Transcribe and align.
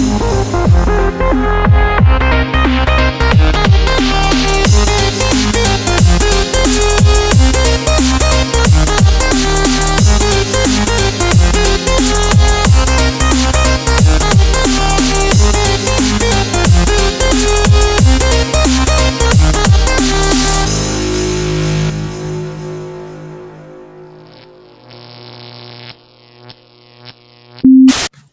Música 0.00 1.69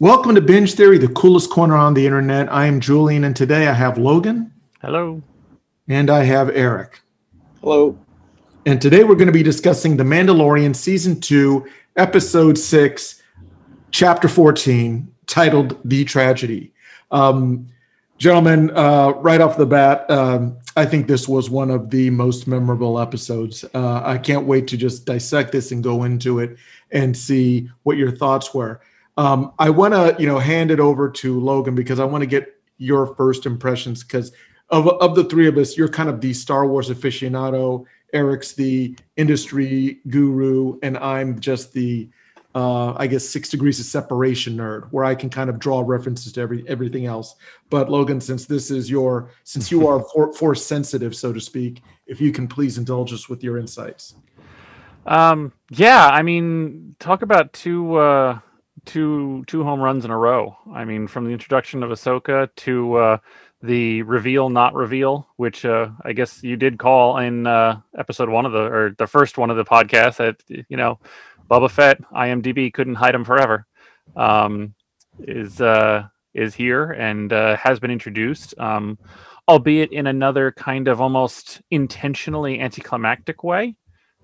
Welcome 0.08 0.36
to 0.36 0.42
Binge 0.42 0.74
Theory, 0.74 0.98
the 0.98 1.10
coolest 1.10 1.50
corner 1.50 1.76
on 1.76 1.94
the 1.94 2.06
internet. 2.06 2.50
I 2.50 2.66
am 2.66 2.80
Julian, 2.80 3.26
and 3.26 3.36
today 3.36 3.68
I 3.68 3.74
have 3.74 3.98
Logan. 3.98 4.54
Hello. 4.82 5.22
And 5.90 6.10
I 6.10 6.24
have 6.24 6.50
Eric. 6.52 7.02
Hello. 7.60 8.00
And 8.66 8.82
today 8.82 9.04
we're 9.04 9.16
going 9.16 9.28
to 9.28 9.34
be 9.34 9.44
discussing 9.44 9.98
The 9.98 10.06
Mandalorian 10.06 10.78
Season 10.78 11.20
2, 11.20 11.68
Episode 11.98 12.58
6, 12.58 13.22
Chapter 13.92 14.30
14, 14.30 15.14
titled 15.26 15.78
The 15.84 16.06
Tragedy. 16.06 16.72
Um, 17.12 17.68
gentlemen, 18.18 18.72
uh, 18.78 19.10
right 19.18 19.42
off 19.42 19.58
the 19.58 19.66
bat, 19.66 20.10
um, 20.10 20.58
I 20.78 20.86
think 20.86 21.08
this 21.08 21.28
was 21.28 21.50
one 21.50 21.70
of 21.70 21.90
the 21.90 22.12
most 22.12 22.48
memorable 22.48 22.98
episodes. 22.98 23.66
Uh, 23.74 24.04
I 24.06 24.20
can't 24.20 24.48
wait 24.48 24.70
to 24.70 24.78
just 24.78 25.06
dissect 25.06 25.52
this 25.52 25.74
and 25.74 25.84
go 25.84 26.06
into 26.06 26.40
it 26.40 26.56
and 26.92 27.16
see 27.16 27.70
what 27.84 27.98
your 27.98 28.16
thoughts 28.16 28.54
were. 28.54 28.80
Um, 29.18 29.54
I 29.58 29.72
want 29.72 29.94
to, 29.94 30.16
you 30.20 30.28
know, 30.28 30.38
hand 30.38 30.70
it 30.70 30.80
over 30.80 31.10
to 31.10 31.40
Logan 31.40 31.74
because 31.74 32.00
I 32.00 32.06
want 32.06 32.22
to 32.22 32.28
get 32.28 32.54
your 32.78 33.16
first 33.16 33.48
impressions 33.48 34.04
because 34.04 34.32
of 34.70 34.88
of 34.88 35.16
the 35.16 35.24
three 35.24 35.48
of 35.48 35.58
us, 35.58 35.78
you're 35.78 35.88
kind 35.88 36.10
of 36.10 36.22
the 36.22 36.34
Star 36.34 36.68
Wars 36.68 36.90
aficionado. 36.90 37.86
Eric's 38.14 38.54
the 38.54 38.96
industry 39.18 40.00
guru, 40.08 40.80
and 40.82 40.98
I'm 40.98 41.40
just 41.40 41.74
the, 41.74 42.10
uh, 42.56 42.94
I 42.94 43.06
guess, 43.08 43.28
six 43.28 43.50
degrees 43.50 43.80
of 43.82 43.86
separation 43.86 44.56
nerd, 44.56 44.88
where 44.92 45.04
I 45.04 45.14
can 45.14 45.30
kind 45.30 45.50
of 45.50 45.60
draw 45.60 45.84
references 45.86 46.32
to 46.34 46.42
every 46.42 46.68
everything 46.68 47.06
else. 47.06 47.36
But 47.70 47.90
Logan, 47.90 48.22
since 48.22 48.46
this 48.46 48.72
is 48.72 48.90
your, 48.90 49.30
since 49.44 49.72
you 49.72 49.88
are 49.88 50.00
for, 50.14 50.34
force 50.34 50.66
sensitive, 50.66 51.16
so 51.16 51.34
to 51.34 51.42
speak, 51.42 51.82
if 52.06 52.22
you 52.22 52.32
can 52.32 52.48
please 52.48 52.78
indulge 52.78 53.14
us 53.14 53.28
with 53.28 53.44
your 53.44 53.58
insights. 53.58 54.16
Um, 55.06 55.54
yeah, 55.70 56.08
I 56.08 56.22
mean, 56.22 56.96
talk 57.00 57.22
about 57.22 57.54
two. 57.54 57.96
Uh 57.96 58.40
two 58.88 59.44
two 59.46 59.64
home 59.64 59.80
runs 59.80 60.06
in 60.06 60.12
a 60.12 60.18
row. 60.18 60.58
I 60.74 60.86
mean, 60.86 61.08
from 61.08 61.26
the 61.26 61.32
introduction 61.32 61.84
of 61.84 61.92
Ahsoka 61.92 62.50
to 62.58 62.96
uh, 62.96 63.18
the 63.62 64.02
reveal, 64.04 64.50
not 64.50 64.74
reveal, 64.74 65.28
which 65.36 65.66
uh, 65.66 65.90
I 66.04 66.14
guess 66.14 66.42
you 66.42 66.56
did 66.56 66.80
call 66.80 67.18
in 67.18 67.46
uh, 67.46 67.82
episode 67.98 68.30
one 68.30 68.46
of 68.46 68.52
the 68.54 68.64
or 68.64 68.96
the 68.98 69.08
first 69.08 69.38
one 69.38 69.52
of 69.52 69.58
the 69.58 69.66
podcast. 69.66 70.18
That 70.18 70.42
you 70.70 70.78
know, 70.78 71.00
Boba 71.50 71.70
Fett, 71.70 72.02
IMDb 72.12 72.74
couldn't 72.74 72.96
hide 72.96 73.14
him 73.14 73.26
forever. 73.26 73.68
Um, 74.16 74.74
is 75.20 75.62
uh, 75.62 76.08
is 76.34 76.56
here 76.56 76.92
and 76.92 77.34
uh, 77.34 77.58
has 77.58 77.80
been 77.80 77.92
introduced, 77.92 78.58
um, 78.60 78.98
albeit 79.48 79.92
in 79.92 80.08
another 80.08 80.52
kind 80.52 80.88
of 80.88 81.02
almost 81.02 81.62
intentionally 81.72 82.60
anticlimactic 82.60 83.44
way. 83.44 83.76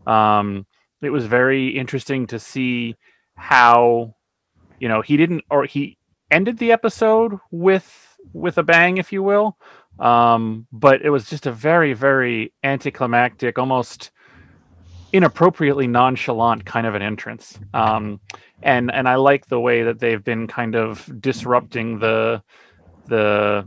Um, 0.06 0.66
it 1.02 1.10
was 1.10 1.26
very 1.26 1.70
interesting 1.78 2.28
to 2.28 2.40
see 2.40 2.96
how 3.36 4.16
you 4.84 4.90
know 4.90 5.02
he 5.02 5.16
didn't 5.16 5.46
or 5.50 5.64
he 5.64 5.98
ended 6.30 6.58
the 6.58 6.74
episode 6.74 7.40
with 7.52 8.18
with 8.34 8.58
a 8.58 8.64
bang 8.64 8.98
if 8.98 9.14
you 9.14 9.24
will. 9.24 9.58
Um 9.98 10.68
but 10.74 11.02
it 11.02 11.10
was 11.10 11.30
just 11.30 11.46
a 11.46 11.54
very 11.54 11.94
very 11.94 12.52
anticlimactic 12.66 13.58
almost 13.58 14.12
inappropriately 15.14 15.88
nonchalant 15.88 16.66
kind 16.66 16.86
of 16.86 16.96
an 16.96 17.02
entrance. 17.02 17.58
Um 17.74 18.20
and 18.62 18.92
and 18.92 19.08
i 19.08 19.16
like 19.16 19.48
the 19.48 19.60
way 19.60 19.84
that 19.84 20.00
they've 20.00 20.24
been 20.24 20.48
kind 20.48 20.76
of 20.76 21.10
disrupting 21.22 22.00
the 22.00 22.44
the 23.08 23.66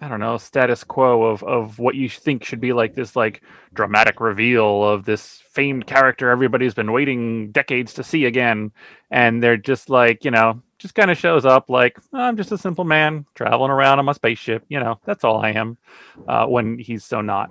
I 0.00 0.08
don't 0.08 0.20
know, 0.20 0.38
status 0.38 0.82
quo 0.82 1.24
of 1.24 1.42
of 1.42 1.78
what 1.78 1.94
you 1.94 2.08
think 2.08 2.44
should 2.44 2.60
be 2.60 2.72
like 2.72 2.94
this 2.94 3.16
like 3.16 3.42
dramatic 3.74 4.20
reveal 4.20 4.82
of 4.82 5.04
this 5.04 5.42
famed 5.50 5.86
character 5.86 6.30
everybody's 6.30 6.74
been 6.74 6.92
waiting 6.92 7.50
decades 7.52 7.92
to 7.94 8.04
see 8.04 8.24
again. 8.24 8.72
And 9.10 9.42
they're 9.42 9.56
just 9.56 9.90
like, 9.90 10.24
you 10.24 10.30
know, 10.30 10.62
just 10.78 10.94
kind 10.94 11.10
of 11.10 11.18
shows 11.18 11.44
up 11.44 11.68
like, 11.68 11.98
oh, 12.14 12.18
I'm 12.18 12.36
just 12.36 12.52
a 12.52 12.58
simple 12.58 12.84
man 12.84 13.26
traveling 13.34 13.70
around 13.70 13.98
on 13.98 14.06
my 14.06 14.12
spaceship. 14.12 14.64
You 14.68 14.80
know, 14.80 14.98
that's 15.04 15.24
all 15.24 15.44
I 15.44 15.50
am. 15.50 15.76
Uh, 16.26 16.46
when 16.46 16.78
he's 16.78 17.04
so 17.04 17.20
not. 17.20 17.50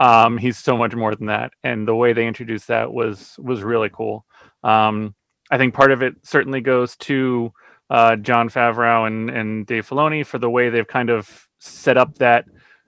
Um, 0.00 0.38
he's 0.38 0.58
so 0.58 0.76
much 0.76 0.94
more 0.94 1.14
than 1.14 1.26
that. 1.26 1.52
And 1.62 1.86
the 1.86 1.94
way 1.94 2.14
they 2.14 2.26
introduced 2.26 2.68
that 2.68 2.92
was 2.92 3.36
was 3.38 3.62
really 3.62 3.90
cool. 3.90 4.24
Um, 4.64 5.14
I 5.50 5.58
think 5.58 5.74
part 5.74 5.92
of 5.92 6.02
it 6.02 6.14
certainly 6.22 6.62
goes 6.62 6.96
to 6.96 7.52
uh, 7.90 8.16
Jon 8.16 8.48
Favreau 8.48 9.06
and, 9.06 9.28
and 9.28 9.66
Dave 9.66 9.86
Filoni 9.86 10.24
for 10.24 10.38
the 10.38 10.48
way 10.48 10.70
they've 10.70 10.88
kind 10.88 11.10
of 11.10 11.46
set 11.62 11.96
up 11.96 12.18
that 12.18 12.44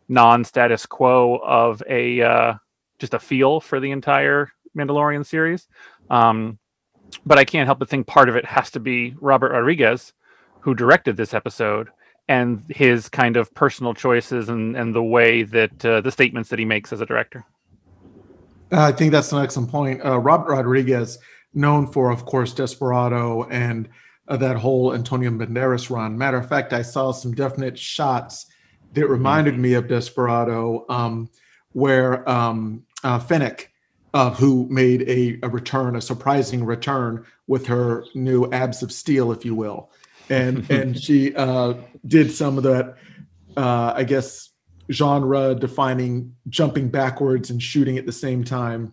non-status 0.09 0.87
quo 0.87 1.37
of 1.37 1.83
a 1.89 2.21
uh, 2.21 2.55
just 2.99 3.15
a 3.15 3.19
feel 3.19 3.61
for 3.61 3.81
the 3.81 3.91
entire 3.91 4.53
Mandalorian 4.77 5.25
series. 5.25 5.69
Um, 6.11 6.59
but 7.25 7.39
I 7.39 7.45
can't 7.45 7.67
help 7.67 7.79
but 7.79 7.89
think 7.89 8.07
part 8.07 8.29
of 8.29 8.37
it 8.37 8.45
has 8.45 8.71
to 8.73 8.81
be 8.81 9.15
Robert 9.21 9.53
Rodriguez, 9.53 10.13
who 10.61 10.75
directed 10.75 11.17
this 11.17 11.35
episode, 11.35 11.89
and 12.29 12.65
his 12.69 13.09
kind 13.09 13.37
of 13.37 13.55
personal 13.55 13.95
choices 13.95 14.49
and, 14.49 14.77
and 14.77 14.95
the 14.95 15.03
way 15.03 15.43
that 15.45 15.85
uh, 15.85 16.01
the 16.01 16.11
statements 16.11 16.49
that 16.51 16.59
he 16.59 16.65
makes 16.65 16.93
as 16.93 17.01
a 17.01 17.07
director. 17.07 17.45
I 18.73 18.91
think 18.91 19.13
that's 19.13 19.33
an 19.33 19.43
excellent 19.43 19.71
point. 19.71 20.05
Uh, 20.05 20.19
Robert 20.19 20.53
Rodriguez, 20.53 21.19
known 21.53 21.87
for, 21.87 22.11
of 22.11 22.25
course, 22.25 22.53
Desperado 22.53 23.45
and 23.45 23.89
uh, 24.27 24.37
that 24.39 24.57
whole 24.57 24.95
Antonio 24.95 25.31
Banderas 25.31 25.91
run. 25.91 26.19
Matter 26.19 26.39
of 26.39 26.49
fact, 26.49 26.73
I 26.73 26.83
saw 26.83 27.13
some 27.13 27.33
definite 27.33 27.79
shots 27.79 28.47
that 28.95 29.09
reminded 29.09 29.59
me 29.59 29.75
of 29.75 29.89
Desperado, 29.89 30.87
um, 30.89 31.29
where 31.73 32.29
um, 32.29 32.85
uh, 33.03 33.19
Fennec, 33.19 33.71
uh, 34.15 34.31
who 34.31 34.67
made 34.71 35.03
a, 35.09 35.39
a, 35.43 35.49
return, 35.49 35.97
a 35.97 36.01
surprising 36.01 36.65
return 36.65 37.25
with 37.49 37.67
her 37.67 38.05
new 38.15 38.51
abs 38.53 38.83
of 38.83 38.93
steel, 38.93 39.33
if 39.33 39.45
you 39.45 39.55
will, 39.55 39.91
and 40.31 40.69
and 40.71 40.99
she 40.99 41.35
uh, 41.35 41.75
did 42.07 42.31
some 42.31 42.57
of 42.57 42.65
that, 42.65 42.97
uh, 43.57 43.93
I 43.95 44.05
guess, 44.05 44.51
genre 44.91 45.55
defining 45.55 46.35
jumping 46.49 46.89
backwards 46.89 47.51
and 47.51 47.61
shooting 47.61 47.99
at 47.99 48.07
the 48.07 48.13
same 48.13 48.45
time, 48.45 48.93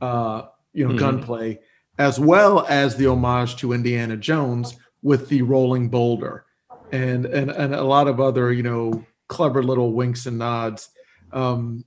uh, 0.00 0.44
you 0.72 0.84
know, 0.84 0.90
mm-hmm. 0.90 0.98
gunplay, 0.98 1.58
as 1.98 2.18
well 2.18 2.66
as 2.68 2.96
the 2.96 3.06
homage 3.06 3.56
to 3.56 3.72
Indiana 3.72 4.16
Jones 4.16 4.76
with 5.02 5.28
the 5.28 5.42
rolling 5.42 5.88
boulder. 5.88 6.46
And, 6.92 7.24
and 7.24 7.50
and 7.50 7.74
a 7.74 7.82
lot 7.82 8.06
of 8.06 8.20
other 8.20 8.52
you 8.52 8.62
know 8.62 9.02
clever 9.32 9.62
little 9.62 9.92
winks 9.92 10.26
and 10.26 10.38
nods. 10.38 10.90
Um, 11.32 11.84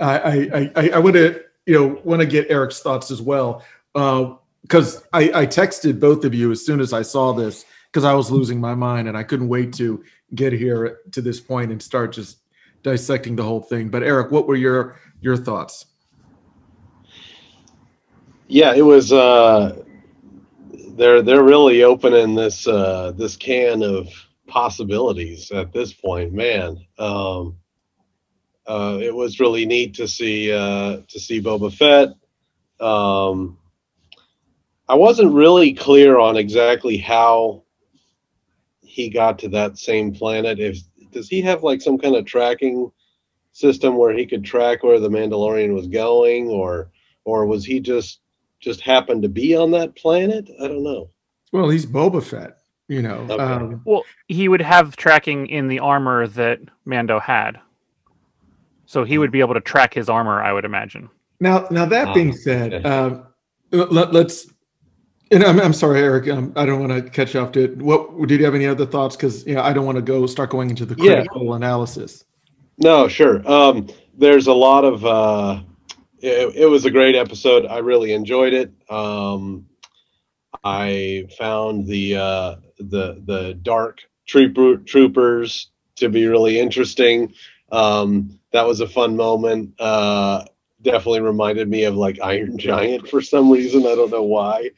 I, 0.00 0.18
I, 0.18 0.72
I, 0.76 0.90
I 0.94 0.98
want 0.98 1.14
to, 1.16 1.42
you 1.66 1.74
know, 1.74 2.00
want 2.04 2.20
to 2.20 2.26
get 2.26 2.50
Eric's 2.50 2.80
thoughts 2.80 3.10
as 3.10 3.20
well. 3.20 3.62
Because 3.92 4.96
uh, 4.96 5.00
I, 5.12 5.42
I 5.42 5.46
texted 5.46 6.00
both 6.00 6.24
of 6.24 6.34
you 6.34 6.50
as 6.50 6.64
soon 6.64 6.80
as 6.80 6.92
I 6.92 7.02
saw 7.02 7.32
this 7.32 7.66
because 7.92 8.04
I 8.04 8.14
was 8.14 8.30
losing 8.30 8.60
my 8.60 8.74
mind 8.74 9.08
and 9.08 9.16
I 9.16 9.22
couldn't 9.22 9.48
wait 9.48 9.72
to 9.74 10.02
get 10.34 10.52
here 10.52 11.00
to 11.12 11.20
this 11.20 11.38
point 11.38 11.70
and 11.70 11.82
start 11.82 12.12
just 12.12 12.38
dissecting 12.82 13.36
the 13.36 13.42
whole 13.42 13.60
thing. 13.60 13.90
But 13.90 14.02
Eric, 14.02 14.30
what 14.30 14.46
were 14.46 14.56
your 14.56 14.96
your 15.20 15.36
thoughts? 15.36 15.86
Yeah, 18.48 18.74
it 18.74 18.82
was. 18.82 19.12
Uh, 19.12 19.82
they're 20.96 21.20
they're 21.20 21.44
really 21.44 21.82
opening 21.82 22.34
this 22.34 22.66
uh, 22.66 23.12
this 23.16 23.36
can 23.36 23.82
of 23.82 24.08
possibilities 24.46 25.50
at 25.50 25.72
this 25.72 25.92
point, 25.92 26.32
man. 26.32 26.78
Um, 26.98 27.58
uh, 28.66 28.98
it 29.00 29.14
was 29.14 29.38
really 29.40 29.64
neat 29.64 29.94
to 29.94 30.08
see 30.08 30.52
uh, 30.52 31.00
to 31.08 31.20
see 31.20 31.40
Boba 31.40 31.72
Fett. 31.72 32.08
Um, 32.84 33.58
I 34.88 34.94
wasn't 34.94 35.32
really 35.32 35.72
clear 35.72 36.18
on 36.18 36.36
exactly 36.36 36.96
how 36.96 37.64
he 38.80 39.08
got 39.08 39.38
to 39.40 39.48
that 39.50 39.78
same 39.78 40.12
planet. 40.12 40.58
If 40.58 40.78
does 41.12 41.28
he 41.28 41.42
have 41.42 41.62
like 41.62 41.80
some 41.80 41.98
kind 41.98 42.16
of 42.16 42.24
tracking 42.24 42.90
system 43.52 43.96
where 43.96 44.12
he 44.12 44.26
could 44.26 44.44
track 44.44 44.82
where 44.82 45.00
the 45.00 45.08
Mandalorian 45.08 45.72
was 45.74 45.86
going, 45.86 46.48
or 46.48 46.90
or 47.24 47.46
was 47.46 47.64
he 47.64 47.80
just 47.80 48.20
just 48.60 48.80
happened 48.80 49.22
to 49.22 49.28
be 49.28 49.54
on 49.54 49.70
that 49.72 49.94
planet? 49.94 50.50
I 50.60 50.66
don't 50.66 50.82
know. 50.82 51.10
Well, 51.52 51.68
he's 51.68 51.86
Boba 51.86 52.22
Fett 52.22 52.55
you 52.88 53.02
know 53.02 53.26
okay. 53.30 53.42
um, 53.42 53.82
well 53.84 54.04
he 54.28 54.48
would 54.48 54.62
have 54.62 54.96
tracking 54.96 55.46
in 55.46 55.68
the 55.68 55.78
armor 55.78 56.26
that 56.26 56.60
mando 56.84 57.18
had 57.18 57.58
so 58.86 59.04
he 59.04 59.18
would 59.18 59.32
be 59.32 59.40
able 59.40 59.54
to 59.54 59.60
track 59.60 59.92
his 59.94 60.08
armor 60.08 60.42
i 60.42 60.52
would 60.52 60.64
imagine 60.64 61.08
now 61.40 61.66
now 61.70 61.84
that 61.84 62.14
being 62.14 62.30
ah, 62.30 62.36
said 62.36 62.86
um, 62.86 63.26
let, 63.72 64.14
us 64.14 64.46
And 65.32 65.42
I'm, 65.42 65.60
I'm 65.60 65.72
sorry, 65.72 66.00
Eric. 66.00 66.28
Um, 66.28 66.52
I 66.54 66.64
don't 66.64 66.78
want 66.78 66.92
to 66.92 67.10
catch 67.10 67.34
you 67.34 67.40
off. 67.40 67.50
Did 67.50 67.82
what? 67.82 68.16
Did 68.28 68.38
you 68.38 68.44
have 68.44 68.54
any 68.54 68.66
other 68.66 68.86
thoughts? 68.86 69.16
Because 69.16 69.44
you 69.44 69.54
know, 69.54 69.62
I 69.62 69.72
don't 69.72 69.84
want 69.84 69.96
to 69.96 70.02
go 70.02 70.24
start 70.26 70.50
going 70.50 70.70
into 70.70 70.86
the 70.86 70.94
Yeah. 70.98 71.14
critical 71.14 71.54
analysis. 71.54 72.24
No, 72.78 73.08
sure. 73.08 73.46
Um, 73.50 73.88
there's 74.16 74.46
a 74.46 74.52
lot 74.52 74.84
of. 74.84 75.04
Uh, 75.04 75.62
it, 76.20 76.54
it 76.54 76.66
was 76.66 76.84
a 76.84 76.90
great 76.90 77.16
episode. 77.16 77.66
I 77.66 77.78
really 77.78 78.12
enjoyed 78.12 78.52
it. 78.54 78.72
Um, 78.88 79.66
I 80.62 81.26
found 81.36 81.86
the 81.86 82.16
uh, 82.16 82.56
the 82.78 83.22
the 83.24 83.54
dark 83.54 84.00
trooper 84.26 84.76
troopers 84.78 85.70
to 85.96 86.08
be 86.08 86.26
really 86.26 86.58
interesting. 86.58 87.32
Um, 87.72 88.38
that 88.52 88.66
was 88.66 88.80
a 88.80 88.88
fun 88.88 89.16
moment. 89.16 89.74
Uh, 89.78 90.44
definitely 90.82 91.20
reminded 91.20 91.68
me 91.68 91.84
of 91.84 91.96
like 91.96 92.20
Iron 92.22 92.58
Giant 92.58 93.08
for 93.08 93.20
some 93.20 93.50
reason. 93.50 93.82
I 93.82 93.94
don't 93.94 94.10
know 94.10 94.22
why. 94.22 94.70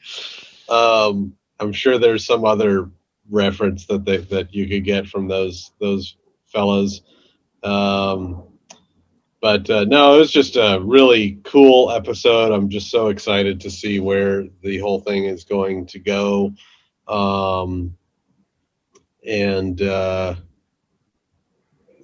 Um, 0.67 1.33
I'm 1.59 1.73
sure 1.73 1.97
there's 1.97 2.25
some 2.25 2.45
other 2.45 2.89
reference 3.29 3.85
that 3.87 4.05
they, 4.05 4.17
that 4.17 4.53
you 4.53 4.67
could 4.67 4.83
get 4.83 5.07
from 5.07 5.27
those 5.27 5.71
those 5.79 6.15
fellows. 6.47 7.01
Um, 7.63 8.43
but 9.41 9.69
uh, 9.69 9.85
no, 9.85 10.15
it 10.15 10.19
was 10.19 10.31
just 10.31 10.57
a 10.57 10.79
really 10.81 11.39
cool 11.43 11.91
episode. 11.91 12.51
I'm 12.51 12.69
just 12.69 12.91
so 12.91 13.07
excited 13.07 13.61
to 13.61 13.71
see 13.71 13.99
where 13.99 14.45
the 14.61 14.79
whole 14.79 14.99
thing 14.99 15.25
is 15.25 15.45
going 15.45 15.85
to 15.87 15.99
go. 15.99 16.53
Um, 17.09 17.97
and, 19.25 19.81
uh, 19.81 20.35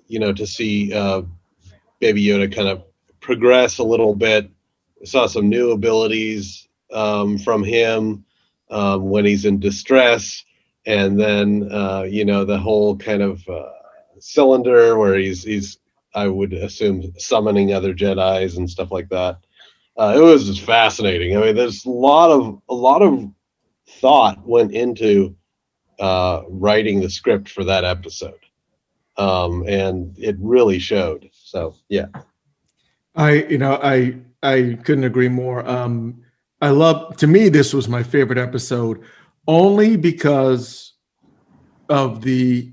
you 0.07 0.19
know, 0.19 0.33
to 0.33 0.45
see 0.45 0.93
uh, 0.93 1.21
Baby 1.99 2.25
Yoda 2.25 2.53
kind 2.53 2.67
of 2.67 2.83
progress 3.21 3.77
a 3.77 3.83
little 3.83 4.15
bit. 4.15 4.49
Saw 5.03 5.27
some 5.27 5.49
new 5.49 5.71
abilities 5.71 6.67
um, 6.91 7.37
from 7.37 7.63
him 7.63 8.25
um, 8.69 9.09
when 9.09 9.25
he's 9.25 9.45
in 9.45 9.59
distress. 9.59 10.43
And 10.85 11.19
then, 11.19 11.69
uh, 11.71 12.03
you 12.03 12.25
know, 12.25 12.45
the 12.45 12.57
whole 12.57 12.97
kind 12.97 13.21
of 13.21 13.47
uh, 13.47 13.69
cylinder 14.19 14.97
where 14.97 15.17
he's 15.17 15.43
he's 15.43 15.79
I 16.13 16.27
would 16.27 16.53
assume 16.53 17.13
summoning 17.17 17.73
other 17.73 17.93
Jedi's 17.93 18.57
and 18.57 18.69
stuff 18.69 18.91
like 18.91 19.09
that. 19.09 19.37
Uh, 19.97 20.13
it 20.17 20.21
was 20.21 20.45
just 20.45 20.61
fascinating. 20.61 21.35
I 21.35 21.41
mean, 21.41 21.55
there's 21.55 21.85
a 21.85 21.89
lot 21.89 22.31
of 22.31 22.61
a 22.69 22.73
lot 22.73 23.01
of 23.01 23.29
thought 23.99 24.45
went 24.45 24.71
into 24.73 25.35
uh, 25.99 26.41
writing 26.49 26.99
the 27.01 27.09
script 27.09 27.49
for 27.49 27.63
that 27.63 27.83
episode, 27.83 28.39
um, 29.17 29.63
and 29.67 30.15
it 30.17 30.35
really 30.39 30.79
showed. 30.79 31.29
So 31.31 31.75
yeah, 31.89 32.07
I, 33.15 33.43
you 33.49 33.57
know, 33.57 33.79
I 33.81 34.17
I 34.43 34.77
couldn't 34.83 35.05
agree 35.05 35.29
more. 35.29 35.67
Um, 35.67 36.21
I 36.61 36.69
love. 36.69 37.17
To 37.17 37.27
me, 37.27 37.49
this 37.49 37.73
was 37.73 37.87
my 37.87 38.03
favorite 38.03 38.37
episode, 38.37 39.01
only 39.47 39.97
because 39.97 40.93
of 41.89 42.21
the 42.21 42.71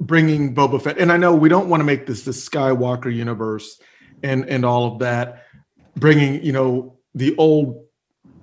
bringing 0.00 0.54
Boba 0.54 0.80
Fett. 0.80 0.98
And 0.98 1.10
I 1.10 1.16
know 1.16 1.34
we 1.34 1.48
don't 1.48 1.68
want 1.68 1.80
to 1.80 1.84
make 1.84 2.06
this 2.06 2.22
the 2.22 2.30
Skywalker 2.30 3.14
universe 3.14 3.80
and 4.22 4.48
and 4.48 4.64
all 4.64 4.92
of 4.92 5.00
that, 5.00 5.44
bringing 5.96 6.42
you 6.44 6.52
know 6.52 6.98
the 7.14 7.36
old 7.36 7.87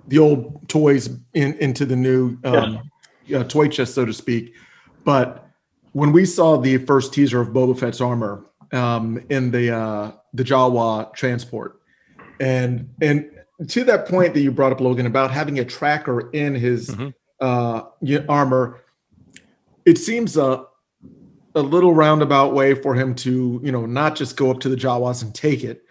the 0.08 0.20
old 0.20 0.68
toys 0.70 1.10
in 1.34 1.54
into 1.56 1.86
the 1.86 1.96
new 1.96 2.38
um, 2.44 2.90
uh, 3.34 3.44
toy 3.46 3.68
chest, 3.68 3.96
so 3.96 4.06
to 4.06 4.14
speak. 4.14 4.54
But 5.04 5.48
when 5.94 6.12
we 6.12 6.26
saw 6.26 6.58
the 6.58 6.78
first 6.80 7.14
teaser 7.14 7.40
of 7.42 7.50
Boba 7.50 7.78
Fett's 7.78 8.02
armor 8.02 8.46
um, 8.72 9.24
in 9.30 9.52
the 9.52 9.76
uh, 9.76 10.12
the 10.34 10.44
Jawa 10.44 11.14
transport, 11.14 11.80
and 12.40 12.90
and 13.02 13.30
to 13.70 13.84
that 13.86 14.08
point 14.08 14.34
that 14.34 14.42
you 14.42 14.52
brought 14.52 14.72
up, 14.72 14.82
Logan, 14.82 15.06
about 15.06 15.32
having 15.32 15.60
a 15.60 15.66
tracker 15.66 16.30
in 16.32 16.56
his 16.56 16.90
Mhm. 16.90 17.14
uh, 17.40 17.84
armor, 18.28 18.82
it 19.86 19.98
seems 19.98 20.38
a 20.38 20.66
a 21.58 21.62
little 21.62 21.94
roundabout 21.94 22.54
way 22.54 22.74
for 22.74 22.96
him 22.96 23.16
to 23.16 23.62
you 23.64 23.72
know 23.72 23.86
not 23.86 24.16
just 24.16 24.36
go 24.36 24.52
up 24.52 24.60
to 24.60 24.70
the 24.70 24.76
Jawas 24.76 25.24
and 25.24 25.34
take 25.34 25.64
it, 25.64 25.84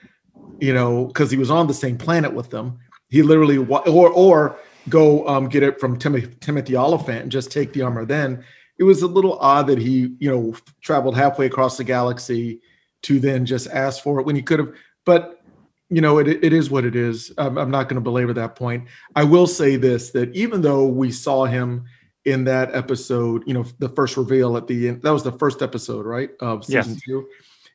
you 0.61 0.75
know, 0.75 1.07
because 1.07 1.31
he 1.31 1.39
was 1.39 1.51
on 1.51 1.67
the 1.67 1.75
same 1.75 1.97
planet 1.97 2.35
with 2.35 2.51
them. 2.51 2.79
He 3.15 3.23
literally 3.23 3.59
or 3.59 4.11
or 4.11 4.59
go 4.89 5.27
um, 5.29 5.49
get 5.49 5.63
it 5.63 5.79
from 5.79 5.97
Timothy 5.99 6.35
Timothy 6.41 6.77
Olyphant 6.77 7.23
and 7.23 7.31
just 7.33 7.53
take 7.53 7.73
the 7.73 7.83
armor. 7.83 8.05
Then 8.05 8.45
it 8.79 8.83
was 8.83 9.03
a 9.03 9.07
little 9.07 9.39
odd 9.39 9.69
that 9.69 9.79
he 9.79 10.17
you 10.19 10.31
know 10.31 10.55
traveled 10.81 11.17
halfway 11.17 11.47
across 11.47 11.77
the 11.77 11.85
galaxy 11.85 12.61
to 13.03 13.21
then 13.21 13.47
just 13.47 13.69
ask 13.69 14.03
for 14.03 14.19
it 14.19 14.27
when 14.27 14.35
he 14.35 14.43
could 14.43 14.59
have. 14.59 14.73
But 15.05 15.41
you 15.91 16.01
know, 16.01 16.19
it, 16.19 16.27
it 16.27 16.53
is 16.53 16.71
what 16.71 16.85
it 16.85 16.97
is. 16.97 17.33
I'm, 17.39 17.57
I'm 17.57 17.71
not 17.71 17.89
going 17.89 17.97
to 17.97 18.01
belabor 18.01 18.33
that 18.33 18.57
point. 18.57 18.89
I 19.15 19.23
will 19.23 19.47
say 19.47 19.77
this: 19.77 20.11
that 20.11 20.35
even 20.35 20.61
though 20.61 20.85
we 20.87 21.13
saw 21.13 21.45
him 21.45 21.85
in 22.25 22.43
that 22.45 22.75
episode, 22.75 23.45
you 23.47 23.55
know, 23.55 23.65
the 23.79 23.91
first 23.91 24.17
reveal 24.17 24.57
at 24.57 24.67
the 24.67 24.89
end, 24.89 25.03
that 25.03 25.13
was 25.13 25.23
the 25.23 25.39
first 25.39 25.63
episode, 25.63 26.05
right, 26.05 26.31
of 26.41 26.65
season 26.65 26.95
Yes. 26.95 27.03
two. 27.07 27.29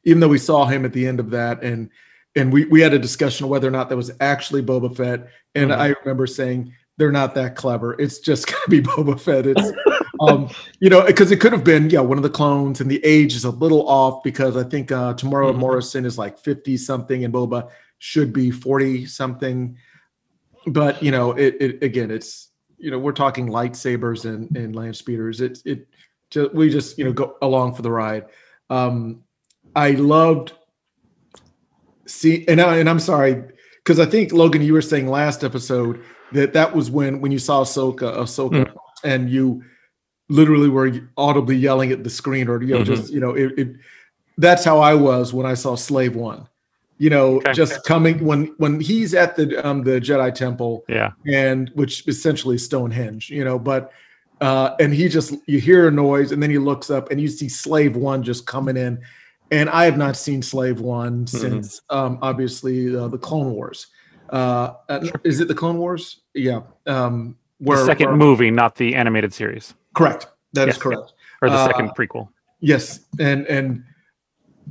Even 0.03 0.19
though 0.19 0.27
we 0.27 0.38
saw 0.38 0.65
him 0.65 0.83
at 0.83 0.92
the 0.92 1.07
end 1.07 1.19
of 1.21 1.30
that, 1.30 1.63
and 1.63 1.89
and 2.35 2.51
we 2.53 2.65
we 2.65 2.81
had 2.81 2.93
a 2.93 2.99
discussion 2.99 3.45
of 3.45 3.49
whether 3.49 3.67
or 3.67 3.71
not 3.71 3.89
that 3.89 3.95
was 3.97 4.11
actually 4.19 4.61
Boba 4.61 4.95
Fett, 4.95 5.27
and 5.55 5.71
Mhm. 5.71 5.77
I 5.77 5.87
remember 6.03 6.27
saying 6.27 6.73
they're 6.97 7.11
not 7.11 7.33
that 7.35 7.55
clever. 7.55 7.99
It's 7.99 8.19
just 8.19 8.47
going 8.51 8.61
to 8.63 8.69
be 8.69 8.81
Boba 8.81 9.19
Fett. 9.19 9.47
It's 9.47 9.71
um, 10.19 10.49
you 10.79 10.89
know, 10.89 11.05
because 11.05 11.31
it 11.31 11.39
could 11.39 11.53
have 11.53 11.63
been, 11.63 11.89
yeah, 11.89 12.01
one 12.01 12.17
of 12.17 12.23
the 12.23 12.29
clones, 12.29 12.81
and 12.81 12.91
the 12.91 13.03
age 13.05 13.35
is 13.35 13.45
a 13.45 13.51
little 13.51 13.87
off 13.87 14.21
because 14.23 14.57
I 14.57 14.63
think 14.63 14.91
uh 14.91 15.13
Temuera 15.13 15.53
Mhm. 15.53 15.57
Morrison 15.57 16.05
is 16.05 16.17
like 16.17 16.37
50 16.37 16.77
something 16.77 17.23
and 17.23 17.33
Boba 17.33 17.69
should 17.99 18.31
be 18.33 18.51
40 18.51 19.05
something. 19.05 19.77
But 20.67 21.01
you 21.01 21.11
know, 21.11 21.31
it, 21.31 21.55
it 21.59 21.83
again, 21.83 22.11
it's 22.11 22.49
you 22.77 22.91
know, 22.91 22.99
we're 22.99 23.11
talking 23.11 23.47
lightsabers 23.47 24.23
and, 24.25 24.55
and 24.55 24.75
land 24.75 24.95
speeders. 24.95 25.41
It's 25.41 25.61
it 25.65 25.87
just 26.29 26.53
we 26.53 26.69
just, 26.69 26.97
you 26.97 27.05
know, 27.05 27.11
go 27.13 27.35
along 27.41 27.73
for 27.75 27.81
the 27.81 27.91
ride. 27.91 28.25
Um 28.69 29.23
I 29.75 29.91
loved 29.91 30.53
see 32.09 32.45
and 32.47 32.59
I, 32.59 32.77
and 32.77 32.89
I'm 32.89 33.00
sorry 33.00 33.41
because 33.83 34.00
I 34.00 34.06
think 34.06 34.33
Logan, 34.33 34.61
you 34.61 34.73
were 34.73 34.81
saying 34.81 35.07
last 35.07 35.44
episode 35.44 36.01
that 36.33 36.53
that 36.53 36.75
was 36.75 36.91
when 36.91 37.21
when 37.21 37.31
you 37.31 37.39
saw 37.39 37.63
Ahsoka, 37.63 38.17
Ahsoka, 38.17 38.71
and 39.03 39.29
you 39.29 39.63
literally 40.29 40.69
were 40.69 40.91
audibly 41.17 41.56
yelling 41.56 41.91
at 41.91 42.03
the 42.03 42.09
screen, 42.09 42.47
or 42.47 42.61
you 42.61 42.75
know, 42.75 42.81
Mhm. 42.81 42.85
just 42.85 43.11
you 43.11 43.19
know, 43.19 43.33
it, 43.35 43.57
it. 43.57 43.69
That's 44.38 44.63
how 44.63 44.79
I 44.79 44.94
was 44.94 45.33
when 45.33 45.45
I 45.45 45.53
saw 45.53 45.75
Slave 45.75 46.15
One. 46.15 46.47
You 46.97 47.09
know, 47.09 47.38
Okay. 47.38 47.53
just 47.53 47.83
coming 47.85 48.23
when 48.25 48.53
when 48.57 48.79
he's 48.79 49.13
at 49.13 49.35
the 49.35 49.65
um 49.65 49.83
the 49.83 50.00
Jedi 50.01 50.33
Temple 50.33 50.83
Yeah. 50.89 51.11
and 51.27 51.71
which 51.73 52.07
essentially 52.07 52.56
is 52.56 52.65
Stonehenge, 52.65 53.29
you 53.29 53.44
know, 53.45 53.57
but 53.57 53.91
uh 54.41 54.75
and 54.79 54.94
he 54.94 55.07
just 55.09 55.33
you 55.47 55.59
hear 55.59 55.88
a 55.88 55.91
noise 55.91 56.31
and 56.31 56.44
then 56.44 56.49
he 56.49 56.57
looks 56.57 56.89
up 56.89 57.09
and 57.11 57.19
you 57.19 57.28
see 57.28 57.49
Slave 57.49 57.95
One 57.95 58.21
just 58.21 58.45
coming 58.45 58.78
in. 58.78 58.99
And 59.51 59.69
I 59.69 59.85
have 59.85 59.97
not 59.97 60.15
seen 60.15 60.41
Slave 60.41 60.79
One 60.79 61.25
since 61.27 61.81
um 61.89 62.19
obviously 62.21 62.95
uh, 62.95 63.07
the 63.07 63.18
Clone 63.18 63.51
Wars. 63.51 63.87
Uh 64.31 64.73
uh, 64.89 65.07
is 65.23 65.39
it 65.39 65.47
the 65.47 65.56
Clone 65.56 65.77
Wars? 65.77 66.21
Yeah. 66.33 66.61
Um 66.85 67.35
The 67.59 67.85
second 67.85 68.07
where- 68.09 68.15
movie, 68.18 68.51
not 68.51 68.75
the 68.75 68.95
animated 68.95 69.33
series 69.33 69.73
correct. 69.95 70.27
That 70.53 70.68
is 70.69 70.75
Yes. 70.75 70.81
correct. 70.83 71.13
or 71.41 71.49
the 71.49 71.56
Uh, 71.56 71.65
second 71.68 71.89
prequel. 71.97 72.29
Yes, 72.59 72.99
and 73.19 73.47
and 73.47 73.83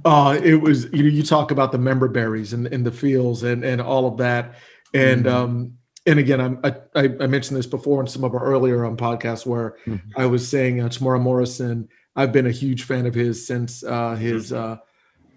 uh 0.05 0.39
it 0.43 0.55
was 0.55 0.85
you 0.93 1.03
know 1.03 1.09
you 1.09 1.23
talk 1.25 1.51
about 1.51 1.73
the 1.73 1.79
member 1.79 2.07
berries 2.09 2.53
and 2.53 2.67
in 2.69 2.85
the 2.85 2.93
fields 2.93 3.43
and 3.43 3.65
and 3.65 3.81
all 3.81 4.07
of 4.07 4.17
that 4.19 4.55
and 4.95 5.25
Mhm. 5.25 5.33
um 5.33 5.73
and 6.07 6.19
again 6.21 6.41
I'm, 6.41 6.61
I 6.63 6.75
I 7.25 7.27
mentioned 7.27 7.59
this 7.59 7.67
before 7.67 8.01
in 8.01 8.07
some 8.07 8.23
of 8.23 8.33
our 8.35 8.45
earlier 8.45 8.85
um 8.85 8.97
podcasts 8.97 9.45
where 9.45 9.75
Mhm. 9.87 10.01
I 10.17 10.27
was 10.27 10.47
saying 10.49 10.81
uh, 10.81 10.89
Temuera 10.89 11.21
Morrison 11.21 11.89
I've 12.19 12.33
been 12.33 12.47
a 12.47 12.51
huge 12.51 12.83
fan 12.83 13.07
of 13.07 13.15
his 13.15 13.47
since 13.47 13.83
uh 13.83 14.15
his 14.17 14.53
uh 14.53 14.77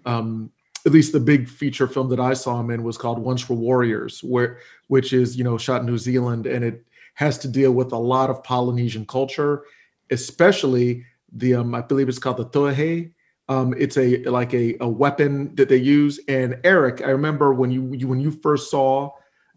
um 0.04 0.50
at 0.84 0.92
least 0.92 1.12
the 1.12 1.20
big 1.20 1.48
feature 1.48 1.86
film 1.86 2.08
that 2.10 2.20
I 2.20 2.34
saw 2.34 2.58
him 2.58 2.70
in 2.70 2.82
was 2.82 2.98
called 2.98 3.18
Once 3.18 3.48
Were 3.48 3.56
Warriors 3.56 4.22
where 4.22 4.58
which 4.88 5.12
is 5.12 5.36
you 5.36 5.44
know 5.44 5.56
shot 5.56 5.80
in 5.80 5.86
New 5.86 5.98
Zealand 5.98 6.46
and 6.46 6.64
it 6.64 6.84
has 7.14 7.38
to 7.38 7.48
deal 7.48 7.72
with 7.72 7.92
a 7.92 7.98
lot 7.98 8.28
of 8.28 8.42
Polynesian 8.44 9.06
culture 9.06 9.62
especially 10.10 11.04
the 11.32 11.54
um, 11.54 11.74
I 11.74 11.80
believe 11.80 12.08
it's 12.08 12.18
called 12.18 12.36
the 12.36 12.46
tohe. 12.46 13.10
Um, 13.48 13.74
it's 13.76 13.96
a 13.96 14.22
like 14.24 14.54
a, 14.54 14.76
a 14.80 14.88
weapon 14.88 15.54
that 15.56 15.68
they 15.68 15.76
use. 15.76 16.20
And 16.28 16.58
Eric, 16.64 17.02
I 17.02 17.10
remember 17.10 17.52
when 17.52 17.70
you, 17.70 17.92
you 17.92 18.08
when 18.08 18.20
you 18.20 18.30
first 18.30 18.70
saw 18.70 19.10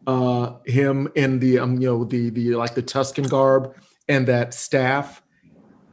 uh, 0.07 0.53
him 0.65 1.09
in 1.15 1.39
the 1.39 1.59
um, 1.59 1.79
you 1.79 1.87
know 1.87 2.03
the 2.03 2.29
the 2.29 2.55
like 2.55 2.75
the 2.75 2.83
Tusken 2.83 3.29
garb 3.29 3.75
and 4.07 4.27
that 4.27 4.53
staff. 4.53 5.21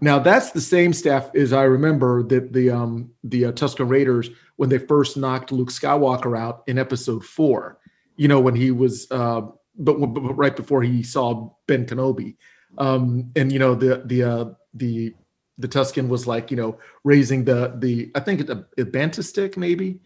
Now 0.02 0.18
that's 0.18 0.50
the 0.50 0.60
same 0.60 0.92
staff 0.92 1.32
as 1.36 1.52
I 1.52 1.62
remember 1.62 2.24
that 2.24 2.52
the 2.52 2.70
um 2.70 3.12
the 3.22 3.46
uh, 3.46 3.52
Tusken 3.52 3.88
Raiders 3.88 4.30
when 4.56 4.68
they 4.68 4.78
first 4.78 5.16
knocked 5.16 5.52
Luke 5.52 5.70
Skywalker 5.70 6.36
out 6.36 6.64
in 6.66 6.76
Episode 6.76 7.24
Four. 7.24 7.78
You 8.16 8.26
know 8.26 8.40
when 8.40 8.56
he 8.56 8.72
was 8.72 9.06
uh, 9.12 9.42
but, 9.78 9.94
but 10.00 10.36
right 10.36 10.56
before 10.56 10.82
he 10.82 11.04
saw 11.04 11.50
Ben 11.68 11.86
Kenobi, 11.86 12.34
um, 12.78 13.30
and 13.36 13.52
you 13.52 13.60
know 13.60 13.76
the 13.76 14.02
the 14.06 14.22
uh, 14.24 14.44
the 14.74 15.14
the 15.58 15.68
Tusken 15.68 16.08
was 16.08 16.26
like 16.26 16.50
you 16.50 16.56
know 16.56 16.78
raising 17.04 17.44
the 17.44 17.72
the 17.78 18.10
I 18.16 18.20
think 18.20 18.40
it's 18.40 18.50
a, 18.50 18.66
a 18.78 18.84
banta 18.84 19.22
stick 19.22 19.56
maybe, 19.56 20.00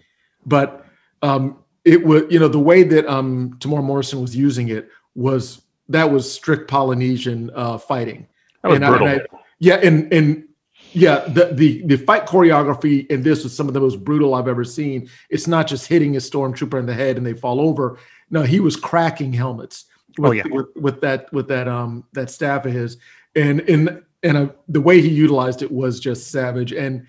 but 0.45 0.85
um, 1.23 1.65
it 1.87 2.05
was 2.05 2.25
you 2.29 2.39
know 2.39 2.49
the 2.49 2.61
way 2.61 2.83
that 2.83 3.07
um 3.07 3.59
Morrison 3.65 4.21
was 4.21 4.37
using 4.37 4.69
it 4.69 4.91
was 5.15 5.63
that 5.89 6.11
was 6.11 6.31
strict 6.31 6.69
Polynesian 6.69 7.51
uh, 7.55 7.79
fighting. 7.79 8.27
That 8.63 8.69
was 8.69 8.77
And 8.77 8.85
brutal. 8.87 9.09
I- 9.09 9.21
yeah, 9.59 9.77
and 9.77 10.13
and 10.13 10.45
yeah, 10.93 11.21
the, 11.29 11.51
the 11.53 11.83
the 11.87 11.97
fight 11.97 12.27
choreography 12.27 13.07
in 13.09 13.23
this 13.23 13.43
was 13.45 13.55
some 13.55 13.69
of 13.69 13.75
the 13.75 13.81
most 13.81 14.05
brutal 14.05 14.35
I've 14.35 14.49
ever 14.49 14.65
seen. 14.65 15.09
It's 15.31 15.47
not 15.47 15.67
just 15.67 15.87
hitting 15.87 16.17
a 16.17 16.19
stormtrooper 16.19 16.79
in 16.79 16.87
the 16.87 16.95
head 16.95 17.17
and 17.17 17.27
they 17.27 17.35
fall 17.35 17.61
over. 17.61 17.99
No, 18.31 18.43
he 18.43 18.61
was 18.61 18.77
cracking 18.77 19.33
helmets. 19.33 19.87
With, 20.19 20.29
Oh, 20.29 20.33
yeah. 20.33 20.45
with, 20.51 20.67
with 20.77 21.01
that 21.03 21.33
with 21.33 21.49
that 21.49 21.69
um 21.69 22.05
that 22.13 22.31
staff 22.31 22.65
of 22.67 22.73
his, 22.73 22.97
and 23.35 23.61
and 23.63 24.03
and 24.23 24.37
uh, 24.37 24.49
the 24.69 24.81
way 24.81 25.01
he 25.01 25.09
utilized 25.09 25.63
it 25.63 25.71
was 25.71 26.01
just 26.01 26.31
savage. 26.31 26.73
And 26.73 27.07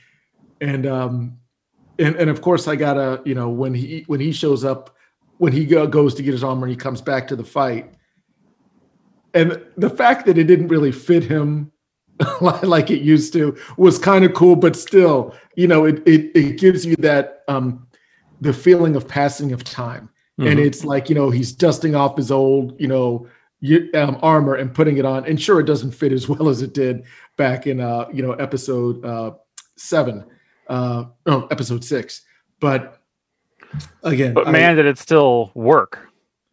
and 0.60 0.86
um 0.86 1.38
and 2.00 2.16
and 2.16 2.30
of 2.30 2.42
course 2.42 2.68
I 2.68 2.76
gotta 2.76 3.22
you 3.26 3.36
know 3.36 3.50
when 3.50 3.74
he 3.74 4.04
when 4.08 4.20
he 4.20 4.32
shows 4.32 4.66
up 4.66 4.96
when 5.38 5.54
he 5.54 5.66
go, 5.66 5.86
goes 5.88 6.16
to 6.16 6.24
get 6.24 6.34
his 6.34 6.44
armor 6.44 6.66
and 6.66 6.72
he 6.72 6.78
comes 6.78 7.02
back 7.02 7.28
to 7.28 7.36
the 7.36 7.44
fight 7.44 7.94
and 9.34 9.62
the 9.78 9.90
fact 9.90 10.26
that 10.26 10.38
it 10.38 10.46
didn't 10.46 10.68
really 10.68 10.92
fit 10.92 11.24
him 11.24 11.72
like 12.64 12.90
it 12.92 13.02
used 13.02 13.32
to 13.34 13.56
was 13.78 14.00
kind 14.00 14.26
of 14.26 14.34
cool 14.34 14.56
but 14.56 14.76
still 14.76 15.36
you 15.56 15.68
know 15.68 15.86
it, 15.86 16.02
it 16.08 16.32
it 16.36 16.58
gives 16.60 16.86
you 16.86 16.96
that 16.98 17.44
um 17.48 17.86
the 18.42 18.52
feeling 18.54 18.96
of 18.96 19.08
passing 19.08 19.52
of 19.52 19.64
time 19.64 20.10
and 20.40 20.60
Mhm. 20.60 20.66
it's 20.66 20.84
like 20.84 21.10
you 21.10 21.16
know 21.16 21.30
he's 21.30 21.52
dusting 21.52 21.96
off 21.96 22.16
his 22.18 22.32
old 22.32 22.80
you 22.80 22.88
know 22.88 23.28
um, 23.96 24.20
armor 24.22 24.54
and 24.56 24.74
putting 24.74 24.98
it 24.98 25.06
on 25.06 25.26
and 25.26 25.42
sure 25.42 25.60
it 25.60 25.66
doesn't 25.66 25.92
fit 25.92 26.12
as 26.12 26.28
well 26.34 26.48
as 26.50 26.62
it 26.62 26.74
did 26.74 27.04
back 27.38 27.68
in 27.68 27.80
uh 27.80 28.08
you 28.14 28.22
know 28.24 28.34
episode 28.34 29.04
uh 29.06 29.32
seven 29.76 30.24
uh 30.70 31.06
no 31.26 31.48
episode 31.52 31.84
six 31.84 32.22
but 32.60 33.00
again 34.04 34.34
But 34.34 34.48
I- 34.48 34.52
man, 34.52 34.76
did 34.76 34.86
it 34.86 34.98
still 34.98 35.52
work. 35.54 36.08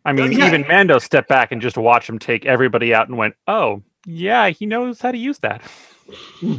I 0.07 0.13
mean, 0.13 0.33
yeah. 0.33 0.49
even 0.49 0.67
Mando 0.69 0.99
stepped 0.99 1.29
back 1.31 1.51
and 1.51 1.63
just 1.63 1.79
watched 1.79 2.09
him 2.11 2.19
take 2.19 2.45
everybody 2.45 2.93
out 2.93 3.09
and 3.09 3.17
went, 3.17 3.35
"Oh, 3.47 3.83
yeah, 4.07 4.49
he 4.51 4.67
knows 4.67 5.01
how 5.01 5.11
to 5.13 5.19
use 5.19 5.39
that." 5.41 5.63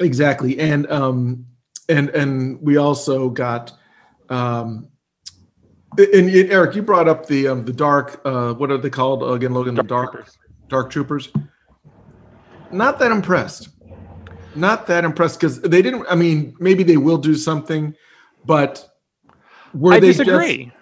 exactly 0.00 0.58
and 0.58 0.90
um 0.90 1.46
and 1.88 2.10
and 2.10 2.60
we 2.60 2.76
also 2.76 3.30
got 3.30 3.72
um 4.28 4.88
and, 5.96 6.28
and 6.28 6.50
eric 6.52 6.74
you 6.74 6.82
brought 6.82 7.08
up 7.08 7.26
the 7.26 7.48
um 7.48 7.64
the 7.64 7.72
dark 7.72 8.20
uh 8.24 8.52
what 8.54 8.70
are 8.70 8.76
they 8.78 8.90
called 8.90 9.22
again 9.34 9.54
logan 9.54 9.74
the 9.74 9.82
dark 9.82 10.12
Troopers. 10.12 10.38
dark 10.68 10.90
troopers 10.90 11.32
not 12.70 12.98
that 12.98 13.10
impressed 13.10 13.68
not 14.54 14.86
that 14.88 15.04
impressed 15.04 15.38
because 15.40 15.60
they 15.62 15.80
didn't 15.80 16.04
i 16.10 16.14
mean 16.14 16.54
maybe 16.60 16.82
they 16.82 16.96
will 16.98 17.18
do 17.18 17.34
something 17.34 17.94
but 18.44 18.86
were 19.72 19.94
I 19.94 20.00
they 20.00 20.08
just- 20.08 20.18
disagree. 20.24 20.72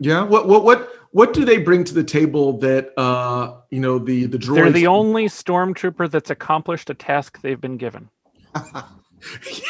yeah 0.00 0.22
what 0.24 0.48
what 0.48 0.64
what 0.64 0.90
what 1.14 1.32
do 1.32 1.44
they 1.44 1.58
bring 1.58 1.84
to 1.84 1.94
the 1.94 2.02
table 2.02 2.58
that 2.58 2.92
uh 2.98 3.54
you 3.70 3.78
know 3.78 4.00
the 4.00 4.26
the 4.26 4.36
droids 4.36 4.56
They're 4.56 4.72
the 4.72 4.88
only 4.88 5.26
stormtrooper 5.26 6.10
that's 6.10 6.30
accomplished 6.30 6.90
a 6.90 6.94
task 6.94 7.40
they've 7.40 7.60
been 7.60 7.76
given. 7.76 8.10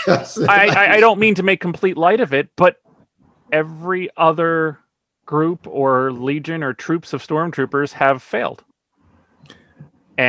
yes 0.06 0.38
I, 0.38 0.68
I, 0.68 0.92
I 0.94 1.00
don't 1.00 1.20
mean 1.20 1.34
to 1.34 1.42
make 1.42 1.60
complete 1.60 1.98
light 1.98 2.20
of 2.20 2.32
it, 2.32 2.48
but 2.56 2.80
every 3.52 4.08
other 4.16 4.78
group 5.26 5.66
or 5.66 6.12
legion 6.12 6.62
or 6.62 6.72
troops 6.72 7.12
of 7.12 7.22
stormtroopers 7.22 7.92
have 7.92 8.22
failed. 8.22 8.64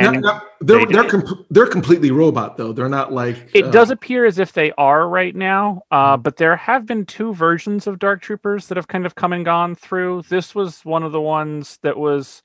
No, 0.00 0.12
And 0.12 0.22
no, 0.22 0.40
they're 0.60 0.84
they 0.86 0.92
they're 0.92 1.22
they're 1.50 1.66
completely 1.66 2.10
robot 2.10 2.56
though. 2.56 2.72
They're 2.72 2.88
not 2.88 3.12
like 3.12 3.50
it 3.54 3.66
uh, 3.66 3.70
does 3.70 3.90
appear 3.90 4.26
as 4.26 4.38
if 4.38 4.52
they 4.52 4.72
are 4.72 5.08
right 5.08 5.34
now, 5.34 5.82
uh, 5.90 6.16
but 6.16 6.36
there 6.36 6.56
have 6.56 6.86
been 6.86 7.06
two 7.06 7.34
versions 7.34 7.86
of 7.86 7.98
Dark 7.98 8.20
Troopers 8.20 8.66
that 8.66 8.76
have 8.76 8.88
kind 8.88 9.06
of 9.06 9.14
come 9.14 9.32
and 9.32 9.44
gone 9.44 9.74
through. 9.76 10.22
This 10.28 10.54
was 10.54 10.84
one 10.84 11.04
of 11.04 11.12
the 11.12 11.20
ones 11.20 11.78
that 11.82 11.96
was 11.96 12.42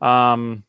um, 0.00 0.64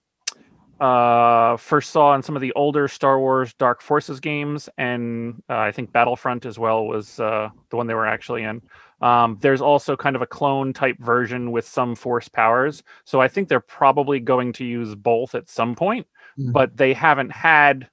uh, 0.80 1.58
first 1.58 1.92
saw 1.92 2.14
in 2.16 2.24
some 2.24 2.36
of 2.36 2.42
the 2.42 2.54
older 2.54 2.88
Star 2.88 3.20
Wars 3.20 3.54
Dark 3.54 3.82
Forces 3.82 4.20
games, 4.20 4.70
and 4.78 5.42
uh, 5.50 5.58
I 5.58 5.72
think 5.72 5.92
Battlefront 5.94 6.46
as 6.46 6.60
well 6.60 6.86
was 6.86 7.20
uh, 7.20 7.50
the 7.70 7.78
one 7.78 7.88
they 7.88 7.94
were 7.94 8.08
actually 8.08 8.44
in. 8.44 8.62
Um, 9.02 9.38
there's 9.42 9.62
also 9.62 9.96
kind 9.96 10.16
of 10.16 10.22
a 10.22 10.28
clone 10.28 10.74
type 10.74 10.98
version 11.00 11.52
with 11.52 11.68
some 11.68 11.96
force 11.96 12.28
powers. 12.28 12.84
So 13.06 13.22
I 13.22 13.28
think 13.28 13.48
they're 13.48 13.60
probably 13.60 14.20
going 14.20 14.54
to 14.54 14.66
use 14.66 14.94
both 14.96 15.36
at 15.36 15.50
some 15.50 15.76
point, 15.76 16.06
Mhm. 16.38 16.52
but 16.52 16.76
they 16.76 16.94
haven't 16.94 17.32
had, 17.32 17.88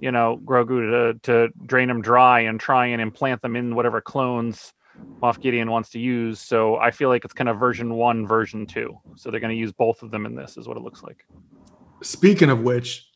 you 0.00 0.12
know, 0.12 0.40
Grogu 0.44 0.90
to, 0.90 1.18
to 1.22 1.52
drain 1.66 1.88
them 1.88 2.00
dry 2.00 2.40
and 2.40 2.60
try 2.60 2.86
and 2.86 3.02
implant 3.02 3.42
them 3.42 3.56
in 3.56 3.74
whatever 3.74 4.00
clones 4.00 4.72
Moff 5.22 5.40
Gideon 5.40 5.70
wants 5.70 5.90
to 5.90 5.98
use. 5.98 6.40
So 6.40 6.76
I 6.76 6.90
feel 6.90 7.08
like 7.08 7.24
it's 7.24 7.34
kind 7.34 7.48
of 7.48 7.58
version 7.58 7.94
one, 7.94 8.26
version 8.26 8.66
two. 8.66 8.98
So 9.16 9.30
they're 9.30 9.40
going 9.40 9.54
to 9.54 9.60
use 9.60 9.72
both 9.72 10.02
of 10.02 10.10
them 10.10 10.26
in 10.26 10.34
this, 10.34 10.56
is 10.56 10.68
what 10.68 10.76
it 10.76 10.82
looks 10.82 11.02
like. 11.02 11.26
Speaking 12.02 12.50
of 12.50 12.62
which, 12.62 13.10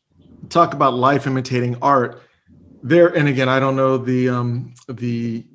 talk 0.49 0.73
about 0.73 0.93
life 0.93 1.27
imitating 1.27 1.77
art. 1.81 2.21
There 2.83 3.07
and 3.15 3.27
again, 3.27 3.47
I 3.47 3.59
don't 3.59 3.75
know 3.75 3.97
the 3.97 4.29
um 4.29 4.73
the 4.87 5.45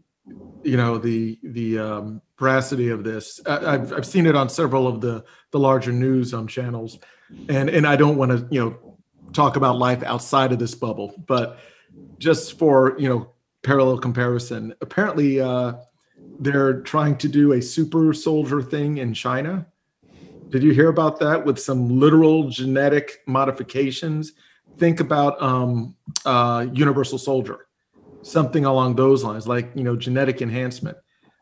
you 0.67 0.77
know 0.77 0.99
the 0.99 1.39
the 1.43 1.79
um 1.79 2.23
veracity 2.39 2.91
of 2.91 3.05
this. 3.05 3.41
I, 3.47 3.75
I've 3.75 3.93
I've 3.93 4.07
seen 4.07 4.27
it 4.27 4.35
on 4.35 4.49
several 4.49 4.87
of 4.87 5.01
the 5.01 5.25
the 5.51 5.59
larger 5.59 5.93
news 5.93 6.35
um 6.35 6.47
channels, 6.47 6.99
and 7.49 7.71
and 7.71 7.87
I 7.87 7.97
don't 7.97 8.17
want 8.17 8.33
to 8.33 8.47
you 8.51 8.61
know 8.61 8.97
talk 9.33 9.57
about 9.57 9.79
life 9.79 10.03
outside 10.03 10.53
of 10.53 10.59
this 10.59 10.75
bubble, 10.75 11.15
but 11.27 11.59
just 12.19 12.59
for 12.59 12.97
you 12.99 13.09
know 13.09 13.31
parallel 13.63 13.99
comparison, 13.99 14.75
apparently 14.81 15.41
uh 15.41 15.75
they're 16.39 16.81
trying 16.83 17.17
to 17.17 17.29
do 17.29 17.53
a 17.53 17.63
super 17.63 18.13
soldier 18.13 18.61
thing 18.63 18.99
in 18.99 19.15
China. 19.15 19.67
Did 20.51 20.63
you 20.63 20.73
hear 20.73 20.89
about 20.89 21.19
that 21.21 21.45
with 21.45 21.59
some 21.59 21.99
literal 21.99 22.49
genetic 22.49 23.23
modifications? 23.27 24.33
Think 24.79 25.01
about 25.01 25.41
um, 25.43 25.97
uh, 26.25 26.67
Universal 26.73 27.19
Soldier, 27.19 27.66
something 28.27 28.65
along 28.65 28.97
those 28.97 29.23
lines, 29.23 29.47
like 29.47 29.71
you 29.75 29.85
know, 29.85 29.97
genetic 29.97 30.43
enhancement. 30.43 30.97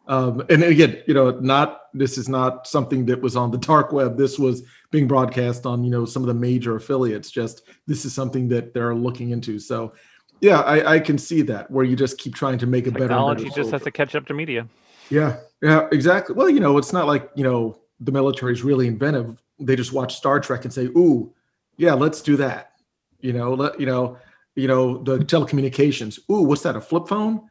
Um, 0.06 0.42
and 0.50 0.62
again, 0.62 1.02
you 1.06 1.14
know, 1.14 1.30
not 1.30 1.80
this 1.94 2.18
is 2.18 2.28
not 2.28 2.66
something 2.66 3.06
that 3.06 3.22
was 3.22 3.36
on 3.36 3.50
the 3.50 3.58
dark 3.58 3.92
web. 3.92 4.18
This 4.18 4.38
was 4.38 4.62
being 4.90 5.08
broadcast 5.08 5.64
on 5.64 5.82
you 5.82 5.90
know 5.90 6.04
some 6.04 6.22
of 6.22 6.28
the 6.28 6.34
major 6.34 6.76
affiliates. 6.76 7.30
Just 7.30 7.62
this 7.86 8.04
is 8.04 8.12
something 8.12 8.48
that 8.48 8.74
they're 8.74 8.94
looking 8.94 9.30
into. 9.30 9.58
So, 9.58 9.94
yeah, 10.40 10.60
I, 10.60 10.94
I 10.94 10.98
can 11.00 11.16
see 11.16 11.40
that 11.42 11.70
where 11.70 11.84
you 11.84 11.96
just 11.96 12.18
keep 12.18 12.34
trying 12.34 12.58
to 12.58 12.66
make 12.66 12.86
a 12.86 12.90
better. 12.90 13.08
Technology 13.08 13.50
just 13.50 13.70
has 13.70 13.82
to 13.82 13.90
catch 13.90 14.14
up 14.14 14.26
to 14.26 14.34
media. 14.34 14.68
Yeah, 15.10 15.36
yeah, 15.62 15.88
exactly. 15.90 16.34
Well, 16.34 16.50
you 16.50 16.60
know, 16.60 16.78
it's 16.78 16.92
not 16.92 17.06
like, 17.06 17.30
you 17.34 17.44
know, 17.44 17.78
the 18.00 18.12
military 18.12 18.52
is 18.52 18.62
really 18.62 18.86
inventive. 18.86 19.36
They 19.58 19.76
just 19.76 19.92
watch 19.92 20.16
Star 20.16 20.40
Trek 20.40 20.64
and 20.64 20.72
say, 20.72 20.86
"Ooh, 20.86 21.32
yeah, 21.78 21.94
let's 21.94 22.20
do 22.20 22.36
that." 22.36 22.72
You 23.20 23.32
know, 23.32 23.54
let 23.54 23.80
you 23.80 23.86
know, 23.86 24.18
you 24.54 24.68
know, 24.68 24.98
the 24.98 25.18
telecommunications. 25.18 26.18
Ooh, 26.30 26.42
what's 26.42 26.62
that? 26.62 26.76
A 26.76 26.80
flip 26.80 27.08
phone? 27.08 27.48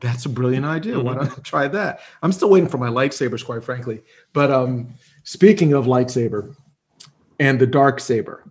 That's 0.00 0.26
a 0.26 0.28
brilliant 0.28 0.64
idea. 0.64 0.98
Why 1.00 1.14
don't 1.14 1.30
I 1.30 1.34
try 1.42 1.68
that? 1.68 2.00
I'm 2.22 2.32
still 2.32 2.50
waiting 2.50 2.68
for 2.68 2.78
my 2.78 2.88
lightsabers, 2.88 3.44
quite 3.44 3.64
frankly. 3.64 4.02
But 4.32 4.50
um, 4.50 4.94
speaking 5.24 5.72
of 5.72 5.86
lightsaber 5.86 6.54
and 7.40 7.60
the 7.60 7.66
dark 7.66 8.00
saber 8.00 8.44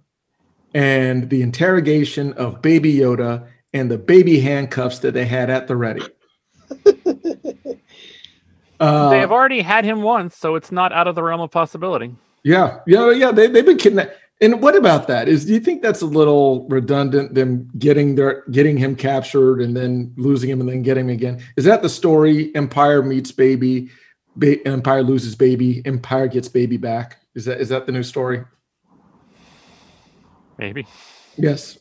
and 0.74 1.30
the 1.30 1.42
interrogation 1.42 2.34
of 2.34 2.62
Baby 2.62 2.94
Yoda 2.94 3.48
and 3.74 3.90
the 3.90 3.98
baby 3.98 4.40
handcuffs 4.40 5.00
that 5.00 5.14
they 5.14 5.26
had 5.26 5.50
at 5.50 5.68
the 5.68 5.76
ready. 5.76 6.04
Uh, 8.80 9.10
they 9.10 9.20
have 9.20 9.32
already 9.32 9.62
had 9.62 9.84
him 9.84 10.04
once, 10.04 10.38
so 10.38 10.54
it's 10.54 10.72
not 10.72 10.94
out 10.94 11.08
of 11.08 11.16
the 11.16 11.24
realm 11.24 11.42
of 11.42 11.50
possibility. 11.50 12.16
Yeah, 12.44 12.80
yeah, 12.86 13.10
yeah. 13.10 13.32
They 13.32 13.48
they've 13.48 13.66
been 13.66 13.78
kidnapped. 13.78 14.16
And 14.40 14.62
what 14.62 14.76
about 14.76 15.08
that? 15.08 15.28
Is 15.28 15.46
do 15.46 15.54
you 15.54 15.60
think 15.60 15.82
that's 15.82 16.02
a 16.02 16.06
little 16.06 16.68
redundant? 16.70 17.34
Them 17.34 17.70
getting 17.80 18.16
their 18.16 18.44
getting 18.52 18.78
him 18.78 18.96
captured 18.96 19.62
and 19.62 19.76
then 19.76 20.14
losing 20.16 20.50
him 20.50 20.60
and 20.60 20.70
then 20.70 20.84
getting 20.84 21.06
him 21.06 21.16
again. 21.16 21.42
Is 21.56 21.66
that 21.66 21.82
the 21.82 21.90
story? 21.90 22.54
Empire 22.56 23.02
meets 23.02 23.32
baby, 23.32 23.90
ba- 24.36 24.66
Empire 24.68 25.02
loses 25.02 25.36
baby, 25.36 25.82
Empire 25.86 26.28
gets 26.28 26.48
baby 26.48 26.78
back. 26.78 27.18
Is 27.34 27.46
that 27.46 27.60
is 27.60 27.70
that 27.70 27.88
the 27.88 27.92
new 27.92 28.04
story? 28.04 28.44
Maybe 30.60 30.86
Yes. 31.38 31.78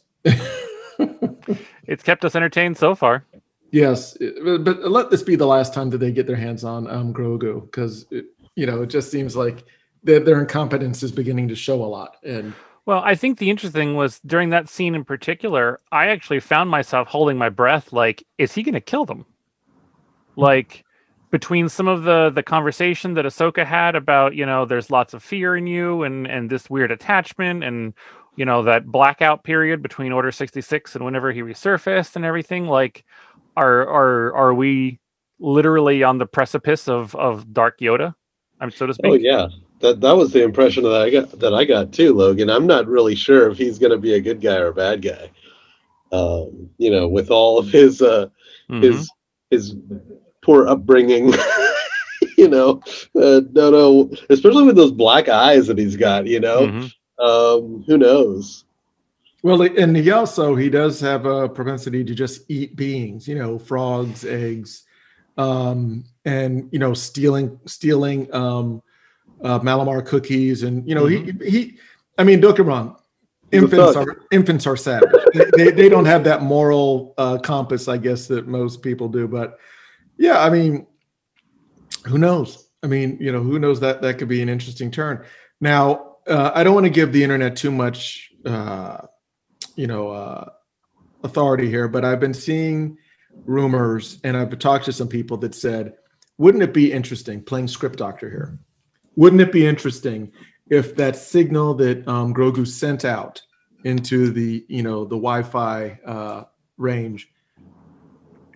it's 1.86 2.02
kept 2.02 2.24
us 2.24 2.34
entertained 2.34 2.76
so 2.76 2.94
far. 2.94 3.24
Yes, 3.70 4.16
but 4.44 4.90
let 4.90 5.10
this 5.10 5.22
be 5.22 5.36
the 5.36 5.46
last 5.46 5.74
time 5.74 5.90
that 5.90 5.98
they 5.98 6.10
get 6.10 6.26
their 6.26 6.36
hands 6.36 6.64
on 6.64 6.88
um, 6.88 7.12
Grogu 7.12 7.62
because 7.62 8.06
you 8.54 8.64
know 8.66 8.82
it 8.82 8.86
just 8.86 9.10
seems 9.10 9.36
like 9.36 9.64
their, 10.06 10.20
their 10.20 10.40
incompetence 10.40 11.02
is 11.02 11.12
beginning 11.12 11.48
to 11.48 11.56
show 11.56 11.82
a 11.82 11.84
lot. 11.84 12.16
And 12.22 12.54
Well, 12.86 13.02
I 13.04 13.14
think 13.14 13.38
the 13.38 13.50
interesting 13.50 13.94
was 13.94 14.20
during 14.24 14.50
that 14.50 14.68
scene 14.68 14.94
in 14.94 15.04
particular, 15.04 15.78
I 15.92 16.06
actually 16.06 16.40
found 16.40 16.70
myself 16.70 17.08
holding 17.08 17.36
my 17.36 17.48
breath 17.50 17.92
like, 17.92 18.24
is 18.38 18.54
he 18.54 18.62
going 18.62 18.74
to 18.74 18.80
kill 18.80 19.04
them? 19.04 19.26
Like, 20.36 20.84
between 21.30 21.68
some 21.68 21.88
of 21.88 22.04
the 22.04 22.30
the 22.30 22.42
conversation 22.42 23.14
that 23.14 23.24
Ahsoka 23.24 23.66
had 23.66 23.96
about, 23.96 24.34
you 24.34 24.46
know, 24.46 24.64
there's 24.64 24.90
lots 24.90 25.12
of 25.12 25.22
fear 25.22 25.56
in 25.56 25.66
you 25.66 26.04
and 26.04 26.26
and 26.26 26.48
this 26.48 26.70
weird 26.70 26.90
attachment 26.92 27.64
and 27.64 27.94
you 28.36 28.44
know 28.44 28.62
that 28.62 28.86
blackout 28.86 29.42
period 29.42 29.82
between 29.82 30.12
Order 30.12 30.30
66 30.30 30.94
and 30.94 31.04
whenever 31.04 31.32
he 31.32 31.40
resurfaced 31.40 32.16
and 32.16 32.24
everything, 32.24 32.66
like 32.66 33.04
are 33.56 33.88
are 33.88 34.34
are 34.34 34.54
we 34.54 35.00
literally 35.40 36.02
on 36.02 36.18
the 36.18 36.26
precipice 36.26 36.88
of 36.88 37.14
of 37.16 37.52
Dark 37.52 37.80
Yoda? 37.80 38.14
I'm 38.60 38.70
so 38.70 38.86
to 38.86 38.92
oh, 38.92 38.94
speak. 38.94 39.12
Oh 39.12 39.14
yeah, 39.14 39.48
that 39.80 40.00
that 40.00 40.16
was 40.16 40.32
the 40.32 40.42
impression 40.42 40.82
that 40.84 41.02
I 41.02 41.10
got 41.10 41.38
that 41.38 41.54
I 41.54 41.64
got 41.64 41.92
too, 41.92 42.14
Logan. 42.14 42.50
I'm 42.50 42.66
not 42.66 42.86
really 42.86 43.14
sure 43.14 43.50
if 43.50 43.58
he's 43.58 43.78
going 43.78 43.92
to 43.92 43.98
be 43.98 44.14
a 44.14 44.20
good 44.20 44.40
guy 44.40 44.56
or 44.56 44.68
a 44.68 44.74
bad 44.74 45.02
guy. 45.02 45.30
Um, 46.12 46.70
you 46.78 46.90
know, 46.90 47.08
with 47.08 47.30
all 47.30 47.58
of 47.58 47.68
his 47.68 48.00
uh, 48.00 48.28
Mhm. 48.70 48.82
his 48.82 49.10
his 49.50 49.76
poor 50.42 50.66
upbringing. 50.68 51.32
you 52.38 52.48
know, 52.48 52.80
uh, 53.14 53.40
no, 53.52 53.70
no, 53.70 54.10
especially 54.30 54.64
with 54.64 54.76
those 54.76 54.92
black 54.92 55.28
eyes 55.28 55.66
that 55.66 55.78
he's 55.78 55.96
got. 55.96 56.26
You 56.26 56.40
know, 56.40 56.68
Mhm. 56.68 56.92
um, 57.18 57.84
who 57.86 57.98
knows? 57.98 58.64
Well, 59.42 59.62
and 59.62 59.96
he 59.96 60.10
also 60.10 60.56
he 60.56 60.70
does 60.70 61.00
have 61.00 61.24
a 61.26 61.48
propensity 61.48 62.02
to 62.04 62.14
just 62.14 62.50
eat 62.50 62.74
beings, 62.76 63.28
you 63.28 63.36
know, 63.36 63.58
frogs, 63.58 64.24
eggs, 64.24 64.84
um, 65.36 66.04
and 66.24 66.68
you 66.72 66.78
know, 66.78 66.94
stealing 66.94 67.60
stealing 67.66 68.32
um, 68.34 68.82
uh, 69.42 69.60
Malamar 69.60 70.04
cookies, 70.04 70.62
and 70.62 70.86
you 70.88 70.94
know, 70.94 71.06
he 71.06 71.32
he. 71.44 71.78
I 72.18 72.24
mean, 72.24 72.40
don't 72.40 72.56
get 72.56 72.64
me 72.64 72.72
wrong. 72.72 72.96
Infants 73.52 73.96
are 73.96 74.22
infants 74.30 74.66
are 74.66 74.76
savage. 74.76 75.10
they, 75.34 75.44
they 75.56 75.70
they 75.70 75.88
don't 75.88 76.06
have 76.06 76.24
that 76.24 76.42
moral 76.42 77.14
uh, 77.18 77.38
compass, 77.38 77.88
I 77.88 77.98
guess, 77.98 78.26
that 78.28 78.46
most 78.46 78.82
people 78.82 79.08
do. 79.08 79.28
But 79.28 79.58
yeah, 80.18 80.40
I 80.40 80.50
mean, 80.50 80.86
who 82.06 82.18
knows? 82.18 82.68
I 82.82 82.86
mean, 82.86 83.18
you 83.20 83.32
know, 83.32 83.42
who 83.42 83.58
knows 83.58 83.80
that 83.80 84.02
that 84.02 84.18
could 84.18 84.28
be 84.28 84.42
an 84.42 84.48
interesting 84.48 84.90
turn. 84.90 85.24
Now, 85.60 86.16
uh, 86.26 86.52
I 86.54 86.64
don't 86.64 86.74
want 86.74 86.84
to 86.84 86.90
give 86.90 87.12
the 87.12 87.22
internet 87.22 87.56
too 87.56 87.70
much. 87.70 88.32
Uh, 88.44 89.06
you 89.76 89.86
know 89.86 90.08
uh, 90.08 90.48
authority 91.22 91.68
here, 91.68 91.86
but 91.86 92.04
I've 92.04 92.20
been 92.20 92.34
seeing 92.34 92.98
rumors 93.44 94.18
and 94.24 94.36
I've 94.36 94.58
talked 94.58 94.86
to 94.86 94.92
some 94.92 95.08
people 95.08 95.36
that 95.38 95.54
said, 95.54 95.94
wouldn't 96.38 96.62
it 96.62 96.74
be 96.74 96.92
interesting 96.92 97.42
playing 97.42 97.68
script 97.68 97.98
doctor 97.98 98.28
here? 98.28 98.58
Wouldn't 99.16 99.40
it 99.42 99.52
be 99.52 99.66
interesting 99.66 100.30
if 100.70 100.94
that 100.96 101.16
signal 101.16 101.74
that 101.74 102.06
um, 102.06 102.34
Grogu 102.34 102.66
sent 102.66 103.04
out 103.04 103.40
into 103.84 104.30
the 104.30 104.64
you 104.68 104.82
know 104.82 105.04
the 105.04 105.16
Wi-Fi 105.16 105.98
uh, 106.04 106.44
range, 106.76 107.28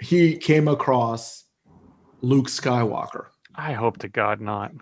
he 0.00 0.36
came 0.36 0.68
across 0.68 1.44
Luke 2.20 2.48
Skywalker. 2.48 3.26
I 3.54 3.72
hope 3.72 3.98
to 3.98 4.08
God 4.08 4.40
not. 4.40 4.72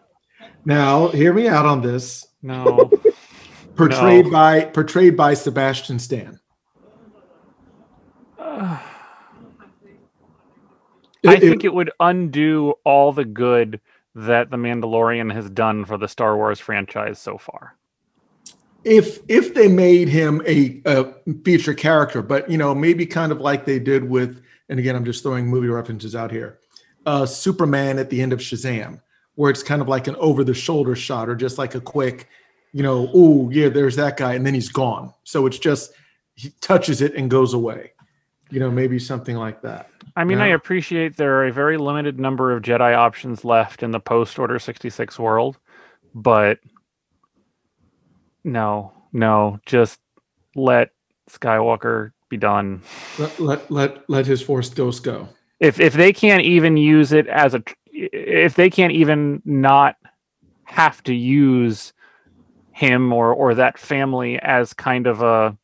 Now, 0.64 1.08
hear 1.08 1.32
me 1.32 1.49
out 1.49 1.66
on 1.66 1.80
this. 1.80 2.26
No. 2.42 2.90
Portrayed 3.76 4.26
No. 4.26 4.30
by 4.32 4.64
portrayed 4.64 5.16
by 5.16 5.35
Sebastian 5.35 5.99
Stan. 6.00 6.40
I 8.40 8.80
It- 11.23 11.42
it- 11.42 11.49
think 11.49 11.64
it 11.64 11.75
would 11.75 11.90
undo 12.00 12.75
all 12.85 13.12
the 13.12 13.25
good 13.25 13.80
that 14.26 14.50
The 14.50 14.56
Mandalorian 14.56 15.32
has 15.32 15.48
done 15.50 15.84
for 15.84 15.96
the 15.98 16.08
Star 16.08 16.37
Wars 16.37 16.60
franchise 16.60 17.18
so 17.18 17.38
far. 17.38 17.76
if 18.84 19.18
if 19.28 19.54
they 19.54 19.68
made 19.68 20.08
him 20.08 20.42
a, 20.46 20.80
a 20.87 21.12
feature 21.44 21.75
character, 21.75 22.22
but 22.22 22.50
you 22.50 22.58
know 22.58 22.75
maybe 22.75 23.06
kind 23.06 23.32
of 23.32 23.40
like 23.40 23.64
they 23.64 23.78
did 23.78 24.04
with, 24.08 24.42
and 24.68 24.78
again 24.78 24.96
I'm 24.96 25.04
just 25.04 25.22
throwing 25.22 25.46
movie 25.46 25.68
references 25.68 26.14
out 26.14 26.30
here, 26.30 26.58
uh, 27.06 27.26
Superman 27.26 27.98
at 27.98 28.10
the 28.10 28.22
end 28.22 28.32
of 28.32 28.40
Shazam, 28.40 29.00
where 29.34 29.50
it's 29.50 29.62
kind 29.62 29.82
of 29.82 29.88
like 29.88 30.06
an 30.06 30.16
over 30.16 30.44
the 30.44 30.54
shoulder 30.54 30.94
shot 30.96 31.28
or 31.28 31.34
just 31.37 31.58
like 31.58 31.75
a 31.75 31.80
quick, 31.80 32.28
you 32.72 32.82
know, 32.82 33.10
oh 33.14 33.50
yeah, 33.50 33.68
there's 33.68 33.96
that 33.96 34.16
guy, 34.16 34.34
and 34.34 34.46
then 34.46 34.54
he's 34.54 34.68
gone. 34.70 35.12
So 35.25 35.46
it's 35.46 35.58
just 35.58 35.92
he 36.34 36.50
touches 36.60 37.02
it 37.02 37.14
and 37.14 37.30
goes 37.30 37.54
away. 37.54 37.92
You 38.50 38.61
know, 38.61 38.71
maybe 38.71 38.99
something 38.99 39.37
like 39.37 39.62
that. 39.62 39.90
I 40.17 40.25
mean, 40.25 40.38
I 40.38 40.49
appreciate 40.49 41.17
there 41.17 41.37
are 41.37 41.47
a 41.47 41.52
very 41.52 41.76
limited 41.76 42.19
number 42.19 42.50
of 42.50 42.62
Jedi 42.62 42.97
options 42.97 43.45
left 43.45 43.83
in 43.83 43.93
the 43.93 44.00
post 44.00 44.38
Order 44.38 44.59
66 44.59 45.19
world, 45.19 45.59
but 46.14 46.59
no, 48.43 48.93
no, 49.12 49.61
just 49.64 50.00
let 50.57 50.90
Skywalker 51.31 52.12
be 52.28 52.37
done. 52.37 52.83
Let 53.19 53.40
let 53.40 53.71
let, 53.71 54.11
let 54.11 54.26
his 54.26 54.43
force 54.43 54.71
ghost 54.71 55.05
go. 55.05 55.28
If 55.61 55.78
if 55.80 55.95
they 55.95 56.13
can't 56.13 56.43
even 56.43 56.76
use 56.76 57.13
it 57.13 57.26
as 57.28 57.54
a 57.54 57.63
if 57.93 58.54
they 58.54 58.71
can't 58.71 58.93
even 58.93 59.43
not 59.45 59.97
have 60.65 61.02
to 61.04 61.15
use 61.15 61.93
him 62.73 63.13
or 63.13 63.32
or 63.32 63.54
that 63.54 63.78
family 63.78 64.39
as 64.41 64.73
kind 64.73 65.06
of 65.06 65.23
a 65.23 65.56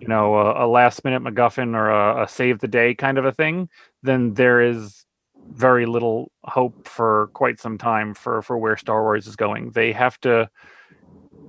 you 0.00 0.08
know 0.08 0.34
a, 0.34 0.66
a 0.66 0.68
last 0.68 1.04
minute 1.04 1.22
MacGuffin 1.22 1.74
or 1.74 1.90
a, 1.90 2.24
a 2.24 2.28
save 2.28 2.60
the 2.60 2.68
day 2.68 2.94
kind 2.94 3.18
of 3.18 3.24
a 3.24 3.32
thing, 3.32 3.68
then 4.02 4.34
there 4.34 4.60
is 4.60 5.04
very 5.50 5.86
little 5.86 6.30
hope 6.44 6.88
for 6.88 7.28
quite 7.34 7.60
some 7.60 7.78
time 7.78 8.14
for 8.14 8.42
for 8.42 8.58
where 8.58 8.76
Star 8.76 9.02
Wars 9.02 9.26
is 9.26 9.36
going. 9.36 9.70
They 9.70 9.92
have 9.92 10.18
to 10.20 10.50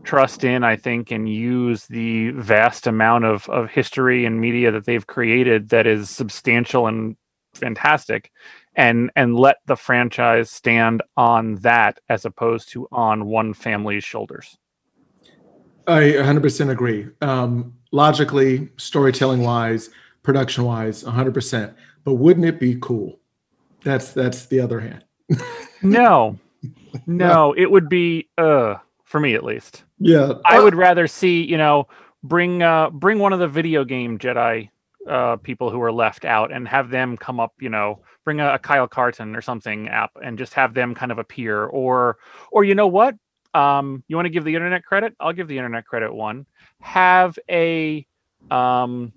trust 0.04 0.44
in, 0.44 0.64
I 0.64 0.76
think, 0.76 1.12
and 1.12 1.28
use 1.28 1.86
the 1.88 2.32
vast 2.32 2.88
amount 2.88 3.26
of 3.26 3.50
of 3.50 3.70
history 3.70 4.26
and 4.26 4.40
media 4.40 4.72
that 4.72 4.86
they've 4.86 5.08
created 5.08 5.70
that 5.70 5.88
is 5.88 6.10
substantial 6.10 6.88
and 6.88 7.16
fantastic 7.54 8.32
and 8.76 9.10
and 9.16 9.36
let 9.36 9.58
the 9.66 9.76
franchise 9.76 10.52
stand 10.52 11.02
on 11.16 11.56
that 11.56 12.00
as 12.10 12.26
opposed 12.26 12.70
to 12.70 12.88
on 12.92 13.26
one 13.26 13.54
family's 13.54 14.04
shoulders. 14.04 14.58
I 15.88 16.02
100% 16.02 16.70
agree. 16.70 17.08
Um, 17.22 17.74
logically, 17.92 18.70
storytelling 18.78 19.42
wise, 19.42 19.90
production 20.24 20.66
wise, 20.66 21.04
100%. 21.04 21.74
But 22.04 22.16
wouldn't 22.16 22.46
it 22.46 22.60
be 22.60 22.78
cool? 22.82 23.20
That's 23.84 24.14
that's 24.14 24.48
the 24.48 24.60
other 24.60 24.80
hand. 24.80 25.06
No. 25.82 26.40
No, 27.06 27.54
it 27.54 27.70
would 27.70 27.90
be 27.90 28.28
uh 28.38 28.76
for 29.04 29.20
me 29.20 29.36
at 29.36 29.44
least. 29.44 29.84
Yeah, 30.00 30.34
I 30.46 30.60
would 30.60 30.74
rather 30.74 31.06
see, 31.06 31.44
you 31.44 31.58
know, 31.58 31.88
bring 32.24 32.64
uh 32.64 32.90
bring 32.90 33.20
one 33.20 33.34
of 33.34 33.40
the 33.40 33.48
video 33.48 33.84
game 33.84 34.18
Jedi 34.18 34.70
uh 35.08 35.36
people 35.36 35.70
who 35.70 35.80
are 35.82 35.92
left 35.92 36.26
out 36.26 36.52
and 36.52 36.68
have 36.68 36.90
them 36.90 37.18
come 37.18 37.40
up, 37.40 37.54
you 37.60 37.70
know, 37.70 38.00
bring 38.24 38.40
a, 38.40 38.56
a 38.56 38.60
Kyle 38.60 38.88
Katarn 38.88 39.38
or 39.38 39.42
something 39.42 39.88
app 39.90 40.12
and 40.24 40.40
just 40.40 40.56
have 40.56 40.74
them 40.74 40.96
kind 40.96 41.12
of 41.12 41.20
appear 41.20 41.66
or 41.66 42.18
or 42.52 42.64
you 42.64 42.74
know 42.74 42.88
what? 42.88 43.16
Um 43.56 44.04
you 44.08 44.16
want 44.16 44.26
to 44.26 44.30
give 44.30 44.44
the 44.44 44.56
internet 44.56 44.84
credit? 44.86 45.16
I'll 45.20 45.34
give 45.34 45.48
the 45.48 45.58
internet 45.58 45.86
credit 45.86 46.14
one. 46.14 46.46
Have 46.82 47.40
a 47.50 48.06
um 48.52 49.14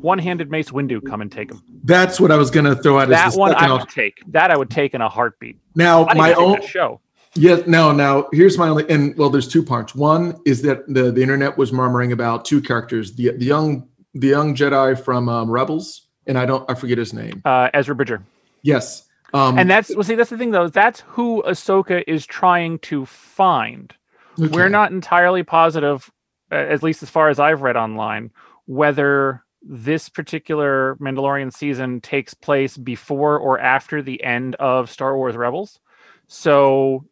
one-handed 0.00 0.50
Mace 0.50 0.70
Windu 0.70 1.04
come 1.04 1.20
and 1.20 1.30
take 1.30 1.50
him. 1.50 1.62
That's 1.84 2.20
what 2.20 2.30
I 2.30 2.36
was 2.36 2.50
going 2.50 2.66
to 2.66 2.76
throw 2.76 2.98
out. 2.98 3.08
That 3.08 3.32
the 3.32 3.40
I 3.40 3.72
would 3.72 3.88
take. 3.88 4.20
That 4.28 4.50
I 4.50 4.56
would 4.56 4.70
take 4.70 4.94
in 4.94 5.00
a 5.00 5.08
heartbeat. 5.08 5.56
now, 5.74 6.04
my 6.04 6.14
my 6.14 6.34
own. 6.34 6.60
show. 6.62 7.00
Yeah, 7.34 7.62
no, 7.66 7.92
now 7.92 8.28
here's 8.32 8.58
my 8.58 8.68
only. 8.68 8.88
And 8.90 9.16
well, 9.16 9.30
there's 9.30 9.48
two 9.48 9.62
parts. 9.62 9.94
One 9.94 10.40
is 10.44 10.62
that 10.62 10.86
the 10.88 11.12
the 11.12 11.22
internet 11.22 11.56
was 11.56 11.72
murmuring 11.72 12.12
about 12.12 12.44
two 12.44 12.60
characters: 12.60 13.14
the 13.14 13.30
the 13.30 13.44
young 13.44 13.88
the 14.14 14.28
young 14.28 14.54
Jedi 14.54 14.98
from 15.02 15.28
um, 15.28 15.50
Rebels, 15.50 16.08
and 16.26 16.38
I 16.38 16.46
don't 16.46 16.68
I 16.70 16.74
forget 16.74 16.98
his 16.98 17.12
name. 17.12 17.42
Uh, 17.44 17.68
Ezra 17.74 17.94
Bridger. 17.94 18.22
Yes, 18.62 19.04
um, 19.32 19.58
And 19.58 19.70
that's 19.70 19.94
well, 19.94 20.04
see, 20.04 20.14
that's 20.14 20.30
the 20.30 20.38
thing 20.38 20.50
though. 20.52 20.68
That's 20.68 21.00
who 21.08 21.42
Ahsoka 21.46 22.02
is 22.06 22.26
trying 22.26 22.78
to 22.80 23.06
find. 23.06 23.94
okay. 24.40 24.48
We're 24.48 24.68
not 24.68 24.92
entirely 24.92 25.42
positive, 25.42 26.10
at 26.50 26.82
least 26.82 27.02
as 27.02 27.10
far 27.10 27.28
as 27.28 27.38
I've 27.38 27.62
read 27.62 27.76
online, 27.76 28.30
whether 28.66 29.44
this 29.62 30.08
particular 30.08 30.96
Mandalorian 31.00 31.52
season 31.52 32.00
takes 32.00 32.32
place 32.34 32.76
before 32.76 33.38
or 33.38 33.58
after 33.58 34.02
the 34.02 34.22
end 34.22 34.54
of 34.56 34.90
Star 34.90 35.16
Wars 35.16 35.36
Rebels. 35.36 35.80
So 36.28 37.04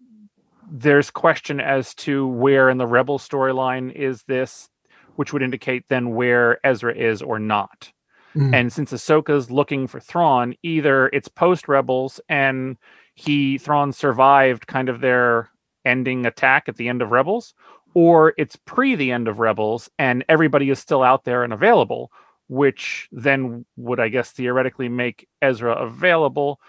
there's 0.70 1.10
question 1.10 1.60
as 1.60 1.94
to 1.94 2.26
where 2.26 2.70
in 2.70 2.78
the 2.78 2.86
Rebel 2.86 3.18
storyline 3.18 3.92
is 3.92 4.22
this, 4.24 4.68
which 5.16 5.32
would 5.32 5.42
indicate 5.42 5.84
then 5.88 6.14
where 6.14 6.64
Ezra 6.64 6.94
is 6.94 7.22
or 7.22 7.38
not. 7.38 7.92
Mm. 8.36 8.54
And 8.54 8.72
since 8.72 8.92
Ahsoka's 8.92 9.50
looking 9.50 9.86
for 9.86 9.98
Thrawn, 9.98 10.54
either 10.62 11.08
it's 11.08 11.28
post 11.28 11.68
Rebels 11.68 12.20
and 12.28 12.76
he 13.14 13.58
Thrawn 13.58 13.92
survived 13.92 14.66
kind 14.66 14.88
of 14.88 15.00
their 15.00 15.48
ending 15.84 16.26
attack 16.26 16.68
at 16.68 16.76
the 16.76 16.88
end 16.88 17.00
of 17.00 17.10
Rebels, 17.10 17.54
or 17.94 18.34
it's 18.36 18.56
pre 18.56 18.94
the 18.94 19.10
end 19.10 19.26
of 19.26 19.38
Rebels 19.38 19.88
and 19.98 20.24
everybody 20.28 20.68
is 20.68 20.78
still 20.78 21.02
out 21.02 21.24
there 21.24 21.44
and 21.44 21.52
available, 21.52 22.12
which 22.48 23.08
then 23.10 23.64
would 23.76 24.00
I 24.00 24.08
guess 24.08 24.32
theoretically 24.32 24.88
make 24.90 25.28
Ezra 25.40 25.72
available. 25.72 26.60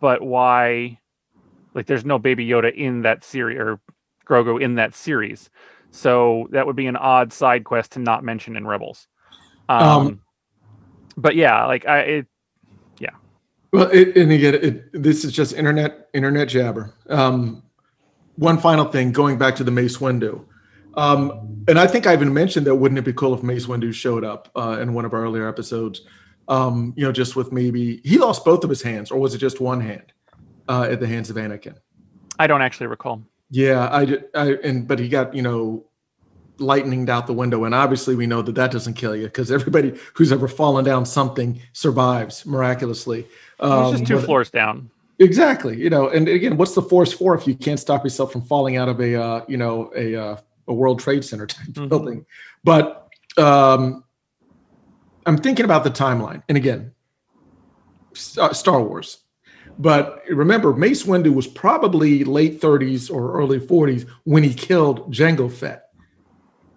But 0.00 0.22
why 0.22 0.98
like 1.74 1.86
there's 1.86 2.04
no 2.04 2.18
baby 2.18 2.46
Yoda 2.46 2.74
in 2.74 3.02
that 3.02 3.24
series 3.24 3.58
or 3.58 3.80
Grogu 4.26 4.60
in 4.60 4.74
that 4.74 4.94
series. 4.94 5.48
So 5.92 6.46
that 6.50 6.66
would 6.66 6.76
be 6.76 6.86
an 6.86 6.96
odd 6.96 7.32
side 7.32 7.64
quest 7.64 7.92
to 7.92 8.00
not 8.00 8.22
mention 8.22 8.54
in 8.56 8.66
Rebels. 8.66 9.08
Um, 9.68 9.80
Um, 9.80 10.20
but 11.16 11.36
yeah, 11.36 11.66
like 11.66 11.86
I 11.86 12.00
it, 12.00 12.26
yeah. 12.98 13.10
Well, 13.72 13.90
it, 13.90 14.16
and 14.16 14.32
again, 14.32 14.54
it, 14.54 15.02
this 15.02 15.24
is 15.24 15.32
just 15.32 15.54
internet 15.54 16.08
internet 16.14 16.48
jabber. 16.48 16.94
Um, 17.08 17.62
one 18.36 18.58
final 18.58 18.86
thing, 18.86 19.12
going 19.12 19.38
back 19.38 19.56
to 19.56 19.64
the 19.64 19.70
Mace 19.70 19.98
Windu, 19.98 20.44
um, 20.94 21.64
and 21.68 21.78
I 21.78 21.86
think 21.86 22.06
I 22.06 22.12
even 22.12 22.32
mentioned 22.32 22.66
that 22.66 22.74
wouldn't 22.74 22.98
it 22.98 23.04
be 23.04 23.12
cool 23.12 23.34
if 23.34 23.42
Mace 23.42 23.66
Windu 23.66 23.92
showed 23.92 24.24
up 24.24 24.50
uh, 24.56 24.78
in 24.80 24.94
one 24.94 25.04
of 25.04 25.12
our 25.12 25.22
earlier 25.22 25.48
episodes? 25.48 26.02
Um, 26.48 26.94
you 26.96 27.04
know, 27.04 27.12
just 27.12 27.36
with 27.36 27.52
maybe 27.52 28.00
he 28.02 28.18
lost 28.18 28.44
both 28.44 28.64
of 28.64 28.70
his 28.70 28.82
hands, 28.82 29.10
or 29.10 29.18
was 29.20 29.34
it 29.34 29.38
just 29.38 29.60
one 29.60 29.80
hand 29.80 30.12
uh, 30.68 30.88
at 30.90 30.98
the 31.00 31.06
hands 31.06 31.30
of 31.30 31.36
Anakin? 31.36 31.76
I 32.38 32.46
don't 32.46 32.62
actually 32.62 32.88
recall. 32.88 33.22
Yeah, 33.50 33.86
I, 33.88 34.18
I 34.34 34.56
and 34.64 34.88
but 34.88 34.98
he 34.98 35.08
got 35.08 35.34
you 35.34 35.42
know 35.42 35.84
lightninged 36.60 37.08
out 37.08 37.26
the 37.26 37.32
window, 37.32 37.64
and 37.64 37.74
obviously 37.74 38.14
we 38.14 38.26
know 38.26 38.42
that 38.42 38.54
that 38.54 38.70
doesn't 38.70 38.94
kill 38.94 39.16
you 39.16 39.24
because 39.24 39.50
everybody 39.50 39.98
who's 40.14 40.30
ever 40.32 40.46
fallen 40.48 40.84
down 40.84 41.04
something 41.04 41.60
survives 41.72 42.46
miraculously. 42.46 43.26
Um, 43.58 43.92
just 43.92 44.06
two 44.06 44.16
but- 44.16 44.24
floors 44.24 44.50
down. 44.50 44.90
Exactly. 45.18 45.76
You 45.78 45.90
know, 45.90 46.08
and 46.08 46.28
again, 46.28 46.56
what's 46.56 46.74
the 46.74 46.80
force 46.80 47.12
for 47.12 47.34
if 47.34 47.46
you 47.46 47.54
can't 47.54 47.78
stop 47.78 48.04
yourself 48.04 48.32
from 48.32 48.40
falling 48.40 48.78
out 48.78 48.88
of 48.88 49.00
a 49.00 49.14
uh, 49.22 49.44
you 49.48 49.58
know 49.58 49.90
a 49.94 50.16
uh, 50.16 50.36
a 50.68 50.72
World 50.72 50.98
Trade 51.00 51.24
Center 51.24 51.46
type 51.46 51.66
Mhm. 51.72 51.88
building? 51.90 52.26
But 52.64 53.06
um, 53.36 54.02
I'm 55.26 55.36
thinking 55.36 55.66
about 55.66 55.84
the 55.84 55.90
timeline, 55.90 56.42
and 56.48 56.56
again, 56.56 56.92
Star, 58.14 58.54
Star 58.54 58.82
Wars. 58.82 59.18
But 59.78 60.22
remember, 60.30 60.72
Mace 60.74 61.04
Windu 61.04 61.34
was 61.34 61.46
probably 61.46 62.24
late 62.24 62.60
30s 62.60 63.10
or 63.10 63.32
early 63.38 63.58
40s 63.60 64.06
when 64.24 64.42
he 64.42 64.52
killed 64.54 65.12
Jango 65.12 65.50
Fett, 65.50 65.89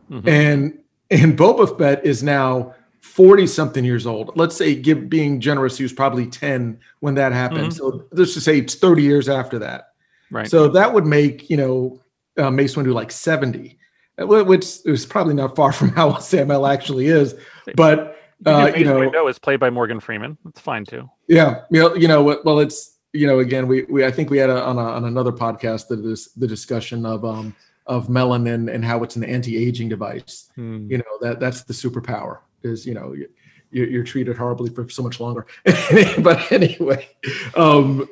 Mhm. 0.10 0.28
and 0.28 0.80
and 1.12 1.38
Boba 1.38 1.78
Fett 1.78 2.06
is 2.06 2.24
now 2.24 2.74
40 3.02 3.46
something 3.46 3.84
years 3.86 4.08
old. 4.08 4.32
Let's 4.36 4.56
say, 4.56 4.74
give 4.76 5.10
being 5.10 5.40
generous, 5.40 5.78
he 5.78 5.84
was 5.84 5.94
probably 5.94 6.26
10 6.26 6.80
when 7.02 7.16
that 7.16 7.32
happened. 7.34 7.68
Mhm. 7.72 7.74
So 7.74 8.06
let's 8.12 8.34
just 8.34 8.46
say 8.46 8.58
it's 8.60 8.76
30 8.76 9.04
years 9.04 9.30
after 9.30 9.60
that. 9.60 9.90
Right. 10.32 10.50
So 10.50 10.68
that 10.70 10.94
would 10.94 11.06
make 11.06 11.50
you 11.50 11.58
know 11.58 12.00
uh, 12.38 12.50
Mace 12.50 12.76
Windu 12.76 12.94
like 12.94 13.12
70, 13.12 13.78
uh, 14.18 14.26
which 14.26 14.66
is 14.86 15.06
probably 15.06 15.34
not 15.36 15.56
far 15.56 15.72
from 15.80 15.90
how 15.90 16.18
Sam 16.18 16.50
L 16.50 16.66
actually 16.66 17.08
is. 17.08 17.36
But 17.76 18.18
uh, 18.46 18.72
you 18.76 18.86
know, 18.86 19.00
Windu 19.00 19.30
is 19.30 19.38
played 19.40 19.60
by 19.60 19.70
Morgan 19.70 20.00
Freeman. 20.00 20.38
That's 20.44 20.60
fine 20.60 20.86
too. 20.86 21.10
yeah, 21.28 21.62
you 21.70 21.80
know, 21.80 21.96
you 21.96 22.08
know, 22.08 22.24
well, 22.44 22.60
it's 22.60 22.98
you 23.14 23.28
know, 23.28 23.40
again, 23.40 23.68
we 23.68 23.84
we 23.84 24.04
I 24.06 24.12
think 24.12 24.32
we 24.32 24.40
had 24.40 24.50
a, 24.50 24.64
on 24.64 24.78
a, 24.78 24.82
on 24.82 25.06
another 25.06 25.32
podcast 25.32 25.88
that 25.90 26.04
is 26.04 26.30
the 26.36 26.48
discussion 26.48 27.06
of 27.06 27.24
um 27.26 27.56
of 27.86 28.08
melanin 28.08 28.74
and 28.74 28.84
how 28.84 29.04
it's 29.04 29.16
an 29.16 29.24
anti-aging 29.24 29.90
device. 29.90 30.50
Hmm. 30.56 30.90
You 30.90 31.00
know 31.00 31.18
that 31.22 31.40
that's 31.40 31.64
the 31.64 31.74
superpower 31.74 32.40
is 32.64 32.86
you 32.86 32.94
know 32.94 33.14
you, 33.14 33.30
you're, 33.72 33.88
you're 33.88 34.04
treated 34.04 34.38
horribly 34.38 34.70
for 34.70 34.88
so 34.90 35.04
much 35.04 35.20
longer. 35.20 35.46
but 36.20 36.52
anyway, 36.52 37.10
um, 37.56 38.08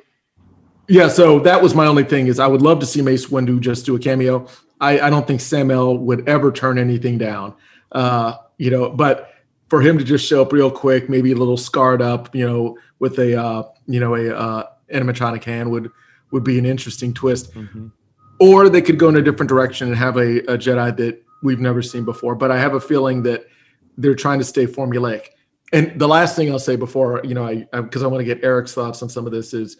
yeah. 0.88 1.08
So 1.08 1.40
that 1.40 1.62
was 1.62 1.74
my 1.76 1.86
only 1.88 2.04
thing 2.04 2.28
is 2.28 2.40
I 2.40 2.48
would 2.48 2.62
love 2.62 2.80
to 2.80 2.86
see 2.86 3.02
Mace 3.02 3.28
Windu 3.28 3.60
just 3.60 3.86
do 3.86 3.96
a 3.96 4.00
cameo. 4.00 4.48
I, 4.80 5.00
I 5.00 5.10
don't 5.10 5.28
think 5.28 5.42
Samuel 5.42 5.98
would 6.00 6.28
ever 6.28 6.52
turn 6.52 6.80
anything 6.80 7.20
down. 7.20 7.54
Uh, 7.92 8.36
you 8.58 8.72
know, 8.72 8.90
but 8.90 9.34
for 9.70 9.82
him 9.82 9.98
to 9.98 10.04
just 10.04 10.26
show 10.26 10.42
up 10.42 10.52
real 10.52 10.72
quick, 10.72 11.08
maybe 11.10 11.32
a 11.32 11.36
little 11.36 11.56
scarred 11.56 12.02
up, 12.02 12.36
you 12.36 12.46
know, 12.46 12.78
with 13.00 13.18
a 13.20 13.42
uh, 13.42 13.64
you 13.88 14.00
know 14.00 14.16
a 14.16 14.36
uh, 14.36 14.68
animatronic 14.94 15.44
hand 15.44 15.72
would 15.72 15.92
would 16.32 16.44
be 16.44 16.58
an 16.60 16.66
interesting 16.66 17.14
twist. 17.14 17.54
Mhm. 17.54 17.92
Or 18.42 18.70
they 18.70 18.82
could 18.82 18.98
go 18.98 19.08
in 19.08 19.18
a 19.18 19.22
different 19.22 19.50
direction 19.50 19.88
and 19.88 19.96
have 19.96 20.18
a, 20.18 20.40
a 20.52 20.58
Jedi 20.58 20.98
that 20.98 21.24
we've 21.44 21.60
never 21.60 21.84
seen 21.84 22.04
before. 22.04 22.34
But 22.34 22.50
I 22.50 22.58
have 22.58 22.74
a 22.74 22.80
feeling 22.80 23.22
that 23.22 23.46
they're 24.00 24.16
trying 24.16 24.40
to 24.40 24.46
stay 24.46 24.66
formulaic. 24.66 25.28
And 25.72 26.00
the 26.00 26.08
last 26.08 26.36
thing 26.36 26.52
I'll 26.52 26.58
say 26.58 26.76
before, 26.76 27.22
you 27.24 27.36
know, 27.36 27.46
I 27.46 27.68
because 27.82 28.02
I, 28.02 28.08
want 28.08 28.20
to 28.20 28.26
get 28.26 28.44
Eric's 28.44 28.74
thoughts 28.74 29.04
on 29.04 29.10
some 29.10 29.28
of 29.28 29.32
this 29.32 29.54
is 29.54 29.78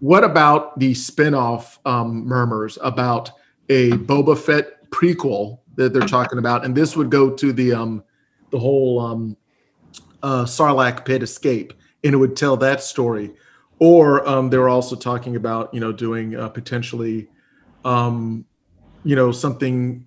what 0.00 0.24
about 0.24 0.78
the 0.78 0.94
spin-off 0.94 1.78
um, 1.84 2.24
murmurs 2.24 2.78
about 2.80 3.32
a 3.68 3.90
Boba 3.90 4.38
Fett 4.38 4.90
prequel 4.90 5.58
that 5.76 5.92
they're 5.92 6.08
talking 6.08 6.38
about? 6.38 6.64
And 6.64 6.74
this 6.74 6.96
would 6.96 7.10
go 7.10 7.28
to 7.28 7.52
the 7.52 7.74
um 7.74 8.02
the 8.48 8.58
whole 8.58 8.98
um 8.98 9.36
uh 10.22 10.44
Sarlacc 10.44 11.04
pit 11.04 11.22
escape, 11.22 11.74
and 12.02 12.14
it 12.14 12.16
would 12.16 12.34
tell 12.34 12.56
that 12.56 12.82
story. 12.82 13.34
Or 13.78 14.26
um, 14.26 14.48
they 14.48 14.56
were 14.56 14.70
also 14.70 14.96
talking 14.96 15.36
about, 15.36 15.72
you 15.74 15.80
know, 15.80 15.92
doing 15.92 16.34
uh, 16.34 16.48
potentially 16.48 17.28
um, 17.84 18.44
you 19.04 19.16
know, 19.16 19.32
something, 19.32 20.04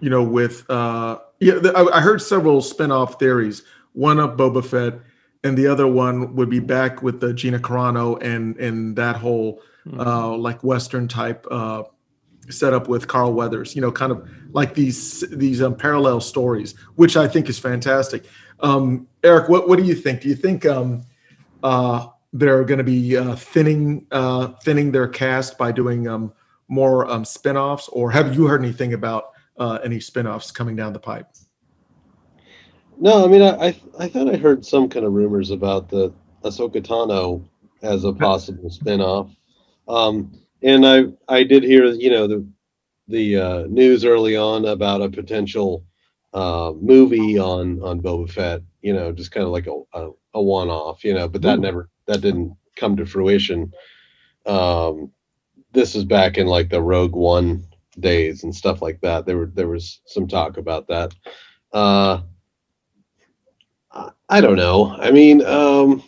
you 0.00 0.10
know, 0.10 0.22
with 0.22 0.68
uh 0.70 1.18
yeah, 1.40 1.54
I, 1.74 1.98
I 1.98 2.00
heard 2.00 2.22
several 2.22 2.62
spin-off 2.62 3.18
theories. 3.18 3.62
One 3.94 4.20
of 4.20 4.36
Boba 4.36 4.64
Fett, 4.64 5.00
and 5.44 5.58
the 5.58 5.66
other 5.66 5.86
one 5.86 6.34
would 6.36 6.48
be 6.48 6.60
back 6.60 7.02
with 7.02 7.20
the 7.20 7.34
Gina 7.34 7.58
Carano 7.58 8.22
and 8.22 8.56
and 8.58 8.96
that 8.96 9.16
whole 9.16 9.60
uh 9.98 10.34
like 10.36 10.62
Western 10.62 11.08
type 11.08 11.46
uh 11.50 11.82
setup 12.48 12.88
with 12.88 13.08
Carl 13.08 13.32
Weathers. 13.32 13.74
You 13.74 13.82
know, 13.82 13.92
kind 13.92 14.12
of 14.12 14.28
like 14.52 14.74
these 14.74 15.20
these 15.30 15.60
um, 15.60 15.74
parallel 15.74 16.20
stories, 16.20 16.74
which 16.94 17.16
I 17.16 17.26
think 17.28 17.48
is 17.48 17.58
fantastic. 17.58 18.24
Um, 18.60 19.08
Eric, 19.24 19.48
what 19.48 19.68
what 19.68 19.78
do 19.78 19.84
you 19.84 19.94
think? 19.94 20.20
Do 20.20 20.28
you 20.28 20.36
think 20.36 20.64
um 20.64 21.02
uh 21.62 22.06
they're 22.32 22.64
going 22.64 22.78
to 22.78 22.84
be 22.84 23.16
uh, 23.16 23.36
thinning 23.36 24.06
uh, 24.10 24.48
thinning 24.62 24.90
their 24.90 25.08
cast 25.08 25.58
by 25.58 25.70
doing 25.70 26.08
um, 26.08 26.32
more 26.72 27.08
um, 27.10 27.24
spin-offs 27.24 27.88
or 27.88 28.10
have 28.10 28.34
you 28.34 28.46
heard 28.46 28.62
anything 28.62 28.94
about 28.94 29.32
uh, 29.58 29.78
any 29.84 30.00
spin-offs 30.00 30.50
coming 30.50 30.74
down 30.74 30.92
the 30.92 30.98
pipe 30.98 31.28
No, 32.98 33.24
I 33.24 33.28
mean, 33.28 33.42
I, 33.42 33.68
I 33.68 33.76
I 33.98 34.08
thought 34.08 34.32
I 34.32 34.36
heard 34.36 34.64
some 34.64 34.88
kind 34.88 35.04
of 35.04 35.12
rumors 35.12 35.50
about 35.50 35.88
the 35.88 36.12
Ahsoka 36.44 36.80
Tano 36.82 37.44
as 37.82 38.04
a 38.04 38.12
possible 38.12 38.70
spinoff, 38.70 39.34
um, 39.88 40.32
and 40.62 40.86
I 40.86 41.04
I 41.28 41.42
did 41.44 41.62
hear 41.64 41.84
you 41.86 42.10
know 42.10 42.26
the 42.26 42.46
the 43.08 43.36
uh, 43.36 43.66
news 43.68 44.04
early 44.04 44.36
on 44.36 44.64
about 44.66 45.02
a 45.02 45.10
potential 45.10 45.84
uh, 46.32 46.72
movie 46.80 47.38
on 47.38 47.82
on 47.82 48.00
Boba 48.00 48.30
Fett, 48.30 48.62
you 48.80 48.92
know, 48.92 49.12
just 49.12 49.32
kind 49.32 49.44
of 49.44 49.52
like 49.52 49.66
a 49.66 49.82
a, 49.92 50.10
a 50.34 50.42
one 50.42 50.68
off, 50.70 51.04
you 51.04 51.14
know, 51.14 51.28
but 51.28 51.42
that 51.42 51.58
Ooh. 51.58 51.62
never 51.62 51.88
that 52.06 52.20
didn't 52.22 52.56
come 52.76 52.96
to 52.96 53.06
fruition. 53.06 53.72
Um, 54.46 55.12
this 55.72 55.94
is 55.94 56.04
back 56.04 56.38
in 56.38 56.46
like 56.46 56.70
the 56.70 56.82
Rogue 56.82 57.14
One 57.14 57.66
days 57.98 58.44
and 58.44 58.54
stuff 58.54 58.82
like 58.82 59.00
that. 59.02 59.26
There 59.26 59.38
were 59.38 59.50
there 59.54 59.68
was 59.68 60.00
some 60.06 60.28
talk 60.28 60.56
about 60.56 60.88
that. 60.88 61.14
Uh, 61.72 62.22
I- 64.28 64.40
don't 64.40 64.56
know. 64.56 64.94
I 64.98 65.10
mean, 65.10 65.44
um, 65.44 66.02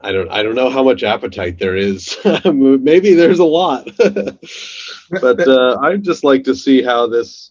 I 0.00 0.12
don't. 0.12 0.30
I 0.30 0.42
don't 0.42 0.54
know 0.54 0.70
how 0.70 0.82
much 0.82 1.02
appetite 1.02 1.58
there 1.58 1.76
is. 1.76 2.16
Maybe 2.44 3.14
there's 3.14 3.40
a 3.40 3.44
lot, 3.44 3.88
but 3.98 5.48
uh, 5.48 5.78
I'd 5.82 6.04
just 6.04 6.22
like 6.24 6.44
to 6.44 6.54
see 6.54 6.82
how 6.82 7.08
this 7.08 7.50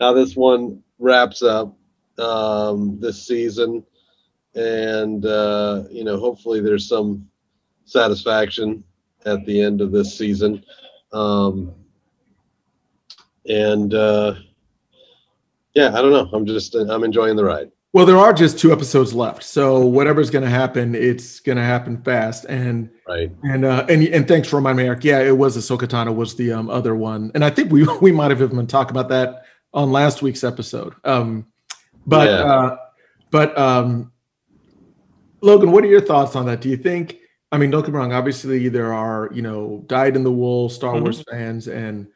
how 0.00 0.12
this 0.12 0.34
one 0.34 0.82
wraps 0.98 1.42
up 1.42 1.76
um, 2.18 2.98
this 3.00 3.24
season, 3.26 3.84
and 4.54 5.24
uh, 5.26 5.84
you 5.90 6.04
know, 6.04 6.18
hopefully 6.18 6.60
there's 6.60 6.88
some 6.88 7.28
satisfaction 7.84 8.82
at 9.26 9.44
the 9.46 9.60
end 9.60 9.80
of 9.80 9.90
this 9.92 10.16
season. 10.16 10.64
Um, 11.12 11.72
and 13.48 13.94
uh, 13.94 14.34
yeah, 15.74 15.88
I 15.96 16.02
don't 16.02 16.12
know. 16.12 16.28
I'm 16.32 16.46
just 16.46 16.74
I'm 16.74 17.04
enjoying 17.04 17.36
the 17.36 17.44
ride. 17.44 17.70
well 17.92 18.06
there 18.06 18.16
are 18.16 18.32
just 18.32 18.58
two 18.58 18.72
episodes 18.72 19.12
left 19.14 19.42
so 19.42 19.84
whatever's 19.84 20.30
going 20.30 20.42
to 20.44 20.50
happen 20.50 20.94
it's 20.96 21.38
going 21.40 21.56
to 21.58 21.62
happen 21.62 22.00
fast 22.02 22.44
and 22.48 22.90
Right. 23.06 23.30
and 23.44 23.64
uh 23.64 23.84
and, 23.88 24.02
and 24.08 24.26
thanks 24.26 24.48
for 24.48 24.56
reminding 24.56 24.84
me 24.84 24.88
eric 24.88 25.04
yeah 25.04 25.20
it 25.20 25.36
was 25.36 25.56
Ahsoka 25.56 25.86
Tano 25.86 26.14
was 26.14 26.34
the 26.36 26.52
um, 26.52 26.70
other 26.70 26.94
one 26.96 27.30
and 27.34 27.44
i 27.44 27.50
think 27.50 27.70
we 27.70 27.84
we 28.00 28.10
might 28.12 28.30
have 28.30 28.40
even 28.42 28.66
talked 28.66 28.90
about 28.90 29.08
that 29.10 29.44
on 29.74 29.92
last 29.92 30.22
week's 30.22 30.42
episode 30.42 30.94
um 31.04 31.46
but 32.06 32.28
Yeah. 32.30 32.44
uh 32.44 32.76
but 33.30 33.56
um 33.58 34.10
logan 35.44 35.70
what 35.72 35.84
are 35.84 35.88
your 35.88 36.00
thoughts 36.00 36.34
on 36.34 36.46
that 36.46 36.60
do 36.60 36.68
you 36.68 36.76
think 36.76 37.18
i 37.52 37.58
mean 37.58 37.70
don't 37.70 37.82
get 37.82 37.92
me 37.92 37.98
wrong 37.98 38.12
obviously 38.12 38.68
there 38.68 38.92
are 38.92 39.28
you 39.32 39.42
know 39.42 39.84
dyed 39.86 40.16
in 40.16 40.24
the 40.24 40.32
wool 40.32 40.68
star 40.68 40.94
Mhm. 40.94 41.02
wars 41.02 41.22
fans 41.30 41.68
and 41.68 42.06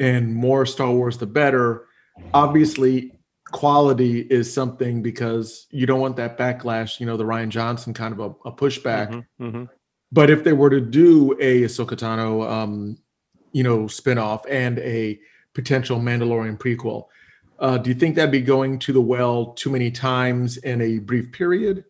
and 0.00 0.34
more 0.34 0.66
star 0.66 0.90
wars 0.92 1.16
the 1.18 1.26
better 1.26 1.86
obviously 2.34 3.12
quality 3.50 4.20
is 4.22 4.52
something 4.52 5.02
because 5.02 5.66
you 5.70 5.86
don't 5.86 6.00
want 6.00 6.16
that 6.16 6.36
backlash 6.36 7.00
you 7.00 7.06
know 7.06 7.16
the 7.16 7.24
rian 7.24 7.48
johnson 7.48 7.94
kind 7.94 8.12
of 8.12 8.20
a, 8.20 8.48
a 8.48 8.52
pushback 8.52 9.08
Mhm, 9.10 9.24
mhm. 9.40 9.68
but 10.12 10.28
if 10.30 10.44
they 10.44 10.52
were 10.52 10.70
to 10.70 10.80
do 10.80 11.32
a 11.40 11.62
Ahsoka 11.62 11.96
Tano, 11.96 12.48
um, 12.50 12.98
you 13.52 13.62
know, 13.62 13.80
spinoff 13.84 14.42
and 14.50 14.78
a 14.80 15.18
potential 15.54 15.98
Mandalorian 15.98 16.58
prequel, 16.58 17.04
uh, 17.58 17.78
do 17.78 17.88
you 17.90 17.94
think 17.96 18.14
that'd 18.14 18.30
be 18.30 18.42
going 18.42 18.78
to 18.80 18.92
the 18.92 19.00
well 19.00 19.46
too 19.54 19.70
many 19.70 19.90
times 19.90 20.58
in 20.58 20.80
a 20.82 20.98
brief 20.98 21.32
period? 21.32 21.84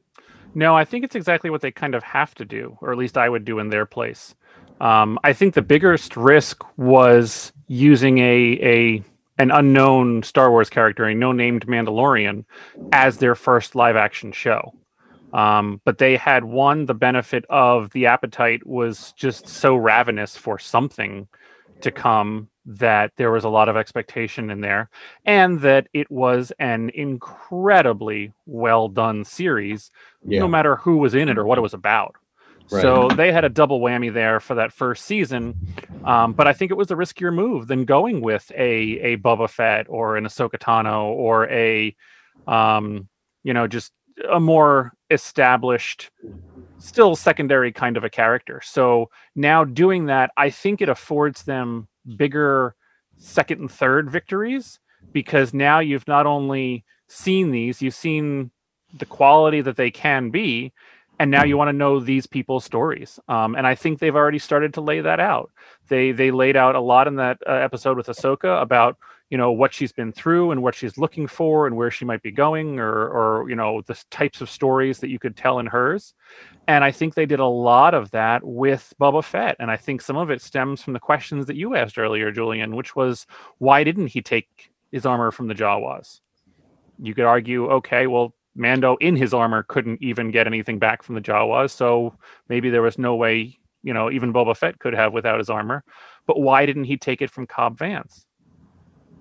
No, 0.59 0.77
I 0.77 0.85
think 0.85 1.05
it's 1.05 1.15
exactly 1.15 1.51
what 1.51 1.61
they 1.61 1.71
kind 1.71 1.95
of 1.95 2.03
have 2.03 2.35
to 2.35 2.45
do, 2.45 2.77
or 2.81 2.91
at 2.91 2.99
least 2.99 3.17
I 3.17 3.29
would 3.29 3.45
do 3.45 3.61
in 3.61 3.69
their 3.69 3.87
place. 3.87 4.35
Um, 4.81 5.17
I 5.23 5.33
think 5.33 5.55
the 5.55 5.63
biggest 5.63 6.17
risk 6.17 6.65
was 6.77 7.53
using 7.69 8.19
a 8.19 8.59
a 8.61 9.05
an 9.41 9.53
unknown 9.53 10.25
Star 10.25 10.51
Wars 10.51 10.69
character, 10.69 11.05
a 11.05 11.15
no 11.15 11.31
named 11.31 11.69
Mandalorian, 11.69 12.45
as 12.91 13.19
their 13.19 13.37
first 13.37 13.77
live 13.77 13.95
action 13.95 14.33
show. 14.33 14.75
Um, 15.33 15.81
but 15.85 15.99
they 15.99 16.17
had 16.17 16.43
one 16.43 16.87
the 16.87 16.95
benefit 16.95 17.45
of 17.49 17.93
the 17.93 18.07
appetite 18.07 18.67
was 18.67 19.13
just 19.13 19.47
so 19.47 19.77
ravenous 19.77 20.37
for 20.37 20.59
something 20.59 21.29
to 21.83 21.93
come 21.93 22.49
that 22.71 23.13
there 23.17 23.31
was 23.31 23.45
a 23.45 23.49
lot 23.49 23.69
of 23.69 23.77
expectation 23.77 24.51
in 24.51 24.61
there, 24.61 24.91
and 25.25 25.61
that 25.63 25.89
it 25.95 26.11
was 26.11 26.53
an 26.59 26.91
incredibly 26.95 28.33
well 28.47 28.89
done 28.89 29.25
series 29.25 29.91
Yeah. 30.25 30.41
no 30.41 30.49
matter 30.49 30.77
who 30.77 30.99
was 30.99 31.15
in 31.15 31.29
it 31.29 31.39
or 31.39 31.45
what 31.47 31.59
it 31.59 31.63
was 31.63 31.75
about. 31.75 32.15
Right. 32.71 32.83
So 32.83 33.09
they 33.09 33.33
had 33.33 33.45
a 33.45 33.49
double 33.49 33.81
whammy 33.81 34.13
there 34.13 34.41
for 34.41 34.55
that 34.57 34.73
first 34.75 35.07
season. 35.07 35.55
Um, 36.05 36.35
but 36.35 36.47
I 36.47 36.53
think 36.53 36.71
it 36.71 36.77
was 36.77 36.91
a 36.91 36.97
riskier 36.97 37.33
move 37.33 37.67
than 37.67 37.87
going 37.87 38.21
with 38.21 38.53
a 38.55 38.99
a 39.01 39.17
Boba 39.17 39.49
Fett 39.49 39.87
or 39.89 40.19
an 40.19 40.25
Ahsoka 40.25 40.59
Tano 40.59 41.05
or 41.07 41.49
a 41.49 41.97
um, 42.47 43.09
you 43.43 43.55
know, 43.55 43.67
just 43.67 43.93
a 44.31 44.41
more 44.41 44.93
established 45.11 46.11
still 46.79 47.17
secondary 47.17 47.73
kind 47.73 47.97
of 47.97 48.05
a 48.05 48.11
character. 48.11 48.61
So 48.63 49.11
now 49.35 49.65
doing 49.65 50.07
that, 50.07 50.31
I 50.37 50.51
think 50.51 50.81
it 50.83 50.89
affords 50.89 51.45
them 51.45 51.89
bigger 52.17 52.75
second 53.17 53.61
and 53.61 53.71
third 53.71 54.11
victories 54.11 54.79
because 55.13 55.55
now 55.55 55.81
you've 55.81 56.09
not 56.09 56.27
only 56.27 56.85
seen 57.09 57.51
these, 57.51 57.83
you've 57.83 57.95
seen 57.95 58.51
the 58.97 59.07
quality 59.07 59.61
that 59.61 59.77
they 59.77 59.91
can 59.91 60.31
be, 60.31 60.73
and 61.19 61.31
now 61.31 61.45
you 61.45 61.57
want 61.57 61.69
to 61.69 61.73
know 61.73 61.99
these 62.01 62.27
people's 62.27 62.65
stories. 62.65 63.19
Um, 63.29 63.55
and 63.55 63.67
I 63.67 63.75
think 63.75 63.99
they've 63.99 64.15
already 64.15 64.39
started 64.39 64.75
to 64.75 64.81
lay 64.81 65.01
that 65.01 65.21
out. 65.21 65.51
They 65.89 66.13
they 66.13 66.31
laid 66.31 66.57
out 66.57 66.77
a 66.77 66.81
lot 66.81 67.09
in 67.09 67.17
that 67.17 67.39
uh, 67.47 67.53
episode 67.53 67.97
with 67.97 68.07
Ahsoka 68.07 68.63
about 68.63 68.97
you 69.31 69.37
know 69.37 69.53
what 69.53 69.75
she's 69.75 69.93
been 69.93 70.13
through 70.13 70.53
and 70.53 70.63
what 70.63 70.75
she's 70.75 70.97
looking 70.97 71.27
for 71.27 71.67
and 71.67 71.77
where 71.77 71.91
she 71.91 72.05
might 72.05 72.23
be 72.23 72.31
going, 72.31 72.79
or 72.79 73.09
or 73.09 73.51
you 73.51 73.57
know 73.57 73.83
the 73.83 74.03
types 74.11 74.41
of 74.41 74.51
stories 74.51 74.99
that 74.99 75.11
you 75.11 75.19
could 75.19 75.37
tell 75.37 75.59
in 75.59 75.67
hers. 75.67 76.15
And 76.67 76.85
I 76.85 76.91
think 76.91 77.15
they 77.15 77.27
did 77.27 77.41
a 77.41 77.47
lot 77.47 77.95
of 77.95 78.11
that 78.11 78.45
with 78.45 78.93
Boba 79.01 79.25
Fett. 79.25 79.57
And 79.59 79.71
I 79.71 79.77
think 79.77 80.03
some 80.03 80.17
of 80.17 80.31
it 80.31 80.43
stems 80.43 80.83
from 80.83 80.93
the 80.93 81.01
questions 81.01 81.47
that 81.47 81.57
you 81.57 81.75
asked 81.75 81.99
earlier, 81.99 82.31
Julian, 82.31 82.77
which 82.77 82.95
was 82.95 83.27
why 83.57 83.85
didn't 83.85 84.09
he 84.09 84.21
take 84.21 84.71
his 84.93 85.07
armor 85.07 85.31
from 85.31 85.49
the 85.49 85.55
Jawas? 85.55 86.21
You 87.01 87.15
could 87.15 87.25
argue, 87.25 87.71
okay, 87.71 88.07
well, 88.07 88.35
Mando 88.55 88.97
in 89.01 89.17
his 89.17 89.33
armor 89.33 89.63
couldn't 89.63 90.03
even 90.03 90.31
get 90.31 90.47
anything 90.47 90.79
back 90.79 91.03
from 91.03 91.15
the 91.15 91.21
Jawas, 91.21 91.71
so 91.71 92.15
maybe 92.49 92.71
there 92.71 92.83
was 92.83 92.99
no 92.99 93.15
way, 93.15 93.57
you 93.83 93.95
know, 93.95 94.11
even 94.11 94.33
Boba 94.33 94.57
Fett 94.57 94.79
could 94.81 94.95
have 94.95 95.13
without 95.13 95.39
his 95.39 95.49
armor. 95.49 95.85
But 96.27 96.41
why 96.41 96.67
didn't 96.67 96.85
he 96.85 96.97
take 96.97 97.23
it 97.23 97.31
from 97.31 97.47
Cobb 97.47 97.79
Vanth? 97.79 98.25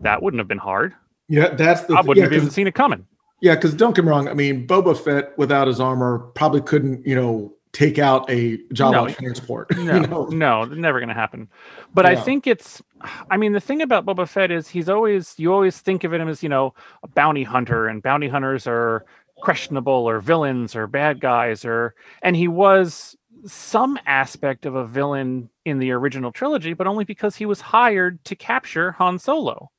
That 0.02 0.22
wouldn't 0.22 0.40
have 0.40 0.48
been 0.48 0.58
hard. 0.58 0.94
Yeah, 1.28 1.50
that's 1.50 1.82
the 1.82 1.96
I 1.96 2.02
wouldn't 2.02 2.18
yeah, 2.18 2.24
have 2.24 2.34
even 2.34 2.50
seen 2.50 2.68
it 2.68 2.76
coming. 2.76 3.06
Yeah, 3.42 3.56
because 3.56 3.74
don't 3.74 3.96
get 3.96 4.06
me 4.06 4.10
wrong. 4.12 4.28
I 4.28 4.34
mean, 4.34 4.68
Boba 4.68 4.98
Fett 4.98 5.38
without 5.38 5.68
his 5.68 5.80
armor 5.80 6.20
probably 6.36 6.62
couldn't, 6.62 7.06
you 7.06 7.16
know, 7.16 7.54
take 7.74 8.00
out 8.00 8.30
a 8.30 8.58
Jawa 8.74 8.92
No. 8.92 9.08
transport. 9.10 9.68
No, 9.78 9.94
you 9.96 10.08
know? 10.08 10.26
no, 10.32 10.66
never 10.66 11.00
going 11.00 11.10
to 11.10 11.16
happen. 11.16 11.50
But 11.94 12.06
I 12.06 12.16
think 12.16 12.48
it's, 12.48 12.82
I 13.30 13.38
mean, 13.38 13.52
the 13.52 13.60
thing 13.60 13.82
about 13.82 14.06
Boba 14.06 14.28
Fett 14.28 14.52
is 14.52 14.70
he's 14.70 14.90
always, 14.90 15.36
you 15.38 15.54
always 15.54 15.78
think 15.80 16.04
of 16.04 16.14
him 16.14 16.28
as, 16.28 16.42
you 16.42 16.50
know, 16.50 16.74
a 17.04 17.08
bounty 17.08 17.44
hunter, 17.44 17.88
and 17.88 18.02
bounty 18.02 18.30
hunters 18.30 18.66
are 18.66 19.06
questionable 19.36 19.94
or 19.94 20.20
villains 20.20 20.76
or 20.76 20.88
bad 20.88 21.20
guys, 21.20 21.66
or, 21.66 21.94
and 22.24 22.36
he 22.36 22.48
was 22.48 23.16
some 23.45 23.97
aspect 24.06 24.65
of 24.65 24.76
a 24.76 24.86
villain 24.86 25.50
in 25.65 25.80
the 25.80 25.91
original 25.91 26.32
trilogy, 26.32 26.73
but 26.73 26.88
only 26.88 27.06
because 27.06 27.36
he 27.36 27.45
was 27.45 27.62
hired 27.62 28.23
to 28.26 28.36
capture 28.36 28.91
Han 28.93 29.19
Solo. 29.19 29.69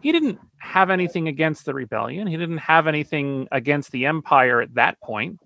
He 0.00 0.12
didn't 0.12 0.38
have 0.58 0.90
anything 0.90 1.28
against 1.28 1.64
the 1.64 1.74
rebellion. 1.74 2.26
He 2.26 2.36
didn't 2.36 2.58
have 2.58 2.86
anything 2.86 3.48
against 3.50 3.90
the 3.92 4.06
Empire 4.06 4.60
at 4.60 4.74
that 4.74 5.00
point. 5.00 5.40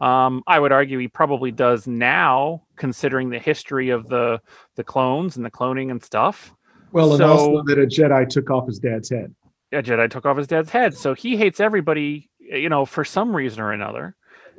Um, 0.00 0.42
I 0.46 0.58
would 0.58 0.72
argue 0.72 0.98
he 0.98 1.08
probably 1.08 1.52
does 1.52 1.86
now, 1.86 2.62
considering 2.76 3.30
the 3.30 3.38
history 3.38 3.90
of 3.90 4.08
the 4.08 4.40
the 4.74 4.82
clones 4.84 5.36
and 5.36 5.44
the 5.44 5.50
cloning 5.50 5.90
and 5.90 6.02
stuff. 6.02 6.52
Well, 6.90 7.10
and 7.12 7.18
So- 7.18 7.28
also 7.28 7.62
that 7.66 7.78
a 7.78 7.86
Jedi 7.86 8.28
took 8.28 8.50
off 8.50 8.66
his 8.66 8.78
dad's 8.78 9.10
head. 9.10 9.34
A 9.72 9.82
Jedi 9.82 10.10
took 10.10 10.26
off 10.26 10.36
his 10.36 10.46
dad's 10.48 10.70
head, 10.70 10.94
so 10.94 11.14
he 11.14 11.36
hates 11.36 11.60
everybody, 11.60 12.28
you 12.38 12.68
know, 12.68 12.84
for 12.84 13.04
some 13.04 13.34
reason 13.34 13.62
or 13.62 13.72
another. 13.72 14.16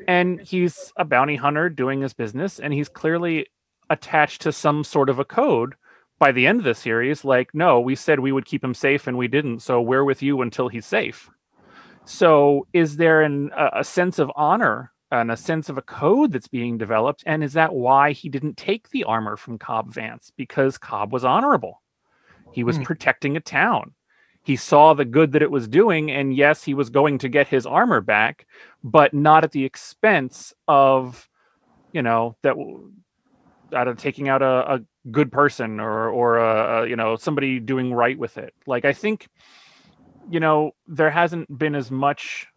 And 0.08 0.42
he's 0.42 0.92
a 0.98 1.06
bounty 1.06 1.36
hunter 1.36 1.70
doing 1.70 2.02
his 2.02 2.14
business, 2.14 2.60
and 2.60 2.74
he's 2.74 2.90
clearly 2.90 3.48
attached 3.90 4.42
to 4.42 4.52
some 4.52 4.84
sort 4.84 5.10
of 5.10 5.20
a 5.20 5.26
code 5.26 5.76
by 6.20 6.32
the 6.32 6.48
end 6.48 6.60
of 6.60 6.66
the 6.66 6.76
series. 6.76 7.26
Like, 7.26 7.50
no, 7.54 7.80
we 7.80 7.96
said 7.96 8.20
we 8.20 8.32
would 8.32 8.46
keep 8.46 8.64
him 8.64 8.74
safe, 8.74 9.08
and 9.08 9.18
we 9.18 9.28
didn't. 9.28 9.60
So 9.60 9.82
we're 9.82 10.04
with 10.04 10.22
you 10.22 10.42
until 10.42 10.68
he's 10.70 10.86
safe. 10.86 11.30
So, 12.06 12.68
is 12.74 12.98
there 12.98 13.22
an, 13.22 13.52
a, 13.58 13.84
sense 13.84 14.20
of 14.20 14.32
honor 14.36 14.92
and 15.10 15.32
a 15.32 15.38
sense 15.38 15.70
of 15.70 15.78
a 15.78 15.82
code 15.82 16.34
that's 16.34 16.50
being 16.50 16.78
developed? 16.78 17.24
And 17.26 17.44
is 17.44 17.54
that 17.54 17.74
why 17.74 18.12
he 18.12 18.28
didn't 18.30 18.58
take 18.58 18.90
the 18.90 19.06
armor 19.06 19.38
from 19.38 19.58
Cobb 19.58 19.94
Vanth? 19.94 20.32
Because 20.36 20.78
Cobb 20.78 21.14
was 21.14 21.24
honorable. 21.24 21.82
He 22.52 22.64
was 22.64 22.78
Hmm. 22.78 22.84
protecting 22.84 23.38
a 23.38 23.40
town. 23.40 23.94
He 24.44 24.56
saw 24.58 24.94
the 24.94 25.06
good 25.06 25.32
that 25.32 25.42
it 25.42 25.52
was 25.52 25.68
doing, 25.68 26.12
and 26.12 26.36
yes, 26.36 26.64
he 26.64 26.74
was 26.74 26.90
going 26.90 27.18
to 27.20 27.30
get 27.30 27.48
his 27.48 27.66
armor 27.66 28.02
back, 28.02 28.46
but 28.84 29.14
not 29.14 29.44
at 29.44 29.52
the 29.52 29.64
expense 29.64 30.54
of, 30.68 31.30
you 31.94 32.02
know, 32.02 32.36
that 32.44 32.56
out 33.74 33.88
of 33.88 33.98
taking 33.98 34.30
out 34.30 34.42
a, 34.42 34.74
a 34.74 34.82
good 35.12 35.32
person 35.32 35.80
or 35.80 36.10
or 36.10 36.38
a, 36.38 36.84
a 36.84 36.88
you 36.88 36.96
know 36.96 37.16
somebody 37.16 37.60
doing 37.60 37.94
right 37.94 38.18
with 38.18 38.38
it. 38.38 38.54
Like 38.68 38.86
I 38.86 38.94
think, 38.94 39.28
you 40.30 40.40
know, 40.40 40.72
there 40.88 41.10
hasn't 41.10 41.58
been 41.58 41.76
as 41.76 41.90
much 41.90 42.48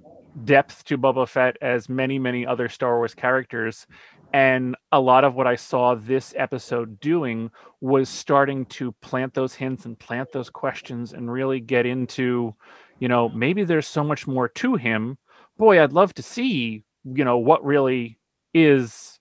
depth 0.45 0.85
to 0.85 0.99
Boba 0.99 1.29
Fett 1.29 1.57
as 1.61 1.89
many 1.89 2.19
many 2.19 2.47
other 2.47 2.69
Star 2.69 2.97
Wars 2.97 3.15
characters, 3.15 3.87
and 4.33 4.77
a 4.93 5.01
lot 5.01 5.25
of 5.25 5.35
what 5.35 5.47
I 5.47 5.57
saw 5.57 5.95
this 5.95 6.35
episode 6.37 7.01
doing 7.01 7.51
was 7.81 8.09
starting 8.09 8.67
to 8.67 8.93
plant 8.93 9.35
those 9.35 9.55
hints 9.55 9.85
and 9.85 9.99
plant 9.99 10.33
those 10.33 10.51
questions 10.51 11.13
and 11.13 11.31
really 11.31 11.61
get 11.61 11.87
into, 11.87 12.55
you 12.99 13.09
know, 13.09 13.29
maybe 13.31 13.65
there's 13.65 13.87
so 13.87 14.05
much 14.05 14.27
more 14.27 14.49
to 14.49 14.75
him. 14.75 15.17
Boy, 15.57 15.83
I'd 15.83 15.93
love 15.93 16.13
to 16.15 16.23
see, 16.23 16.85
you 17.05 17.25
know, 17.25 17.39
what 17.39 17.65
really 17.65 18.19
is, 18.53 19.19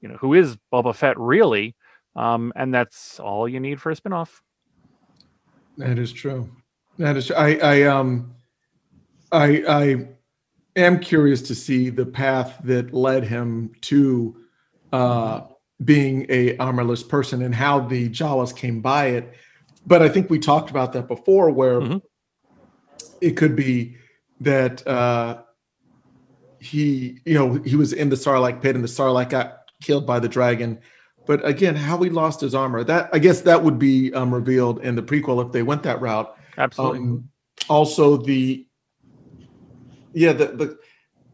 you 0.00 0.08
know, 0.08 0.16
who 0.16 0.34
is 0.34 0.56
Boba 0.72 0.94
Fett 0.94 1.18
really. 1.18 1.76
Um, 2.16 2.52
and 2.56 2.72
that's 2.72 3.20
all 3.20 3.48
you 3.48 3.60
need 3.60 3.80
for 3.80 3.92
a 3.92 3.96
spinoff. 3.96 4.40
That 5.76 5.98
is 5.98 6.12
true. 6.12 6.50
That 6.98 7.16
is. 7.16 7.26
True. 7.26 7.36
I. 7.36 7.56
I. 7.56 7.82
Um. 7.82 8.34
I. 9.30 9.62
I 9.68 10.08
am 10.76 11.00
curious 11.00 11.42
to 11.42 11.54
see 11.54 11.88
the 11.90 12.06
path 12.06 12.58
that 12.64 12.92
led 12.92 13.24
him 13.24 13.72
to 13.80 14.36
uh, 14.92 15.42
being 15.84 16.26
a 16.28 16.56
armorless 16.58 17.02
person 17.02 17.42
and 17.42 17.54
how 17.54 17.80
the 17.80 18.08
Jawas 18.08 18.54
came 18.54 18.80
by 18.80 19.06
it. 19.06 19.34
But 19.86 20.02
I 20.02 20.08
think 20.08 20.30
we 20.30 20.38
talked 20.38 20.70
about 20.70 20.92
that 20.92 21.08
before, 21.08 21.50
where 21.50 21.80
Mhm. 21.80 22.02
it 23.20 23.32
could 23.36 23.56
be 23.56 23.96
that 24.40 24.86
uh, 24.86 25.42
he, 26.58 27.20
you 27.24 27.34
know, 27.34 27.54
he 27.64 27.76
was 27.76 27.92
in 27.92 28.08
the 28.08 28.16
Sarlacc 28.16 28.60
pit 28.60 28.74
and 28.74 28.84
the 28.84 28.88
Sarlacc 28.88 29.30
got 29.30 29.58
killed 29.82 30.06
by 30.06 30.18
the 30.18 30.28
dragon. 30.28 30.78
But 31.26 31.46
again, 31.46 31.74
how 31.74 31.98
he 32.02 32.10
lost 32.10 32.40
his 32.40 32.54
armor, 32.54 32.84
that 32.84 33.10
I 33.12 33.18
guess 33.18 33.40
that 33.42 33.62
would 33.62 33.78
be 33.78 34.12
um, 34.14 34.32
revealed 34.32 34.80
in 34.80 34.94
the 34.94 35.02
prequel 35.02 35.44
if 35.44 35.52
they 35.52 35.62
went 35.62 35.82
that 35.82 36.00
route. 36.00 36.34
Absolutely. 36.56 36.98
Um, 37.00 37.28
also, 37.68 38.16
the 38.16 38.66
yeah, 40.16 40.32
the 40.32 40.46
the 40.46 40.78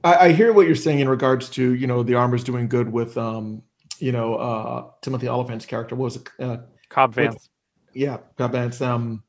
I, 0.05 0.15
I 0.27 0.33
hear 0.33 0.53
what 0.53 0.67
you're 0.67 0.75
saying 0.75 0.99
in 0.99 1.09
regards 1.09 1.49
to 1.51 1.75
you 1.75 1.87
know 1.87 2.03
the 2.03 2.15
armor's 2.15 2.43
doing 2.43 2.69
good 2.69 2.93
with 2.93 3.17
um 3.17 3.63
you 3.99 4.11
know 4.13 4.35
uh 4.35 4.91
Timothy 5.01 5.29
Olyphant's 5.29 5.67
character. 5.67 5.95
What 5.95 6.05
was 6.05 6.17
it? 6.17 6.29
Uh, 6.39 6.57
Cobb 6.89 7.15
with- 7.17 7.35
Vanth. 7.35 7.49
yeah, 7.95 8.19
God, 8.37 8.53
man, 8.53 8.69
it's 8.69 8.81
um. 8.81 9.23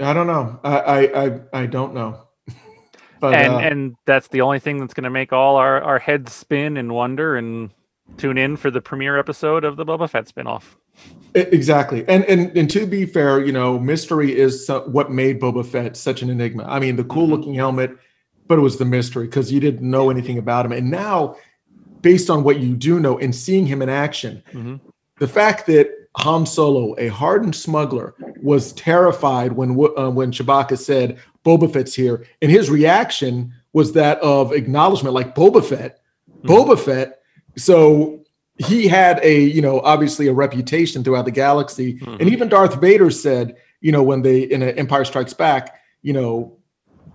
I 0.00 0.12
don't 0.12 0.28
know. 0.28 0.60
I 0.62 0.78
I 0.78 1.24
I, 1.24 1.40
I 1.52 1.66
don't 1.66 1.94
know. 1.94 2.22
but 3.20 3.34
and 3.34 3.54
uh, 3.54 3.58
and 3.58 3.96
that's 4.04 4.28
the 4.28 4.42
only 4.42 4.60
thing 4.60 4.78
that's 4.78 4.94
going 4.94 5.04
to 5.04 5.10
make 5.10 5.32
all 5.32 5.56
our, 5.56 5.80
our 5.82 5.98
heads 5.98 6.32
spin 6.32 6.76
and 6.76 6.94
wonder 6.94 7.36
and 7.36 7.70
tune 8.16 8.38
in 8.38 8.56
for 8.56 8.70
the 8.70 8.80
premiere 8.80 9.18
episode 9.18 9.64
of 9.64 9.76
the 9.76 9.84
Boba 9.84 10.08
Fett 10.08 10.32
spinoff. 10.32 10.76
Exactly, 11.34 12.06
and 12.08 12.24
and 12.26 12.56
and 12.56 12.70
to 12.70 12.86
be 12.86 13.06
fair, 13.06 13.44
you 13.44 13.52
know, 13.52 13.78
mystery 13.78 14.36
is 14.36 14.70
what 14.86 15.10
made 15.10 15.40
Boba 15.40 15.64
Fett 15.64 15.96
such 15.96 16.22
an 16.22 16.30
enigma. 16.30 16.64
I 16.64 16.78
mean, 16.78 16.96
the 16.96 17.04
cool 17.04 17.26
looking 17.26 17.54
helmet, 17.54 17.96
but 18.48 18.58
it 18.58 18.62
was 18.62 18.78
the 18.78 18.84
mystery 18.84 19.26
because 19.26 19.52
you 19.52 19.60
didn't 19.60 19.88
know 19.88 20.10
anything 20.10 20.38
about 20.38 20.64
him. 20.66 20.72
And 20.72 20.90
now, 20.90 21.36
based 22.00 22.30
on 22.30 22.42
what 22.42 22.58
you 22.58 22.74
do 22.74 22.98
know 22.98 23.18
and 23.18 23.34
seeing 23.34 23.66
him 23.66 23.82
in 23.82 23.88
action, 23.88 24.42
Mhm. 24.52 24.80
the 25.18 25.28
fact 25.28 25.66
that 25.66 25.90
Han 26.16 26.46
Solo, 26.46 26.94
a 26.98 27.08
hardened 27.08 27.54
smuggler, 27.54 28.14
was 28.42 28.72
terrified 28.72 29.52
when 29.52 29.70
uh, 29.96 30.10
when 30.10 30.32
Chewbacca 30.32 30.78
said 30.78 31.18
Boba 31.44 31.72
Fett's 31.72 31.94
here, 31.94 32.24
and 32.42 32.50
his 32.50 32.70
reaction 32.70 33.52
was 33.72 33.92
that 33.92 34.18
of 34.20 34.52
acknowledgement, 34.52 35.14
like 35.14 35.34
Boba 35.34 35.62
Fett, 35.64 36.00
Mhm. 36.42 36.48
Boba 36.48 36.78
Fett. 36.78 37.20
So 37.56 38.20
he 38.56 38.88
had 38.88 39.20
a 39.22 39.40
you 39.42 39.60
know 39.60 39.80
obviously 39.80 40.26
a 40.26 40.32
reputation 40.32 41.04
throughout 41.04 41.26
the 41.26 41.30
galaxy, 41.30 41.98
Mhm. 42.00 42.20
and 42.20 42.28
even 42.30 42.48
Darth 42.48 42.80
Vader 42.80 43.10
said, 43.10 43.54
you 43.80 43.92
know, 43.92 44.02
when 44.02 44.22
they 44.22 44.40
in 44.40 44.62
a 44.62 44.66
Empire 44.70 45.04
Strikes 45.04 45.34
Back, 45.34 45.74
you 46.02 46.12
know, 46.12 46.54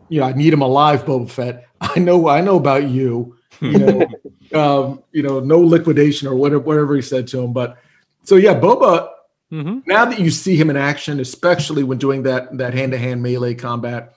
you 0.09 0.19
know, 0.19 0.27
I 0.27 0.33
need 0.33 0.53
him 0.53 0.61
alive, 0.61 1.05
Boba 1.05 1.29
Fett. 1.29 1.67
I 1.81 1.99
know, 1.99 2.27
I 2.27 2.41
know 2.41 2.57
about 2.57 2.89
you. 2.89 3.35
You 3.61 3.77
know, 3.77 4.07
um, 4.53 5.03
you 5.11 5.23
know, 5.23 5.39
no 5.39 5.59
liquidation 5.59 6.27
or 6.27 6.35
whatever, 6.35 6.63
whatever 6.63 6.95
he 6.95 7.01
said 7.01 7.27
to 7.27 7.41
him. 7.41 7.53
But 7.53 7.77
so 8.23 8.35
yeah, 8.35 8.59
Boba. 8.59 9.09
Mhm. 9.51 9.83
Now 9.85 10.05
that 10.05 10.19
you 10.19 10.31
see 10.31 10.55
him 10.55 10.71
in 10.71 10.77
action, 10.77 11.19
especially 11.19 11.83
when 11.83 11.99
doing 11.99 12.23
that 12.23 12.57
that 12.57 12.73
hand 12.73 12.91
to 12.91 12.97
hand 12.97 13.21
melee 13.21 13.53
combat, 13.53 14.15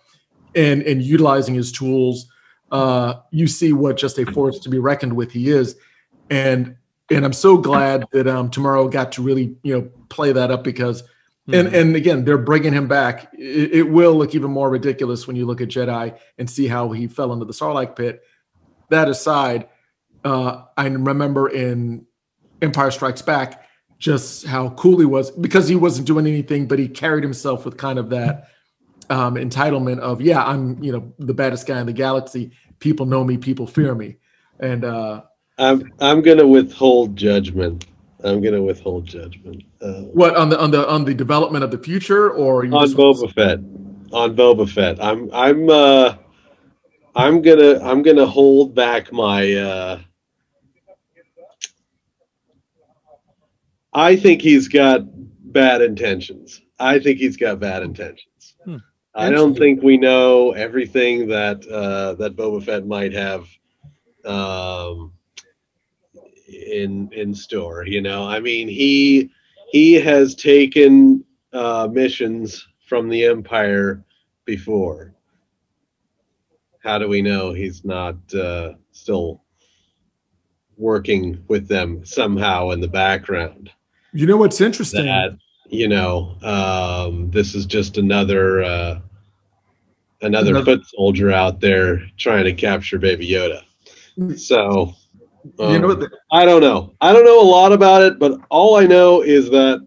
and 0.55 0.83
and 0.83 1.03
utilizing 1.03 1.55
his 1.55 1.71
tools, 1.71 2.27
uh, 2.73 3.17
you 3.31 3.47
see 3.47 3.73
what 3.73 3.99
just 3.99 4.19
a 4.19 4.25
force 4.33 4.59
to 4.61 4.71
be 4.71 4.79
reckoned 4.79 5.15
with 5.15 5.31
he 5.33 5.51
is. 5.51 5.77
And 6.31 6.77
and 7.11 7.25
I'm 7.25 7.35
so 7.35 7.59
glad 7.59 8.07
that 8.13 8.27
um, 8.27 8.51
Temuera 8.51 8.91
got 8.91 9.13
to 9.13 9.23
really 9.23 9.57
you 9.63 9.75
know 9.75 9.91
play 10.09 10.33
that 10.33 10.51
up 10.51 10.65
because. 10.65 11.03
And, 11.53 11.69
Mhm. 11.69 11.81
and 11.81 11.97
again, 11.97 12.25
they're 12.25 12.39
bringing 12.39 12.73
him 12.73 12.89
back. 12.89 13.33
It, 13.33 13.73
it 13.73 13.83
will 13.85 14.15
look 14.15 14.35
even 14.35 14.51
more 14.51 14.69
ridiculous 14.69 15.27
when 15.27 15.37
you 15.37 15.47
look 15.47 15.61
at 15.61 15.69
Jedi 15.69 16.17
and 16.39 16.51
see 16.51 16.67
how 16.67 16.91
he 16.91 17.07
fell 17.07 17.33
into 17.33 17.45
the 17.45 17.53
Sarlacc 17.53 17.95
pit. 17.95 18.23
That 18.91 19.09
aside, 19.09 19.69
uh, 20.25 20.63
I 20.77 20.87
remember 20.87 21.49
in 21.49 22.07
Empire 22.63 22.91
Strikes 22.91 23.23
Back 23.23 23.63
just 23.99 24.47
how 24.47 24.71
cool 24.71 24.99
he 24.99 25.07
was 25.07 25.31
because 25.31 25.69
he 25.69 25.77
wasn't 25.77 26.07
doing 26.07 26.27
anything, 26.27 26.67
but 26.67 26.79
he 26.79 26.89
carried 26.89 27.23
himself 27.23 27.65
with 27.65 27.77
kind 27.77 27.99
of 27.99 28.11
that 28.11 28.49
um, 29.09 29.37
entitlement 29.37 30.01
of, 30.01 30.21
yeah, 30.21 30.45
I'm 30.45 30.83
you 30.83 30.93
know 30.93 31.13
the 31.19 31.35
baddest 31.35 31.67
guy 31.67 31.81
in 31.81 31.87
the 31.87 31.93
galaxy. 31.93 32.51
People 32.81 33.07
know 33.07 33.23
me, 33.25 33.39
people 33.39 33.67
fear 33.67 33.95
me, 33.95 34.17
and 34.61 34.85
uh, 34.85 35.23
I'm 35.59 35.93
I'm 36.01 36.23
gonna 36.23 36.47
withhold 36.47 37.17
judgment. 37.17 37.87
I'm 38.27 38.41
gonna 38.43 38.63
withhold 38.63 39.07
judgment 39.07 39.63
uh, 39.81 40.03
what 40.03 40.37
on 40.37 40.49
the 40.49 40.59
on 40.59 40.71
the 40.71 40.89
on 40.89 41.05
the 41.05 41.15
development 41.15 41.65
of 41.65 41.71
the 41.71 41.79
future 41.79 42.31
or 42.31 42.65
you 42.65 42.75
on 42.75 42.85
just- 42.87 42.97
Boba 42.97 43.33
Fett. 43.33 43.59
On 44.13 44.37
Boba 44.37 44.69
Fett, 44.71 45.03
I'm 45.03 45.29
I'm 45.33 45.69
uh, 45.69 46.15
I'm 47.15 47.43
gonna 47.43 47.81
I'm 47.83 48.03
gonna 48.03 48.27
hold 48.27 48.75
back 48.75 49.13
my. 49.13 49.53
Uh, 49.53 50.01
I 53.93 54.15
think 54.17 54.43
he's 54.43 54.69
got 54.69 55.01
bad 55.53 55.83
intentions. 55.83 56.61
I 56.79 56.99
think 57.01 57.19
he's 57.19 57.37
got 57.37 57.59
bad 57.59 57.83
intentions. 57.83 58.55
Hmm. 58.65 58.77
I 59.15 59.31
don't 59.31 59.57
think 59.57 59.83
we 59.83 59.97
know 59.97 60.53
everything 60.53 61.29
that 61.29 61.67
uh, 61.67 62.15
that 62.15 62.37
Boba 62.37 62.63
Fett 62.63 62.87
might 62.87 63.15
have 63.15 63.49
um, 64.25 65.13
in 66.67 67.11
in 67.13 67.35
store. 67.35 67.87
You 67.87 68.01
know, 68.03 68.27
I 68.29 68.41
mean, 68.41 68.69
he 68.69 69.31
he 69.71 69.95
has 69.95 70.35
taken 70.35 71.25
uh, 71.53 71.89
missions 71.91 72.67
from 72.87 73.09
the 73.09 73.25
Empire 73.25 74.05
before. 74.45 75.13
How 76.83 76.99
do 76.99 77.09
we 77.09 77.21
know 77.23 77.53
he's 77.53 77.85
not 77.85 78.17
uh, 78.35 78.75
still 78.93 79.43
working 80.77 81.43
with 81.49 81.67
them 81.69 82.05
somehow 82.05 82.71
in 82.71 82.81
the 82.81 82.89
background? 82.89 83.71
you 84.13 84.25
know 84.27 84.37
what's 84.37 84.61
interesting 84.63 85.05
that 85.05 85.37
you 85.69 85.89
know 85.89 86.37
um, 86.43 87.31
this 87.33 87.55
is 87.55 87.67
just 87.67 87.99
another 87.99 88.63
uh, 88.63 89.01
another 90.23 90.51
Another- 90.51 90.77
foot 90.77 90.87
soldier 90.87 91.33
out 91.33 91.61
there 91.61 92.01
trying 92.17 92.45
to 92.45 92.53
capture 92.53 92.99
Baby 92.99 93.29
Yoda. 93.29 93.63
So 94.39 94.95
you 95.59 95.79
know 95.79 95.91
um, 95.91 96.01
what 96.01 96.13
I 96.33 96.45
don't 96.45 96.61
know. 96.61 96.95
I 97.01 97.13
don't 97.13 97.25
know 97.25 97.41
a 97.41 97.49
lot 97.49 97.73
about 97.73 98.03
it, 98.03 98.19
but 98.19 98.41
all 98.51 98.77
I 98.77 98.85
know 98.85 99.23
is 99.23 99.51
that 99.51 99.87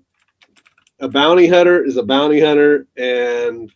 a 0.99 1.07
bounty 1.07 1.47
hunter 1.47 1.83
is 1.83 1.97
a 1.97 2.03
bounty 2.03 2.39
hunter, 2.39 2.87
and 2.97 3.71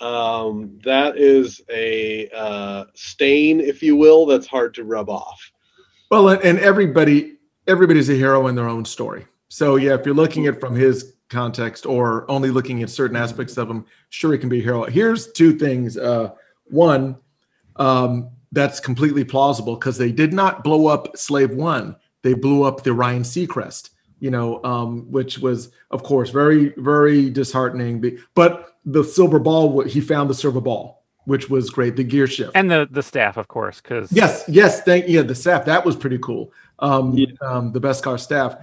um, 0.00 0.78
that 0.84 1.16
is 1.16 1.60
a 1.70 2.28
uh, 2.30 2.84
stain, 2.94 3.60
if 3.60 3.82
you 3.82 3.96
will, 3.96 4.26
that's 4.26 4.46
hard 4.46 4.74
to 4.74 4.84
rub 4.84 5.08
off. 5.08 5.50
Well, 6.10 6.28
and, 6.30 6.42
and 6.42 6.58
everybody 6.58 7.36
everybody's 7.66 8.10
a 8.10 8.14
hero 8.14 8.48
in 8.48 8.54
their 8.54 8.68
own 8.68 8.84
story. 8.84 9.26
So 9.48 9.76
yeah, 9.76 9.94
if 9.94 10.04
you're 10.04 10.14
looking 10.14 10.46
at 10.46 10.60
from 10.60 10.74
his 10.74 11.14
context 11.28 11.86
or 11.86 12.30
only 12.30 12.50
looking 12.50 12.82
at 12.82 12.90
certain 12.90 13.16
aspects 13.16 13.56
of 13.56 13.70
him, 13.70 13.86
sure 14.10 14.32
he 14.32 14.38
can 14.38 14.48
be 14.48 14.60
a 14.60 14.62
hero. 14.62 14.84
Here's 14.84 15.30
two 15.32 15.56
things. 15.58 15.96
Uh, 15.96 16.32
one, 16.64 17.16
um, 17.76 18.30
that's 18.52 18.80
completely 18.80 19.24
plausible 19.24 19.74
because 19.76 19.98
they 19.98 20.12
did 20.12 20.32
not 20.32 20.62
blow 20.62 20.86
up 20.86 21.16
Slave 21.16 21.50
One. 21.50 21.96
They 22.22 22.34
blew 22.34 22.62
up 22.62 22.82
the 22.84 22.92
Razor 22.92 23.46
Crest. 23.46 23.90
You 24.20 24.30
know, 24.30 24.62
um, 24.62 25.10
which 25.10 25.40
was 25.40 25.70
of 25.90 26.04
course 26.04 26.30
very 26.30 26.72
very 26.76 27.28
disheartening. 27.28 28.18
But 28.36 28.76
the 28.84 29.02
silver 29.02 29.40
ball, 29.40 29.80
he 29.82 30.00
found 30.00 30.30
the 30.30 30.34
silver 30.34 30.60
ball, 30.60 31.02
which 31.24 31.50
was 31.50 31.70
great. 31.70 31.96
The 31.96 32.04
gear 32.04 32.28
shift. 32.28 32.52
and 32.54 32.70
the 32.70 32.86
the 32.88 33.02
staff, 33.02 33.36
of 33.36 33.48
course, 33.48 33.80
because 33.80 34.12
Yes, 34.12 34.44
yes, 34.46 34.82
thank 34.82 35.08
yeah, 35.08 35.22
the 35.22 35.34
staff 35.34 35.64
that 35.64 35.84
was 35.84 35.96
pretty 35.96 36.18
cool. 36.18 36.52
Um, 36.78 37.14
Yeah. 37.14 37.26
um 37.40 37.72
the 37.72 37.80
Beskar 37.80 38.20
staff. 38.20 38.54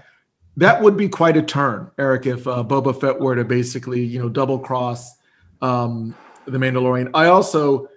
That 0.55 0.81
would 0.81 0.95
be 0.95 1.09
quite 1.09 1.35
a 1.35 1.41
turn, 1.41 1.91
Eric, 1.97 2.25
if 2.25 2.47
uh, 2.47 2.63
Boba 2.65 2.99
Fett 2.99 3.19
were 3.19 3.35
to 3.35 3.43
basically, 3.45 4.01
you 4.01 4.19
know, 4.19 4.27
double 4.29 4.59
cross 4.59 5.15
um, 5.61 6.15
the 6.45 6.57
Mandalorian. 6.57 7.11
I 7.13 7.27
also, 7.27 7.88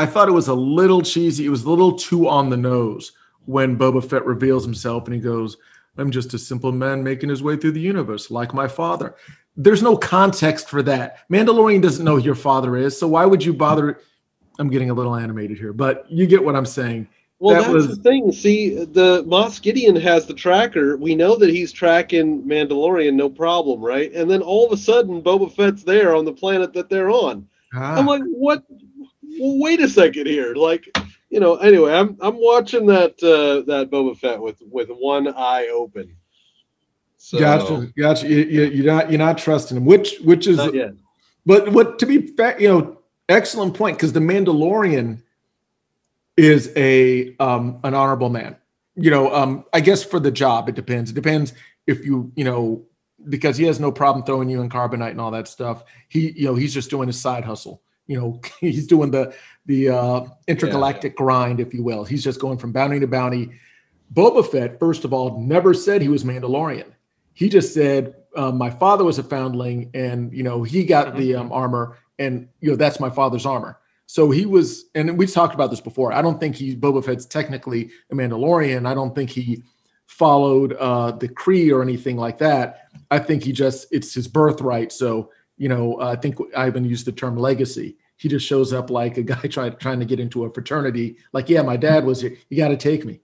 I 0.00 0.06
thought 0.06 0.28
it 0.28 0.32
was 0.32 0.48
a 0.48 0.54
little 0.54 1.02
cheesy. 1.02 1.44
It 1.44 1.50
was 1.50 1.64
a 1.64 1.68
little 1.70 1.92
too 1.92 2.26
on 2.26 2.48
the 2.48 2.56
nose 2.56 3.12
when 3.44 3.76
Boba 3.76 4.02
Fett 4.02 4.24
reveals 4.24 4.64
himself 4.64 5.04
and 5.04 5.14
he 5.14 5.20
goes, 5.20 5.58
"I'm 5.98 6.10
just 6.10 6.32
a 6.32 6.38
simple 6.38 6.72
man 6.72 7.04
making 7.04 7.28
his 7.28 7.42
way 7.42 7.56
through 7.56 7.72
the 7.72 7.80
universe, 7.80 8.30
like 8.30 8.54
my 8.54 8.66
father." 8.66 9.14
There's 9.58 9.82
no 9.82 9.98
context 9.98 10.70
for 10.70 10.82
that. 10.84 11.18
Mandalorian 11.30 11.82
doesn't 11.82 12.02
know 12.04 12.16
who 12.16 12.22
your 12.22 12.34
father 12.34 12.78
is, 12.78 12.98
so 12.98 13.08
why 13.08 13.26
would 13.26 13.44
you 13.44 13.52
bother? 13.52 13.98
I'm 14.58 14.70
getting 14.70 14.88
a 14.88 14.94
little 14.94 15.16
animated 15.16 15.58
here, 15.58 15.74
but 15.74 16.10
you 16.10 16.26
get 16.26 16.42
what 16.42 16.56
I'm 16.56 16.64
saying. 16.64 17.06
Well, 17.38 17.56
That 17.56 17.62
that's 17.62 17.74
was- 17.74 17.88
the 17.98 18.02
thing. 18.02 18.32
See, 18.32 18.84
the 18.84 19.22
Moff 19.24 19.60
Gideon 19.60 19.96
has 19.96 20.24
the 20.24 20.34
tracker. 20.34 20.96
We 20.96 21.14
know 21.14 21.36
that 21.36 21.50
he's 21.50 21.72
tracking 21.72 22.42
Mandalorian, 22.44 23.14
no 23.14 23.28
problem, 23.28 23.80
right? 23.82 24.10
And 24.14 24.30
then 24.30 24.40
all 24.40 24.64
of 24.66 24.72
a 24.72 24.76
sudden, 24.78 25.20
Boba 25.20 25.52
Fett's 25.54 25.82
there 25.82 26.14
on 26.14 26.24
the 26.24 26.32
planet 26.32 26.72
that 26.72 26.88
they're 26.88 27.10
on. 27.10 27.46
I'm 27.74 28.06
Ah, 28.08 28.10
like, 28.10 28.22
what? 28.24 28.64
Well, 29.38 29.58
wait 29.58 29.80
a 29.80 29.88
second 29.88 30.26
here. 30.26 30.54
Like, 30.54 30.88
you 31.28 31.40
know. 31.40 31.56
Anyway, 31.56 31.92
I'm 31.92 32.16
I'm 32.20 32.36
watching 32.36 32.86
that 32.86 33.12
uh, 33.22 33.66
that 33.70 33.90
Boba 33.90 34.16
Fett 34.16 34.40
with 34.40 34.62
with 34.70 34.88
one 34.88 35.28
eye 35.28 35.68
open. 35.72 36.16
So, 37.16 37.38
gotcha, 37.38 37.92
gotcha. 37.96 38.28
You, 38.28 38.38
you, 38.38 38.64
you're 38.64 38.92
not 38.92 39.10
you're 39.10 39.18
not 39.18 39.38
trusting 39.38 39.76
him, 39.76 39.84
which 39.84 40.18
which 40.20 40.46
is. 40.46 40.58
But 41.46 41.72
what 41.72 41.98
to 41.98 42.06
be 42.06 42.26
fair, 42.26 42.60
you 42.60 42.68
know, 42.68 42.98
excellent 43.28 43.74
point 43.74 43.96
because 43.96 44.12
the 44.12 44.20
Mandalorian 44.20 45.22
is 46.36 46.72
a 46.76 47.36
um 47.38 47.80
an 47.84 47.94
honorable 47.94 48.30
man. 48.30 48.56
You 48.96 49.10
know, 49.10 49.34
um, 49.34 49.64
I 49.72 49.80
guess 49.80 50.02
for 50.02 50.20
the 50.20 50.30
job, 50.30 50.68
it 50.68 50.74
depends. 50.74 51.10
It 51.10 51.14
depends 51.14 51.54
if 51.86 52.04
you, 52.04 52.32
you 52.34 52.44
know, 52.44 52.84
because 53.28 53.56
he 53.56 53.64
has 53.64 53.80
no 53.80 53.92
problem 53.92 54.24
throwing 54.24 54.48
you 54.48 54.60
in 54.60 54.68
carbonite 54.68 55.10
and 55.10 55.20
all 55.20 55.30
that 55.30 55.48
stuff. 55.48 55.84
He, 56.08 56.32
you 56.32 56.44
know, 56.46 56.54
he's 56.54 56.74
just 56.74 56.90
doing 56.90 57.06
his 57.06 57.20
side 57.20 57.44
hustle. 57.44 57.82
You 58.10 58.20
know, 58.20 58.40
he's 58.60 58.88
doing 58.88 59.12
the 59.12 59.34
the 59.66 59.90
uh 59.90 60.24
intergalactic 60.48 61.16
grind, 61.16 61.60
if 61.60 61.72
you 61.72 61.84
will. 61.84 62.04
He's 62.04 62.24
just 62.24 62.40
going 62.40 62.58
from 62.58 62.72
bounty 62.72 62.98
to 62.98 63.06
bounty. 63.06 63.52
Boba 64.12 64.44
Fett, 64.44 64.80
first 64.80 65.04
of 65.04 65.12
all, 65.12 65.40
never 65.40 65.72
said 65.72 66.02
he 66.02 66.08
was 66.08 66.24
Mandalorian. 66.24 66.90
He 67.34 67.48
just 67.48 67.72
said, 67.72 68.16
um, 68.34 68.58
"My 68.58 68.68
father 68.68 69.04
was 69.04 69.20
a 69.20 69.22
foundling, 69.22 69.90
and 69.94 70.32
you 70.32 70.42
know 70.42 70.64
he 70.64 70.84
got 70.84 71.16
the 71.16 71.36
um, 71.36 71.52
armor, 71.52 71.98
and 72.18 72.48
you 72.60 72.70
know 72.70 72.76
that's 72.76 72.98
my 72.98 73.10
father's 73.10 73.46
armor." 73.46 73.78
So 74.06 74.32
he 74.32 74.44
was, 74.44 74.86
and 74.96 75.16
we 75.16 75.28
talked 75.28 75.54
about 75.54 75.70
this 75.70 75.80
before. 75.80 76.12
I 76.12 76.20
don't 76.20 76.40
think 76.40 76.56
he 76.56 76.74
Boba 76.74 77.04
Fett's 77.04 77.26
technically 77.26 77.90
a 78.10 78.16
Mandalorian. 78.16 78.88
I 78.88 78.94
don't 78.94 79.14
think 79.14 79.30
he 79.30 79.62
followed 80.06 80.72
uh, 80.80 81.12
the 81.12 81.28
Creed 81.28 81.70
or 81.70 81.80
anything 81.80 82.16
like 82.16 82.38
that. 82.38 82.88
I 83.12 83.20
think 83.20 83.44
he 83.44 83.52
just 83.52 83.86
it's 83.92 84.12
his 84.12 84.26
birthright. 84.26 84.90
So 84.90 85.30
you 85.60 85.68
know, 85.68 86.00
I 86.00 86.16
think 86.16 86.38
Ivan 86.56 86.86
used 86.86 87.04
the 87.04 87.12
term 87.12 87.36
legacy. 87.36 87.98
He 88.16 88.30
just 88.30 88.46
shows 88.46 88.72
up 88.72 88.88
like 88.88 89.18
a 89.18 89.22
guy 89.22 89.42
trying 89.50 89.76
trying 89.76 90.00
to 90.00 90.06
get 90.06 90.18
into 90.18 90.44
a 90.44 90.52
fraternity. 90.52 91.18
Like, 91.34 91.50
yeah, 91.50 91.60
my 91.60 91.76
dad 91.76 92.06
was 92.06 92.22
here. 92.22 92.34
You 92.48 92.56
got 92.56 92.68
to 92.68 92.78
take 92.78 93.04
me. 93.04 93.20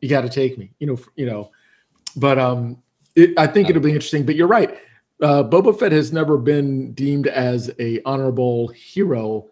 You 0.00 0.08
got 0.08 0.20
to 0.20 0.28
take 0.28 0.56
me. 0.56 0.70
You 0.78 0.86
know, 0.86 0.98
you 1.16 1.26
know. 1.26 1.50
But 2.14 2.38
um, 2.38 2.80
it, 3.16 3.36
I 3.36 3.48
think 3.48 3.68
it'll 3.68 3.82
be 3.82 3.90
interesting. 3.90 4.24
But 4.24 4.36
you're 4.36 4.46
right. 4.46 4.78
Uh, 5.20 5.42
Boba 5.42 5.76
Fett 5.76 5.90
has 5.90 6.12
never 6.12 6.38
been 6.38 6.92
deemed 6.94 7.26
as 7.26 7.72
a 7.80 8.00
honorable 8.04 8.68
hero, 8.68 9.50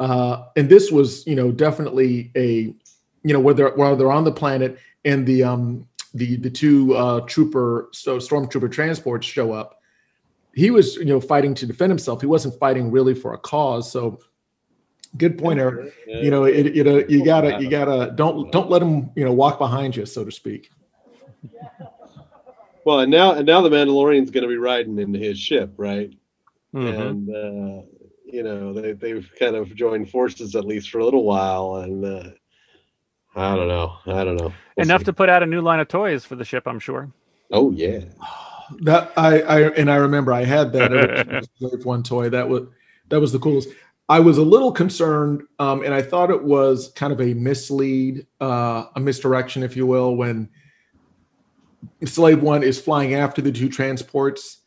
uh, 0.00 0.46
and 0.56 0.68
this 0.68 0.90
was, 0.90 1.26
you 1.26 1.36
know, 1.36 1.52
definitely 1.52 2.32
a, 2.36 2.74
you 3.22 3.32
know, 3.32 3.40
whether 3.40 3.68
while 3.76 3.94
they're 3.94 4.12
on 4.12 4.24
the 4.24 4.32
planet 4.32 4.78
and 5.04 5.24
the 5.26 5.44
um 5.44 5.86
the 6.14 6.36
the 6.36 6.50
two 6.50 6.96
uh, 6.96 7.20
trooper 7.20 7.88
so 7.92 8.18
stormtrooper 8.18 8.70
transports 8.70 9.28
show 9.28 9.52
up, 9.52 9.77
he 10.58 10.70
was 10.72 10.96
you 10.96 11.04
know 11.04 11.20
fighting 11.20 11.54
to 11.54 11.66
defend 11.66 11.90
himself. 11.90 12.20
He 12.20 12.26
wasn't 12.26 12.58
fighting 12.58 12.90
really 12.90 13.14
for 13.14 13.32
a 13.32 13.38
cause. 13.38 13.90
So, 13.90 14.18
good 15.16 15.38
point, 15.38 15.60
Eric. 15.60 15.94
Yeah. 16.06 16.20
You 16.20 16.30
know, 16.30 16.44
it, 16.44 16.74
you 16.74 16.82
know, 16.82 17.04
you 17.08 17.24
gotta 17.24 17.62
you 17.62 17.70
gotta 17.70 18.12
don't 18.16 18.50
don't 18.50 18.68
let 18.68 18.82
him 18.82 19.10
you 19.14 19.24
know 19.24 19.32
walk 19.32 19.58
behind 19.58 19.94
you, 19.96 20.04
so 20.04 20.24
to 20.24 20.32
speak. 20.32 20.70
Well, 22.84 23.00
and 23.00 23.10
now 23.10 23.34
and 23.34 23.46
now 23.46 23.60
the 23.60 23.68
Mandalorian's 23.68 24.30
going 24.30 24.42
to 24.42 24.48
be 24.48 24.56
riding 24.56 24.98
in 24.98 25.14
his 25.14 25.38
ship, 25.38 25.74
right? 25.76 26.12
Mhm. 26.74 27.08
and 27.08 27.30
uh, 27.30 27.82
you 28.24 28.42
know 28.42 28.72
they 28.72 28.92
they've 28.92 29.30
kind 29.38 29.54
of 29.56 29.74
joined 29.74 30.10
forces 30.10 30.56
at 30.56 30.64
least 30.64 30.90
for 30.90 30.98
a 30.98 31.04
little 31.04 31.24
while, 31.24 31.76
and 31.76 32.04
uh, 32.04 32.30
I 33.36 33.54
don't 33.54 33.68
know, 33.68 33.96
I 34.06 34.24
don't 34.24 34.36
know. 34.36 34.52
We'll 34.76 34.86
enough 34.86 35.02
see. 35.02 35.06
to 35.06 35.12
put 35.12 35.28
out 35.28 35.42
a 35.42 35.46
new 35.46 35.60
line 35.60 35.80
of 35.80 35.88
toys 35.88 36.24
for 36.24 36.34
the 36.34 36.44
ship, 36.44 36.66
I'm 36.66 36.80
sure. 36.80 37.10
Oh 37.52 37.70
yeah, 37.70 38.00
That 38.80 39.12
I, 39.16 39.40
I 39.40 39.60
and 39.70 39.90
I 39.90 39.96
remember 39.96 40.32
I 40.32 40.44
had 40.44 40.72
that 40.72 41.48
one 41.84 42.02
toy. 42.02 42.28
That 42.28 42.48
was 42.48 42.64
that 43.08 43.20
was 43.20 43.32
the 43.32 43.38
coolest. 43.38 43.68
I 44.08 44.20
was 44.20 44.38
a 44.38 44.42
little 44.42 44.72
concerned, 44.72 45.42
um, 45.58 45.82
and 45.84 45.92
I 45.92 46.00
thought 46.00 46.30
it 46.30 46.42
was 46.42 46.90
kind 46.96 47.12
of 47.12 47.20
a 47.20 47.34
mislead, 47.34 48.26
uh, 48.40 48.86
a 48.96 49.00
misdirection, 49.00 49.62
if 49.62 49.76
you 49.76 49.86
will, 49.86 50.16
when 50.16 50.48
Slave 52.04 52.42
One 52.42 52.62
is 52.62 52.80
flying 52.80 53.14
after 53.14 53.42
the 53.42 53.52
two 53.52 53.68
transports, 53.68 54.58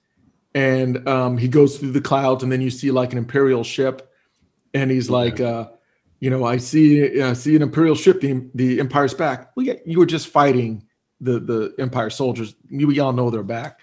and 0.54 1.08
um, 1.08 1.38
he 1.38 1.48
goes 1.48 1.78
through 1.78 1.92
the 1.92 2.02
clouds, 2.02 2.44
and 2.44 2.52
then 2.52 2.62
you 2.62 2.70
see 2.70 2.92
like 2.92 3.14
an 3.14 3.18
Imperial 3.18 3.64
ship, 3.64 4.12
and 4.76 4.92
he's 4.92 5.10
like, 5.10 5.40
uh, 5.40 5.70
you 6.20 6.30
know, 6.30 6.46
I 6.46 6.58
see, 6.58 7.20
I 7.20 7.34
see 7.34 7.56
an 7.56 7.64
Imperial 7.64 7.96
ship. 7.96 8.22
The 8.22 8.48
the 8.54 8.80
Empire's 8.80 9.16
back. 9.16 9.52
Well, 9.56 9.66
yeah, 9.66 9.76
you 9.86 9.98
were 9.98 10.06
just 10.06 10.28
fighting 10.28 10.86
the 11.20 11.40
the 11.40 11.74
Empire 11.80 12.12
soldiers. 12.12 12.54
We 12.70 13.00
all 13.00 13.12
know 13.12 13.32
they're 13.32 13.42
back. 13.42 13.80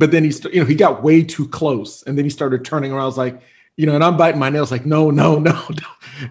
But 0.00 0.12
then 0.12 0.24
he's, 0.24 0.42
you 0.46 0.60
know, 0.60 0.66
he 0.66 0.74
got 0.74 1.02
way 1.02 1.22
too 1.22 1.46
close, 1.46 2.02
and 2.04 2.16
then 2.16 2.24
he 2.24 2.30
started 2.30 2.64
turning 2.64 2.90
around. 2.90 3.02
I 3.02 3.04
was 3.04 3.18
like, 3.18 3.42
you 3.76 3.84
know, 3.84 3.94
and 3.94 4.02
I'm 4.02 4.16
biting 4.16 4.40
my 4.40 4.48
nails, 4.48 4.70
like, 4.70 4.86
no, 4.86 5.10
no, 5.10 5.38
no, 5.38 5.66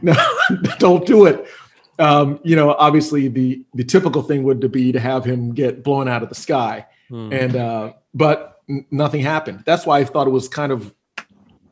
no, 0.02 0.16
don't 0.80 1.06
do 1.06 1.28
it. 1.28 1.48
Um, 2.00 2.40
you 2.44 2.56
know, 2.56 2.74
obviously 2.74 3.28
the 3.28 3.64
the 3.76 3.84
typical 3.84 4.24
thing 4.24 4.42
would 4.42 4.72
be 4.72 4.92
to 4.92 5.00
have 5.00 5.24
him 5.24 5.54
get 5.54 5.84
blown 5.84 6.08
out 6.08 6.24
of 6.24 6.30
the 6.30 6.36
sky, 6.36 6.88
hmm. 7.10 7.32
and 7.32 7.56
uh, 7.56 7.94
but 8.16 8.62
n- 8.68 8.88
nothing 8.90 9.22
happened. 9.22 9.62
That's 9.68 9.86
why 9.86 10.00
I 10.00 10.04
thought 10.04 10.26
it 10.26 10.32
was 10.32 10.48
kind 10.48 10.72
of 10.72 10.92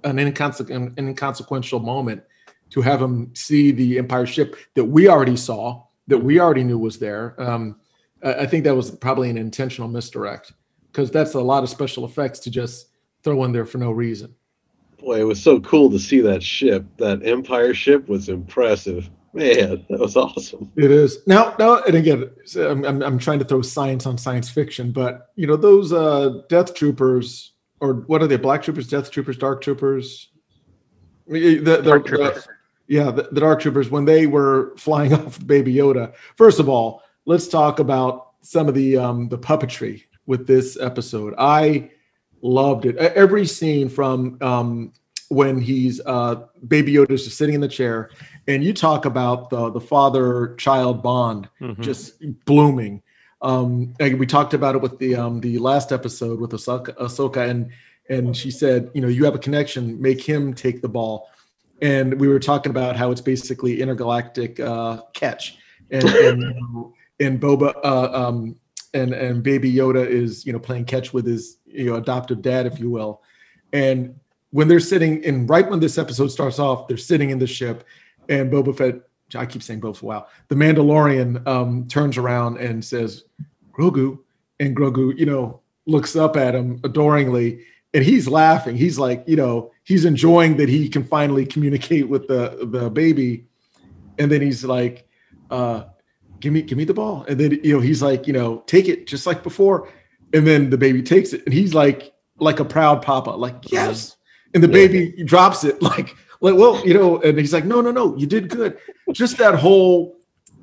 an, 0.03 0.17
inconse- 0.17 0.69
an 0.69 0.93
inconsequential 0.99 1.79
moment 1.79 2.21
to 2.69 2.81
have 2.81 3.01
him 3.01 3.33
see 3.33 3.71
the 3.71 3.97
Empire 3.97 4.27
ship 4.27 4.55
that 4.75 4.85
we 4.85 5.07
already 5.07 5.35
saw, 5.35 5.85
that 6.09 6.19
we 6.19 6.39
already 6.39 6.63
knew 6.63 6.77
was 6.77 6.99
there. 6.99 7.33
Um, 7.41 7.77
I 8.21 8.45
think 8.45 8.65
that 8.65 8.75
was 8.75 8.91
probably 8.91 9.31
an 9.31 9.37
intentional 9.37 9.87
misdirect 9.87 10.53
because 10.97 11.11
that's 11.11 11.35
a 11.35 11.39
lot 11.39 11.61
of 11.61 11.69
special 11.69 12.05
effects 12.05 12.39
to 12.39 12.49
just 12.49 12.87
throw 13.21 13.43
in 13.43 13.51
there 13.51 13.67
for 13.67 13.77
no 13.77 13.91
reason. 13.91 14.33
Boy, 14.97 15.19
it 15.19 15.25
was 15.25 15.39
so 15.41 15.59
cool 15.59 15.91
to 15.91 15.99
see 15.99 16.21
that 16.21 16.41
ship. 16.41 16.85
That 16.97 17.23
Empire 17.23 17.75
ship 17.75 18.09
was 18.09 18.29
impressive. 18.29 19.07
Man, 19.31 19.85
that 19.91 19.99
was 19.99 20.17
awesome. 20.17 20.71
It 20.75 20.89
is 20.89 21.19
now. 21.27 21.55
Now, 21.59 21.83
and 21.83 21.93
again, 21.93 22.31
I'm, 22.55 22.83
I'm, 22.83 23.03
I'm 23.03 23.19
trying 23.19 23.37
to 23.37 23.45
throw 23.45 23.61
science 23.61 24.07
on 24.07 24.17
science 24.17 24.49
fiction, 24.49 24.91
but 24.91 25.27
you 25.35 25.45
know 25.45 25.55
those 25.55 25.93
uh, 25.93 26.41
Death 26.49 26.73
Troopers, 26.73 27.51
or 27.79 27.93
what 28.07 28.23
are 28.23 28.27
they? 28.27 28.37
Black 28.37 28.63
Troopers, 28.63 28.87
Death 28.87 29.11
Troopers, 29.11 29.37
Dark 29.37 29.61
Troopers. 29.61 30.29
The, 31.27 31.59
the, 31.59 31.81
Dark 31.83 32.05
the, 32.05 32.09
Troopers. 32.09 32.47
yeah, 32.87 33.11
the, 33.11 33.29
the 33.31 33.41
Dark 33.41 33.61
Troopers 33.61 33.91
when 33.91 34.05
they 34.05 34.25
were 34.25 34.73
flying 34.77 35.13
off 35.13 35.45
Baby 35.45 35.75
Yoda. 35.75 36.15
First 36.37 36.59
of 36.59 36.67
all, 36.67 37.03
let's 37.25 37.47
talk 37.47 37.77
about 37.77 38.31
some 38.41 38.67
of 38.67 38.73
the 38.73 38.97
um, 38.97 39.29
the 39.29 39.37
puppetry 39.37 40.06
with 40.27 40.45
this 40.45 40.77
episode. 40.79 41.33
I 41.37 41.89
loved 42.41 42.85
it. 42.85 42.95
Every 42.97 43.47
scene 43.47 43.89
from 43.89 44.37
um, 44.41 44.93
when 45.29 45.59
he's 45.59 45.99
uh, 46.05 46.43
Baby 46.67 46.93
Yoda's 46.93 47.25
just 47.25 47.37
sitting 47.37 47.55
in 47.55 47.61
the 47.61 47.67
chair, 47.67 48.11
and 48.47 48.63
you 48.63 48.73
talk 48.73 49.05
about 49.05 49.49
the 49.49 49.71
the 49.71 49.81
father 49.81 50.55
child 50.55 51.01
bond 51.01 51.49
mm-hmm. 51.59 51.81
just 51.81 52.21
blooming. 52.45 53.01
Um, 53.41 53.93
we 53.99 54.25
talked 54.25 54.53
about 54.53 54.75
it 54.75 54.81
with 54.81 54.99
the 54.99 55.15
um, 55.15 55.39
the 55.41 55.57
last 55.57 55.91
episode 55.91 56.39
with 56.39 56.51
Ahsoka, 56.51 56.95
Ahsoka, 56.97 57.49
and 57.49 57.71
and 58.09 58.35
she 58.35 58.51
said, 58.51 58.89
you 58.93 59.01
know, 59.01 59.07
you 59.07 59.25
have 59.25 59.35
a 59.35 59.39
connection, 59.39 60.01
make 60.01 60.21
him 60.21 60.53
take 60.53 60.81
the 60.81 60.89
ball. 60.89 61.29
And 61.81 62.19
we 62.19 62.27
were 62.27 62.39
talking 62.39 62.69
about 62.69 62.95
how 62.95 63.11
it's 63.11 63.21
basically 63.21 63.81
intergalactic 63.81 64.59
uh, 64.59 65.01
catch, 65.13 65.57
and 65.91 66.03
and, 66.03 66.43
and 67.19 67.39
Boba 67.39 67.75
uh, 67.83 68.27
um, 68.27 68.55
and 68.93 69.13
and 69.13 69.43
Baby 69.43 69.71
Yoda 69.73 70.05
is 70.05 70.45
you 70.45 70.53
know 70.53 70.59
playing 70.59 70.85
catch 70.85 71.13
with 71.13 71.25
his 71.25 71.57
you 71.65 71.85
know 71.85 71.95
adoptive 71.95 72.41
dad, 72.41 72.65
if 72.65 72.79
you 72.79 72.89
will, 72.89 73.21
and 73.73 74.15
when 74.51 74.67
they're 74.67 74.79
sitting 74.79 75.23
in 75.23 75.47
right 75.47 75.69
when 75.69 75.79
this 75.79 75.97
episode 75.97 76.29
starts 76.29 76.59
off, 76.59 76.87
they're 76.87 76.97
sitting 76.97 77.29
in 77.29 77.39
the 77.39 77.47
ship, 77.47 77.83
and 78.29 78.51
Boba 78.51 78.75
Fett. 78.75 78.95
I 79.35 79.45
keep 79.45 79.61
saying 79.61 79.81
Boba. 79.81 80.01
Wow, 80.01 80.27
the 80.47 80.55
Mandalorian 80.55 81.45
um, 81.47 81.87
turns 81.87 82.17
around 82.17 82.57
and 82.57 82.83
says, 82.83 83.25
"Grogu," 83.77 84.19
and 84.59 84.75
Grogu, 84.75 85.17
you 85.17 85.25
know, 85.25 85.61
looks 85.85 86.15
up 86.15 86.37
at 86.37 86.55
him 86.55 86.79
adoringly, 86.83 87.65
and 87.93 88.03
he's 88.03 88.27
laughing. 88.27 88.77
He's 88.77 88.97
like, 88.97 89.23
you 89.27 89.35
know, 89.35 89.71
he's 89.83 90.05
enjoying 90.05 90.57
that 90.57 90.69
he 90.69 90.87
can 90.87 91.03
finally 91.03 91.45
communicate 91.45 92.07
with 92.07 92.27
the 92.27 92.69
the 92.71 92.89
baby, 92.89 93.47
and 94.17 94.31
then 94.31 94.41
he's 94.41 94.63
like, 94.63 95.07
uh, 95.51 95.83
"Give 96.39 96.53
me, 96.53 96.61
give 96.61 96.77
me 96.77 96.83
the 96.83 96.93
ball," 96.93 97.25
and 97.27 97.39
then 97.39 97.59
you 97.63 97.73
know, 97.73 97.79
he's 97.79 98.01
like, 98.01 98.27
you 98.27 98.33
know, 98.33 98.63
take 98.67 98.87
it 98.87 99.07
just 99.07 99.25
like 99.25 99.43
before, 99.43 99.89
and 100.33 100.45
then 100.45 100.69
the 100.69 100.77
baby 100.77 101.01
takes 101.01 101.33
it, 101.33 101.43
and 101.45 101.53
he's 101.53 101.73
like, 101.73 102.13
like 102.39 102.59
a 102.59 102.65
proud 102.65 103.01
papa, 103.01 103.31
like 103.31 103.71
yes. 103.71 104.15
And 104.53 104.63
the 104.63 104.67
yeah. 104.67 104.87
baby 104.87 105.23
drops 105.23 105.63
it 105.63 105.81
like 105.81 106.15
like 106.39 106.55
well 106.55 106.85
you 106.85 106.93
know 106.93 107.19
and 107.21 107.37
he's 107.37 107.53
like 107.53 107.65
no 107.65 107.81
no 107.81 107.91
no 107.91 108.15
you 108.17 108.27
did 108.27 108.49
good. 108.49 108.77
Just 109.11 109.37
that 109.37 109.55
whole 109.55 110.17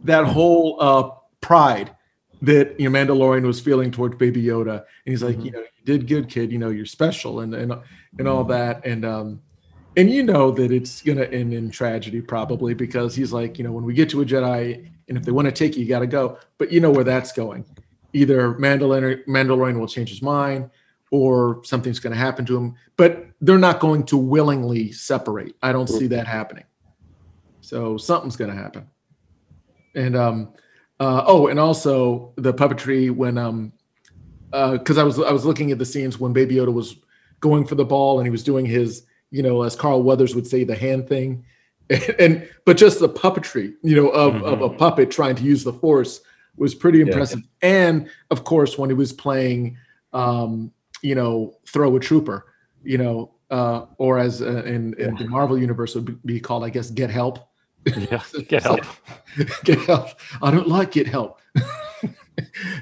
that 0.05 0.25
whole 0.25 0.77
uh 0.81 1.11
pride 1.41 1.95
that 2.43 2.79
you 2.79 2.89
know 2.89 2.99
mandalorian 2.99 3.45
was 3.45 3.61
feeling 3.61 3.91
towards 3.91 4.17
baby 4.17 4.43
yoda. 4.43 4.79
And 4.79 5.13
he's 5.13 5.23
like 5.23 5.37
mm-hmm. 5.37 5.47
you 5.47 5.53
know 5.53 5.61
you 5.61 5.85
did 5.85 6.07
good 6.07 6.29
kid. 6.29 6.53
You 6.53 6.59
know 6.59 6.71
you're 6.71 6.87
special 6.87 7.41
and 7.41 7.55
and 7.55 7.75
and 8.19 8.29
all 8.29 8.45
that. 8.45 8.85
And 8.87 9.05
um 9.05 9.41
and 9.97 10.11
you 10.11 10.23
know 10.23 10.51
that 10.51 10.73
it's 10.73 11.03
gonna 11.03 11.25
end 11.25 11.53
in 11.53 11.71
tragedy 11.71 12.21
probably 12.21 12.75
because 12.75 13.15
he's 13.15 13.33
like 13.33 13.59
you 13.59 13.65
know 13.65 13.73
when 13.73 13.85
we 13.85 13.95
get 13.95 14.11
to 14.11 14.23
a 14.23 14.25
jedi 14.25 14.91
and 15.09 15.19
if 15.19 15.25
they 15.25 15.33
want 15.33 15.47
to 15.47 15.53
take 15.53 15.77
you 15.77 15.83
you 15.83 15.89
got 15.89 16.01
to 16.01 16.07
go 16.07 16.39
but 16.59 16.73
you 16.73 16.81
know 16.81 16.91
where 16.91 17.05
that's 17.05 17.33
going 17.33 17.65
either 18.13 18.55
mandalorian 18.55 19.25
mandalorian 19.27 19.79
will 19.79 19.89
change 19.89 20.09
his 20.09 20.23
mind 20.23 20.71
or 21.15 21.61
something's 21.63 22.01
going 22.01 22.13
to 22.13 22.19
happen 22.19 22.45
to 22.45 22.57
him. 22.57 22.75
But 22.97 23.27
they're 23.41 23.57
not 23.57 23.79
going 23.79 24.03
to 24.07 24.17
willingly 24.17 24.91
separate. 24.91 25.55
I 25.63 25.71
don't 25.71 25.89
see 25.89 26.09
that 26.09 26.27
happening. 26.27 26.65
So 27.61 27.97
something's 27.97 28.35
going 28.35 28.51
to 28.51 28.57
happen. 28.61 28.89
And 29.95 30.17
um, 30.17 30.55
uh, 30.99 31.23
oh, 31.25 31.47
and 31.47 31.61
also 31.61 32.33
the 32.35 32.53
puppetry 32.53 33.13
when 33.15 33.39
um, 33.39 33.73
because 34.51 34.99
uh, 34.99 35.03
I 35.03 35.05
was 35.05 35.21
I 35.21 35.31
was 35.31 35.45
looking 35.45 35.71
at 35.71 35.79
the 35.79 35.85
scenes 35.85 36.19
when 36.19 36.33
Baby 36.33 36.57
Yoda 36.57 36.73
was 36.73 36.97
going 37.39 37.65
for 37.65 37.77
the 37.77 37.85
ball 37.85 38.19
and 38.19 38.27
he 38.27 38.31
was 38.31 38.43
doing 38.43 38.67
his 38.67 39.07
you 39.31 39.43
know 39.45 39.63
as 39.63 39.77
Carl 39.77 40.03
Weathers 40.03 40.35
would 40.35 40.49
say 40.49 40.65
the 40.65 40.75
hand 40.75 41.09
thing, 41.09 41.45
and, 41.91 42.03
and 42.19 42.49
but 42.65 42.77
just 42.77 43.01
the 43.01 43.09
puppetry 43.09 43.75
you 43.83 43.97
know 43.97 44.09
of 44.09 44.35
mm-hmm. 44.35 44.45
of 44.45 44.61
a 44.63 44.71
puppet 44.71 45.11
trying 45.11 45.37
to 45.37 45.43
use 45.43 45.65
the 45.65 45.73
force 45.73 46.21
was 46.57 46.75
pretty 46.75 47.01
impressive. 47.01 47.41
Yeah. 47.63 47.69
And 47.69 48.11
of 48.31 48.45
course 48.45 48.79
when 48.79 48.89
he 48.89 48.95
was 48.95 49.13
playing 49.13 49.77
um, 50.13 50.73
you 51.05 51.15
know, 51.15 51.55
throw 51.69 51.95
a 51.97 52.01
trooper, 52.01 52.47
you 52.83 52.97
know, 52.97 53.35
uh, 53.51 53.85
or 53.99 54.19
as 54.19 54.41
uh, 54.41 54.65
in, 54.65 54.95
in 54.95 55.15
the 55.17 55.29
Marvel 55.29 55.59
universe 55.59 55.95
would 55.95 56.21
be 56.25 56.41
called, 56.41 56.65
I 56.65 56.71
guess, 56.71 56.91
get 56.91 57.11
help. 57.11 57.51
Yeah, 57.85 58.23
get 58.49 58.63
help. 58.63 58.81
get 59.65 59.81
help. 59.81 60.09
I 60.41 60.51
don't 60.51 60.69
like 60.69 60.93
get 60.93 61.07
help. 61.07 61.41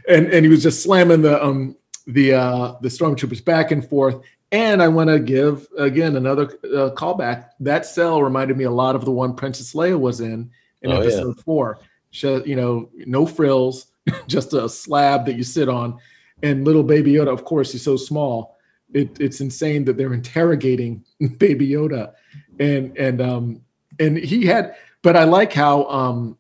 and 0.09 0.27
and 0.29 0.45
he 0.45 0.49
was 0.49 0.63
just 0.63 0.83
slamming 0.83 1.23
the 1.23 1.43
um 1.45 1.77
the 2.07 2.33
uh 2.33 2.75
the 2.81 2.89
stormtroopers 2.89 3.45
back 3.45 3.73
and 3.73 3.87
forth. 3.87 4.23
And 4.53 4.83
I 4.83 4.89
want 4.89 5.09
to 5.09 5.19
give 5.19 5.67
again 5.79 6.17
another 6.17 6.45
uh, 6.65 6.91
callback. 6.95 7.51
That 7.61 7.87
cell 7.87 8.23
reminded 8.23 8.57
me 8.57 8.65
a 8.65 8.71
lot 8.71 8.95
of 8.95 9.05
the 9.05 9.11
one 9.11 9.35
Princess 9.35 9.73
Leia 9.73 9.99
was 9.99 10.21
in 10.21 10.51
in 10.83 10.93
oh, 10.93 11.01
episode 11.01 11.35
yeah. 11.37 11.43
four. 11.43 11.79
She, 12.11 12.29
you 12.45 12.57
know, 12.57 12.91
no 12.95 13.25
frills, 13.25 13.87
just 14.27 14.53
a 14.53 14.69
slab 14.69 15.25
that 15.27 15.37
you 15.37 15.43
sit 15.43 15.69
on 15.71 15.99
and 16.43 16.65
little 16.65 16.83
baby 16.83 17.13
Yoda, 17.13 17.33
of 17.33 17.45
course, 17.45 17.73
he's 17.73 17.83
so 17.83 17.97
small. 17.97 18.57
It, 18.93 19.19
it's 19.21 19.41
insane 19.41 19.85
that 19.85 19.97
they're 19.97 20.13
interrogating 20.13 21.05
baby 21.39 21.69
Yoda, 21.69 22.13
and 22.59 22.97
and 22.99 23.21
um 23.21 23.63
and 23.99 24.19
he 24.19 24.45
had. 24.45 24.75
But 25.03 25.17
I 25.17 25.25
like 25.25 25.53
how 25.53 25.85
um, 25.87 26.39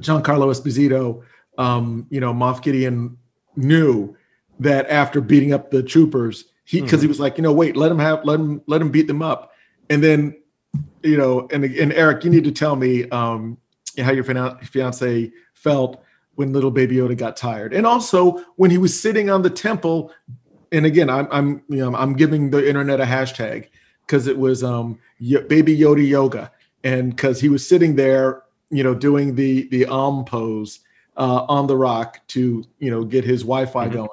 Giancarlo 0.00 0.50
Esposito, 0.50 1.22
um, 1.58 2.06
you 2.08 2.20
know, 2.20 2.32
Moff 2.32 2.62
Gideon 2.62 3.18
knew 3.54 4.16
that 4.60 4.88
after 4.88 5.20
beating 5.20 5.52
up 5.52 5.70
the 5.70 5.82
troopers, 5.82 6.46
he 6.64 6.80
because 6.80 7.00
mm. 7.00 7.02
he 7.02 7.08
was 7.08 7.20
like, 7.20 7.36
you 7.36 7.42
know, 7.42 7.52
wait, 7.52 7.76
let 7.76 7.90
him 7.90 7.98
have, 7.98 8.24
let 8.24 8.40
him, 8.40 8.62
let 8.66 8.80
him 8.80 8.90
beat 8.90 9.06
them 9.06 9.22
up, 9.22 9.52
and 9.90 10.02
then, 10.02 10.36
you 11.02 11.16
know, 11.16 11.48
and 11.50 11.64
and 11.64 11.92
Eric, 11.92 12.24
you 12.24 12.30
need 12.30 12.44
to 12.44 12.52
tell 12.52 12.76
me 12.76 13.08
um, 13.10 13.58
how 13.98 14.12
your 14.12 14.24
fiance 14.24 15.32
felt 15.54 16.02
when 16.34 16.52
little 16.52 16.70
baby 16.70 16.96
Yoda 16.96 17.16
got 17.16 17.36
tired, 17.36 17.74
and 17.74 17.86
also 17.86 18.44
when 18.56 18.70
he 18.70 18.78
was 18.78 18.98
sitting 18.98 19.30
on 19.30 19.42
the 19.42 19.50
temple. 19.50 20.12
And 20.70 20.86
again, 20.86 21.10
I'm 21.10 21.28
I'm 21.30 21.62
you 21.68 21.78
know 21.78 21.94
I'm 21.94 22.14
giving 22.14 22.50
the 22.50 22.66
internet 22.66 23.00
a 23.00 23.04
hashtag 23.04 23.68
because 24.06 24.26
it 24.26 24.38
was 24.38 24.64
um 24.64 24.98
baby 25.20 25.76
Yoda 25.76 26.06
yoga, 26.06 26.50
and 26.84 27.14
because 27.14 27.40
he 27.40 27.48
was 27.48 27.68
sitting 27.68 27.96
there, 27.96 28.44
you 28.70 28.82
know, 28.82 28.94
doing 28.94 29.34
the 29.34 29.68
the 29.68 29.86
Om 29.86 30.24
pose 30.24 30.80
uh, 31.16 31.44
on 31.48 31.66
the 31.66 31.76
rock 31.76 32.20
to 32.28 32.64
you 32.78 32.90
know 32.90 33.04
get 33.04 33.24
his 33.24 33.42
Wi-Fi 33.42 33.86
mm-hmm. 33.86 33.94
going. 33.94 34.08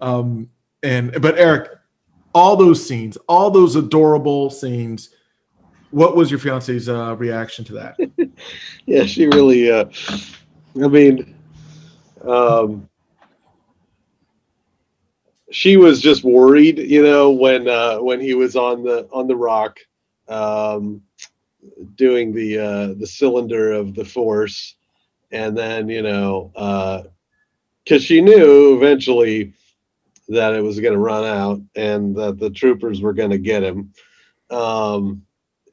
Um, 0.00 0.50
and 0.82 1.20
but 1.20 1.38
Eric, 1.38 1.70
all 2.34 2.56
those 2.56 2.84
scenes, 2.84 3.16
all 3.28 3.50
those 3.50 3.76
adorable 3.76 4.50
scenes. 4.50 5.10
What 5.90 6.16
was 6.16 6.30
your 6.30 6.40
fiance's 6.40 6.88
uh, 6.88 7.14
reaction 7.16 7.64
to 7.66 7.72
that? 7.74 7.96
yeah, 8.86 9.04
she 9.04 9.26
really. 9.28 9.70
Uh, 9.70 9.84
I 10.82 10.88
mean, 10.88 11.36
um, 12.26 12.88
she 15.50 15.76
was 15.76 16.00
just 16.00 16.24
worried, 16.24 16.78
you 16.78 17.02
know, 17.02 17.30
when 17.30 17.68
uh, 17.68 17.98
when 17.98 18.20
he 18.20 18.34
was 18.34 18.56
on 18.56 18.82
the 18.82 19.08
on 19.12 19.28
the 19.28 19.36
rock, 19.36 19.78
um, 20.28 21.00
doing 21.94 22.34
the 22.34 22.58
uh, 22.58 22.94
the 22.98 23.06
cylinder 23.06 23.72
of 23.72 23.94
the 23.94 24.04
force, 24.04 24.74
and 25.30 25.56
then 25.56 25.88
you 25.88 26.02
know, 26.02 26.50
uh, 26.56 27.02
because 27.84 28.02
she 28.02 28.20
knew 28.20 28.76
eventually 28.76 29.52
that 30.28 30.54
it 30.54 30.62
was 30.62 30.80
going 30.80 30.94
to 30.94 30.98
run 30.98 31.24
out 31.24 31.60
and 31.74 32.16
that 32.16 32.38
the 32.38 32.50
troopers 32.50 33.00
were 33.00 33.12
going 33.12 33.30
to 33.30 33.38
get 33.38 33.62
him. 33.62 33.92
Um, 34.50 35.22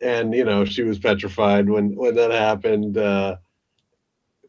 and 0.02 0.34
you 0.34 0.44
know 0.44 0.66
she 0.66 0.82
was 0.82 0.98
petrified 0.98 1.70
when 1.70 1.96
when 1.96 2.16
that 2.16 2.32
happened. 2.32 2.98
Uh, 2.98 3.38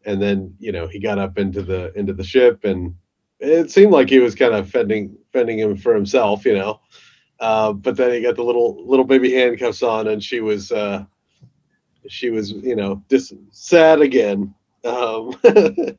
and 0.04 0.20
then 0.20 0.54
you 0.58 0.72
know 0.72 0.86
he 0.86 0.98
got 0.98 1.18
up 1.18 1.38
into 1.38 1.62
the 1.62 1.92
into 1.98 2.12
the 2.12 2.24
ship 2.24 2.64
and 2.64 2.94
it 3.42 3.70
seemed 3.70 3.92
like 3.92 4.08
he 4.08 4.20
was 4.20 4.34
kind 4.34 4.54
of 4.54 4.70
fending 4.70 5.16
fending 5.32 5.58
him 5.58 5.76
for 5.76 5.94
himself, 5.94 6.44
you 6.44 6.54
know. 6.54 6.80
Uh, 7.40 7.72
but 7.72 7.96
then 7.96 8.12
he 8.12 8.22
got 8.22 8.36
the 8.36 8.42
little 8.42 8.86
little 8.86 9.04
baby 9.04 9.32
handcuffs 9.32 9.82
on, 9.82 10.08
and 10.08 10.22
she 10.22 10.40
was 10.40 10.70
uh, 10.70 11.04
she 12.08 12.30
was 12.30 12.52
you 12.52 12.76
know 12.76 13.02
just 13.10 13.34
sad 13.50 14.00
again. 14.00 14.54
Um, 14.84 15.34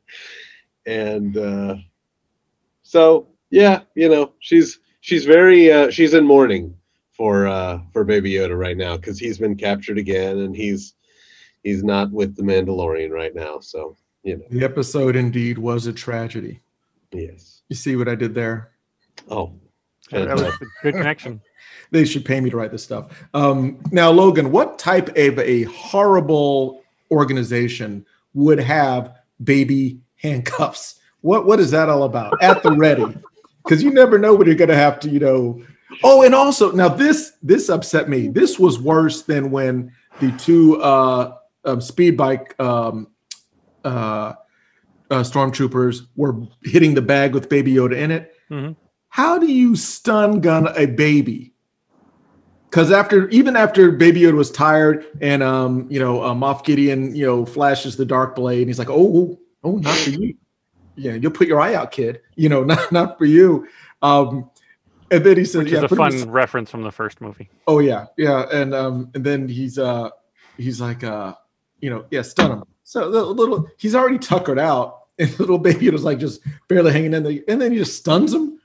and 0.86 1.36
uh, 1.36 1.76
so 2.82 3.28
yeah, 3.54 3.82
you 3.94 4.08
know 4.08 4.32
she's 4.40 4.80
she's 5.00 5.24
very 5.24 5.70
uh, 5.70 5.88
she's 5.88 6.12
in 6.12 6.24
mourning 6.24 6.74
for 7.12 7.46
uh, 7.46 7.78
for 7.92 8.02
Baby 8.02 8.32
Yoda 8.32 8.58
right 8.58 8.76
now 8.76 8.96
because 8.96 9.16
he's 9.16 9.38
been 9.38 9.54
captured 9.54 9.96
again, 9.96 10.40
and 10.40 10.56
he's 10.56 10.94
he's 11.62 11.84
not 11.84 12.10
with 12.10 12.34
the 12.34 12.42
Mandalorian 12.42 13.10
right 13.10 13.32
now. 13.32 13.60
So 13.60 13.96
you 14.24 14.38
know 14.38 14.44
the 14.50 14.64
episode 14.64 15.14
indeed 15.14 15.56
was 15.56 15.86
a 15.86 15.92
tragedy. 15.92 16.60
Yes. 17.12 17.62
You 17.68 17.76
see 17.76 17.94
what 17.94 18.08
I 18.08 18.16
did 18.16 18.34
there? 18.34 18.72
Oh, 19.30 19.52
That 20.10 20.34
was 20.34 20.42
a 20.42 20.52
good 20.82 20.94
connection. 20.94 21.40
they 21.92 22.04
should 22.04 22.24
pay 22.24 22.40
me 22.40 22.50
to 22.50 22.56
write 22.56 22.72
this 22.72 22.82
stuff. 22.82 23.24
Um, 23.34 23.78
now, 23.92 24.10
Logan, 24.10 24.50
what 24.50 24.80
type 24.80 25.10
of 25.16 25.38
a 25.38 25.62
horrible 25.64 26.82
organization 27.12 28.04
would 28.32 28.58
have 28.58 29.14
baby 29.44 30.00
handcuffs? 30.16 30.98
What 31.20 31.46
what 31.46 31.60
is 31.60 31.70
that 31.70 31.88
all 31.88 32.02
about? 32.02 32.42
At 32.42 32.64
the 32.64 32.72
ready, 32.72 33.16
because 33.64 33.82
you 33.82 33.90
never 33.90 34.18
know 34.18 34.34
when 34.34 34.46
you're 34.46 34.56
going 34.56 34.68
to 34.68 34.76
have 34.76 35.00
to, 35.00 35.08
you 35.08 35.20
know. 35.20 35.62
Oh, 36.02 36.22
and 36.22 36.34
also 36.34 36.72
now 36.72 36.88
this 36.88 37.32
this 37.42 37.68
upset 37.68 38.08
me. 38.08 38.28
This 38.28 38.58
was 38.58 38.78
worse 38.78 39.22
than 39.22 39.50
when 39.50 39.92
the 40.20 40.32
two 40.32 40.80
uh, 40.82 41.36
um, 41.64 41.80
speed 41.80 42.16
bike 42.16 42.58
um, 42.60 43.08
uh, 43.84 44.34
uh, 45.10 45.22
stormtroopers 45.22 46.06
were 46.16 46.34
hitting 46.64 46.94
the 46.94 47.02
bag 47.02 47.34
with 47.34 47.48
Baby 47.48 47.74
Yoda 47.74 47.96
in 47.96 48.10
it. 48.10 48.34
Mhm. 48.50 48.76
How 49.08 49.38
do 49.38 49.46
you 49.46 49.76
stun 49.76 50.40
gun 50.40 50.68
a 50.76 50.86
baby? 50.86 51.52
Because 52.68 52.90
after 52.90 53.28
even 53.28 53.54
after 53.54 53.92
Baby 53.92 54.22
Yoda 54.22 54.34
was 54.34 54.50
tired, 54.50 55.06
and 55.20 55.42
um, 55.42 55.86
you 55.88 56.00
know, 56.00 56.22
uh, 56.22 56.34
Moff 56.34 56.64
Gideon, 56.64 57.14
you 57.14 57.24
know, 57.24 57.46
flashes 57.46 57.96
the 57.96 58.04
dark 58.04 58.34
blade, 58.34 58.62
and 58.62 58.68
he's 58.68 58.80
like, 58.80 58.90
"Oh, 58.90 59.38
oh, 59.62 59.76
not 59.76 59.94
for 59.94 60.10
you. 60.10 60.34
Yeah, 60.96 61.14
you'll 61.14 61.32
put 61.32 61.48
your 61.48 61.60
eye 61.60 61.74
out, 61.74 61.90
kid. 61.90 62.20
You 62.36 62.48
know, 62.48 62.64
not 62.64 62.92
not 62.92 63.18
for 63.18 63.24
you." 63.24 63.66
Um, 64.02 64.50
and 65.10 65.24
then 65.24 65.36
he 65.36 65.44
says, 65.44 65.64
Which 65.64 65.72
"Yeah, 65.72 65.84
is 65.84 65.92
a 65.92 65.96
fun 65.96 66.30
reference 66.30 66.70
from 66.70 66.82
the 66.82 66.92
first 66.92 67.20
movie. 67.20 67.50
Oh 67.66 67.78
yeah, 67.78 68.06
yeah, 68.16 68.46
and 68.52 68.74
um, 68.74 69.10
and 69.14 69.24
then 69.24 69.48
he's 69.48 69.78
uh, 69.78 70.10
he's 70.56 70.80
like 70.80 71.04
uh, 71.04 71.34
you 71.80 71.90
know, 71.90 72.04
yeah, 72.10 72.22
stun 72.22 72.50
him. 72.50 72.64
So 72.84 73.10
the 73.10 73.24
little, 73.24 73.68
he's 73.76 73.94
already 73.94 74.18
tuckered 74.18 74.58
out, 74.58 75.02
and 75.18 75.38
little 75.38 75.58
baby 75.58 75.90
was 75.90 76.04
like 76.04 76.18
just 76.18 76.40
barely 76.68 76.92
hanging 76.92 77.14
in 77.14 77.22
there, 77.22 77.38
and 77.48 77.60
then 77.60 77.72
he 77.72 77.78
just 77.78 77.96
stuns 77.96 78.32
him. 78.32 78.58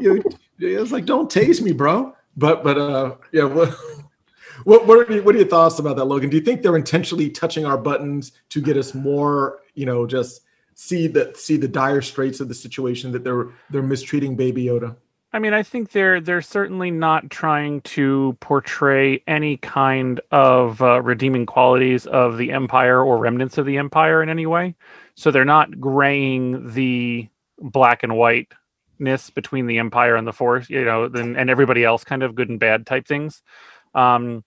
You 0.00 0.14
know, 0.14 0.22
it's 0.58 0.92
like, 0.92 1.06
don't 1.06 1.30
tase 1.30 1.60
me, 1.60 1.72
bro. 1.72 2.14
But 2.36 2.62
but 2.62 2.78
uh, 2.78 3.16
yeah, 3.32 3.44
what 3.44 3.74
what 4.64 4.86
what 4.86 5.08
are 5.08 5.12
your, 5.12 5.22
what 5.22 5.34
are 5.34 5.38
your 5.38 5.48
thoughts 5.48 5.78
about 5.78 5.96
that, 5.96 6.04
Logan? 6.04 6.30
Do 6.30 6.36
you 6.36 6.42
think 6.42 6.62
they're 6.62 6.76
intentionally 6.76 7.30
touching 7.30 7.64
our 7.64 7.78
buttons 7.78 8.32
to 8.50 8.60
get 8.60 8.76
us 8.76 8.94
more, 8.94 9.60
you 9.74 9.86
know, 9.86 10.06
just 10.06 10.42
see 10.76 11.08
the 11.08 11.32
see 11.34 11.56
the 11.56 11.66
dire 11.66 12.02
straits 12.02 12.38
of 12.38 12.46
the 12.46 12.54
situation 12.54 13.10
that 13.12 13.24
they're 13.24 13.48
they're 13.70 13.82
mistreating 13.82 14.36
Baby 14.36 14.66
Yoda? 14.66 14.94
I 15.32 15.38
mean, 15.38 15.52
I 15.52 15.62
think 15.62 15.90
they're 15.90 16.20
they're 16.20 16.40
certainly 16.40 16.90
not 16.90 17.28
trying 17.30 17.80
to 17.82 18.36
portray 18.40 19.22
any 19.26 19.56
kind 19.56 20.20
of 20.30 20.80
uh, 20.80 21.02
redeeming 21.02 21.46
qualities 21.46 22.06
of 22.06 22.38
the 22.38 22.52
empire 22.52 23.02
or 23.02 23.18
remnants 23.18 23.58
of 23.58 23.66
the 23.66 23.78
empire 23.78 24.22
in 24.22 24.28
any 24.28 24.46
way. 24.46 24.76
So 25.14 25.30
they're 25.30 25.44
not 25.44 25.80
graying 25.80 26.72
the 26.72 27.28
black 27.58 28.02
and 28.02 28.16
whiteness 28.16 29.30
between 29.30 29.66
the 29.66 29.78
empire 29.78 30.14
and 30.14 30.26
the 30.26 30.32
force, 30.32 30.70
you 30.70 30.84
know, 30.84 31.04
and, 31.04 31.36
and 31.36 31.50
everybody 31.50 31.84
else, 31.84 32.04
kind 32.04 32.22
of 32.22 32.34
good 32.34 32.50
and 32.50 32.60
bad 32.60 32.86
type 32.86 33.06
things. 33.06 33.42
Um, 33.94 34.44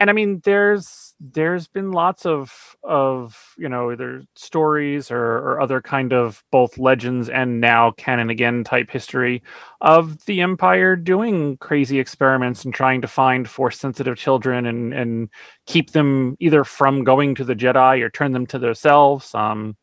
and 0.00 0.10
I 0.10 0.12
mean, 0.12 0.40
there's 0.44 1.05
there's 1.18 1.66
been 1.66 1.92
lots 1.92 2.26
of 2.26 2.76
of 2.82 3.54
you 3.56 3.68
know 3.68 3.90
either 3.90 4.22
stories 4.34 5.10
or, 5.10 5.38
or 5.38 5.60
other 5.60 5.80
kind 5.80 6.12
of 6.12 6.44
both 6.52 6.76
legends 6.76 7.30
and 7.30 7.58
now 7.60 7.90
canon 7.92 8.28
again 8.28 8.62
type 8.62 8.90
history 8.90 9.42
of 9.80 10.22
the 10.26 10.42
empire 10.42 10.94
doing 10.94 11.56
crazy 11.56 11.98
experiments 11.98 12.64
and 12.64 12.74
trying 12.74 13.00
to 13.00 13.08
find 13.08 13.48
force 13.48 13.78
sensitive 13.78 14.16
children 14.16 14.66
and 14.66 14.92
and 14.92 15.30
keep 15.64 15.92
them 15.92 16.36
either 16.38 16.64
from 16.64 17.02
going 17.02 17.34
to 17.34 17.44
the 17.44 17.56
jedi 17.56 18.02
or 18.02 18.10
turn 18.10 18.32
them 18.32 18.46
to 18.46 18.58
themselves. 18.58 19.34
Um 19.34 19.76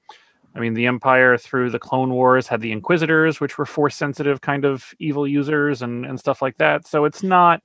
i 0.56 0.60
mean 0.60 0.76
the 0.76 0.86
empire 0.86 1.36
through 1.36 1.72
the 1.72 1.80
clone 1.80 2.12
wars 2.12 2.48
had 2.48 2.62
the 2.62 2.72
inquisitors 2.72 3.40
which 3.40 3.58
were 3.58 3.66
force 3.66 3.96
sensitive 3.96 4.42
kind 4.42 4.66
of 4.66 4.94
evil 5.00 5.28
users 5.28 5.82
and 5.82 6.06
and 6.06 6.20
stuff 6.20 6.44
like 6.44 6.58
that. 6.58 6.86
So 6.88 7.06
it's 7.06 7.24
not 7.24 7.64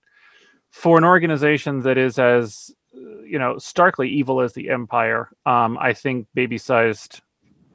for 0.70 0.96
an 0.98 1.04
organization 1.04 1.80
that 1.82 1.98
is 1.98 2.18
as 2.18 2.70
you 2.92 3.38
know 3.38 3.58
starkly 3.58 4.08
evil 4.08 4.40
as 4.40 4.52
the 4.54 4.70
empire 4.70 5.30
um 5.46 5.76
i 5.80 5.92
think 5.92 6.26
baby 6.34 6.58
sized 6.58 7.20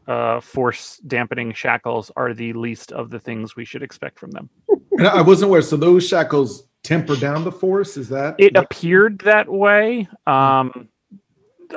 uh, 0.07 0.39
force 0.41 0.99
dampening 1.07 1.53
shackles 1.53 2.11
are 2.15 2.33
the 2.33 2.53
least 2.53 2.91
of 2.91 3.09
the 3.09 3.19
things 3.19 3.55
we 3.55 3.65
should 3.65 3.83
expect 3.83 4.19
from 4.19 4.31
them. 4.31 4.49
And 4.97 5.07
I 5.07 5.21
wasn't 5.21 5.49
aware. 5.49 5.61
So 5.61 5.77
those 5.77 6.07
shackles 6.07 6.67
temper 6.83 7.15
down 7.15 7.43
the 7.43 7.51
force. 7.51 7.97
Is 7.97 8.09
that 8.09 8.35
It 8.37 8.55
appeared 8.55 9.19
that 9.19 9.49
way. 9.49 10.07
Um, 10.27 10.89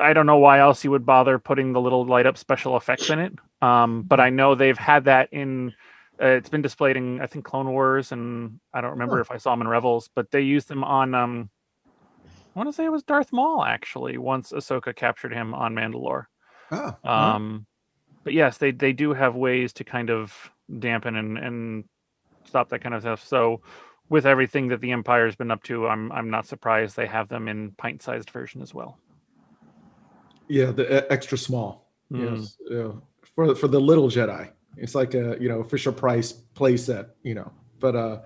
I 0.00 0.12
don't 0.12 0.26
know 0.26 0.36
why 0.38 0.58
else 0.58 0.84
you 0.84 0.90
would 0.90 1.06
bother 1.06 1.38
putting 1.38 1.72
the 1.72 1.80
little 1.80 2.04
light 2.04 2.26
up 2.26 2.36
special 2.36 2.76
effects 2.76 3.08
in 3.08 3.18
it. 3.18 3.32
Um, 3.62 4.02
but 4.02 4.20
I 4.20 4.30
know 4.30 4.54
they've 4.54 4.76
had 4.76 5.04
that 5.04 5.32
in. 5.32 5.72
Uh, 6.20 6.28
it's 6.28 6.48
been 6.48 6.62
displayed 6.62 6.96
in 6.96 7.20
I 7.20 7.26
think 7.26 7.44
Clone 7.44 7.70
Wars, 7.70 8.12
and 8.12 8.58
I 8.74 8.80
don't 8.80 8.92
remember 8.92 9.20
if 9.20 9.30
I 9.30 9.36
saw 9.36 9.52
them 9.52 9.62
in 9.62 9.68
Rebels, 9.68 10.10
but 10.14 10.30
they 10.30 10.40
use 10.40 10.64
them 10.64 10.82
on. 10.82 11.14
Um, 11.14 11.50
I 12.56 12.58
want 12.58 12.70
to 12.70 12.72
say 12.72 12.86
it 12.86 12.92
was 12.92 13.02
Darth 13.02 13.32
Maul 13.32 13.62
actually. 13.62 14.16
Once 14.16 14.50
Ahsoka 14.50 14.96
captured 14.96 15.32
him 15.32 15.52
on 15.52 15.74
Mandalore. 15.74 16.24
Ah, 16.70 16.96
Um, 17.04 17.66
but 18.24 18.32
yes, 18.32 18.56
they 18.56 18.70
they 18.70 18.94
do 18.94 19.12
have 19.12 19.34
ways 19.34 19.74
to 19.74 19.84
kind 19.84 20.08
of 20.10 20.50
dampen 20.78 21.16
and 21.16 21.36
and 21.36 21.84
stop 22.44 22.70
that 22.70 22.80
kind 22.80 22.94
of 22.94 23.02
stuff. 23.02 23.22
So 23.24 23.60
with 24.08 24.24
everything 24.24 24.68
that 24.68 24.80
the 24.80 24.92
Empire's 24.92 25.36
been 25.36 25.50
up 25.50 25.62
to, 25.64 25.86
I'm 25.86 26.10
I'm 26.10 26.30
not 26.30 26.46
surprised 26.46 26.96
they 26.96 27.06
have 27.06 27.28
them 27.28 27.46
in 27.46 27.72
pint-sized 27.72 28.30
version 28.30 28.62
as 28.62 28.72
well. 28.72 28.98
yeah, 30.48 30.70
the 30.70 31.06
extra 31.12 31.36
small. 31.36 31.90
Mm. 32.10 32.38
Yes, 32.38 32.56
yeah. 32.70 32.92
for 33.34 33.54
for 33.54 33.68
the 33.68 33.80
little 33.80 34.08
Jedi. 34.08 34.50
It's 34.78 34.94
like 34.94 35.14
a 35.14 35.36
you 35.38 35.48
know 35.48 35.62
Fisher 35.62 35.92
Price 35.92 36.32
play 36.32 36.76
set. 36.78 37.10
You 37.22 37.34
know, 37.34 37.52
but 37.80 37.94
uh, 37.94 38.20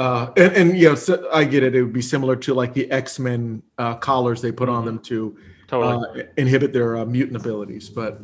uh, 0.00 0.32
and 0.36 0.52
and 0.60 0.78
yeah, 0.78 0.94
so 0.94 1.28
I 1.32 1.44
get 1.44 1.62
it. 1.62 1.74
It 1.74 1.82
would 1.82 1.92
be 1.92 2.02
similar 2.02 2.36
to 2.36 2.54
like 2.54 2.72
the 2.74 2.90
X 2.90 3.18
Men 3.18 3.62
uh, 3.78 3.94
collars 3.96 4.40
they 4.40 4.52
put 4.52 4.68
on 4.68 4.82
Mhm. 4.82 4.86
them 4.86 4.98
to 5.10 5.36
Totally. 5.68 6.22
uh, 6.22 6.26
inhibit 6.36 6.72
their 6.72 6.96
uh, 6.96 7.04
mutant 7.04 7.36
abilities. 7.36 7.88
But 7.90 8.20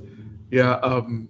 yeah, 0.50 0.74
um, 0.90 1.28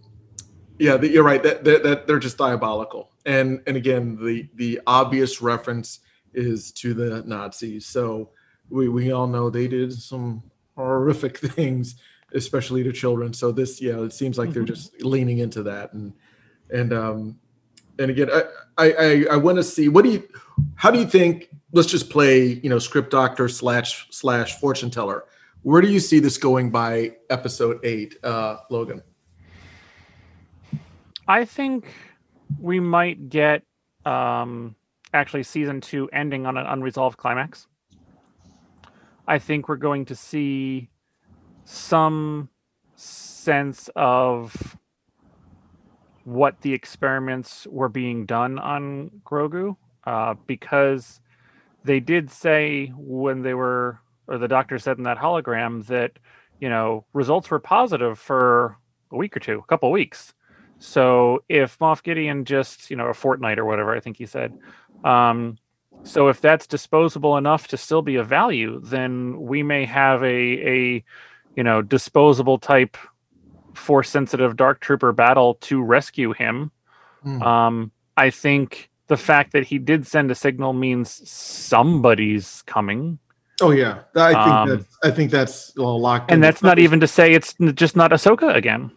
yeah, 0.78 0.96
the, 0.96 1.08
you're 1.08 1.24
right. 1.24 1.42
That, 1.42 1.64
that 1.64 1.82
that 1.82 2.06
they're 2.06 2.18
just 2.28 2.38
diabolical. 2.38 3.10
And 3.24 3.60
and 3.66 3.76
again, 3.76 4.16
the 4.24 4.48
the 4.54 4.80
obvious 4.86 5.42
reference 5.42 6.00
is 6.32 6.70
to 6.72 6.94
the 6.94 7.22
Nazis. 7.26 7.86
So 7.86 8.30
we 8.70 8.88
we 8.88 9.10
all 9.12 9.26
know 9.26 9.50
they 9.50 9.68
did 9.68 9.92
some 9.92 10.42
horrific 10.76 11.38
things, 11.56 11.96
especially 12.34 12.82
to 12.84 12.92
children. 12.92 13.32
So 13.32 13.50
this, 13.52 13.80
yeah, 13.80 13.98
it 14.02 14.12
seems 14.12 14.38
like 14.38 14.52
they're 14.52 14.62
Mhm. 14.62 14.66
just 14.76 15.02
leaning 15.02 15.38
into 15.38 15.62
that. 15.64 15.92
And 15.92 16.12
and 16.70 16.92
um 16.92 17.38
and 17.98 18.10
again, 18.10 18.30
I 18.32 18.42
I 18.78 19.26
I, 19.32 19.36
want 19.36 19.56
to 19.56 19.64
see 19.64 19.88
what 19.88 20.04
do 20.04 20.10
you 20.10 20.28
how 20.74 20.90
do 20.90 20.98
you 20.98 21.06
think? 21.06 21.48
Let's 21.72 21.88
just 21.88 22.10
play, 22.10 22.60
you 22.62 22.70
know, 22.70 22.78
script 22.78 23.10
doctor 23.10 23.48
slash 23.48 24.06
slash 24.10 24.58
fortune 24.60 24.90
teller. 24.90 25.24
Where 25.62 25.82
do 25.82 25.88
you 25.88 26.00
see 26.00 26.20
this 26.20 26.38
going 26.38 26.70
by 26.70 27.16
episode 27.28 27.80
eight, 27.84 28.16
uh, 28.22 28.58
Logan? 28.70 29.02
I 31.26 31.44
think 31.44 31.92
we 32.60 32.78
might 32.78 33.28
get 33.28 33.62
um, 34.04 34.76
actually 35.12 35.42
season 35.42 35.80
two 35.80 36.08
ending 36.12 36.46
on 36.46 36.56
an 36.56 36.66
unresolved 36.66 37.16
climax. 37.16 37.66
I 39.26 39.38
think 39.38 39.68
we're 39.68 39.76
going 39.76 40.04
to 40.06 40.14
see 40.14 40.88
some 41.64 42.48
sense 42.94 43.90
of 43.96 44.76
what 46.26 46.60
the 46.62 46.74
experiments 46.74 47.68
were 47.70 47.88
being 47.88 48.26
done 48.26 48.58
on 48.58 49.08
Grogu, 49.24 49.76
uh, 50.04 50.34
because 50.48 51.20
they 51.84 52.00
did 52.00 52.32
say 52.32 52.92
when 52.96 53.42
they 53.42 53.54
were, 53.54 54.00
or 54.26 54.36
the 54.36 54.48
doctor 54.48 54.76
said 54.80 54.98
in 54.98 55.04
that 55.04 55.18
hologram 55.18 55.86
that, 55.86 56.18
you 56.60 56.68
know, 56.68 57.04
results 57.12 57.48
were 57.48 57.60
positive 57.60 58.18
for 58.18 58.76
a 59.12 59.16
week 59.16 59.36
or 59.36 59.40
two, 59.40 59.60
a 59.60 59.66
couple 59.68 59.88
weeks. 59.92 60.34
So 60.80 61.44
if 61.48 61.78
Moff 61.78 62.02
Gideon 62.02 62.44
just, 62.44 62.90
you 62.90 62.96
know, 62.96 63.06
a 63.06 63.14
fortnight 63.14 63.60
or 63.60 63.64
whatever, 63.64 63.94
I 63.94 64.00
think 64.00 64.16
he 64.16 64.26
said. 64.26 64.52
Um, 65.04 65.58
so 66.02 66.26
if 66.26 66.40
that's 66.40 66.66
disposable 66.66 67.36
enough 67.36 67.68
to 67.68 67.76
still 67.76 68.02
be 68.02 68.16
of 68.16 68.26
value, 68.26 68.80
then 68.82 69.40
we 69.40 69.62
may 69.62 69.84
have 69.84 70.24
a 70.24 70.26
a 70.26 71.04
you 71.54 71.62
know 71.62 71.82
disposable 71.82 72.58
type 72.58 72.96
force 73.76 74.10
sensitive 74.10 74.56
dark 74.56 74.80
trooper 74.80 75.12
battle 75.12 75.54
to 75.62 75.82
rescue 75.82 76.32
him. 76.32 76.70
Hmm. 77.22 77.42
Um, 77.42 77.92
I 78.16 78.30
think 78.30 78.90
the 79.08 79.16
fact 79.16 79.52
that 79.52 79.64
he 79.64 79.78
did 79.78 80.06
send 80.06 80.30
a 80.30 80.34
signal 80.34 80.72
means 80.72 81.28
somebody's 81.28 82.62
coming, 82.66 83.18
Oh 83.60 83.70
yeah, 83.70 84.00
I 84.14 84.32
think 84.32 84.46
Um, 84.46 84.68
that's 84.68 84.98
I 85.02 85.10
think 85.10 85.30
that's 85.30 85.72
well, 85.76 85.98
locked. 85.98 86.30
in. 86.30 86.34
and 86.34 86.44
that's 86.44 86.62
not 86.62 86.78
even 86.78 87.00
to 87.00 87.06
say 87.06 87.32
it's 87.32 87.54
just 87.74 87.96
not 87.96 88.10
Ahsoka 88.10 88.54
again. 88.54 88.90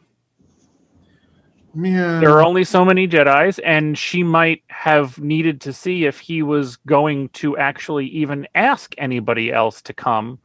Yeah. 1.76 2.20
There 2.20 2.32
are 2.32 2.44
only 2.44 2.64
so 2.64 2.84
many 2.84 3.08
Jedi's, 3.08 3.60
and 3.60 3.98
she 3.98 4.24
might 4.24 4.64
have 4.68 5.20
needed 5.20 5.62
to 5.62 5.72
see 5.72 6.06
if 6.06 6.20
he 6.20 6.42
was 6.42 6.76
going 6.78 7.30
to 7.30 7.58
actually 7.58 8.08
even 8.08 8.48
ask 8.56 8.94
anybody 8.98 9.52
else 9.52 9.82
to 9.84 9.94
come 9.94 10.40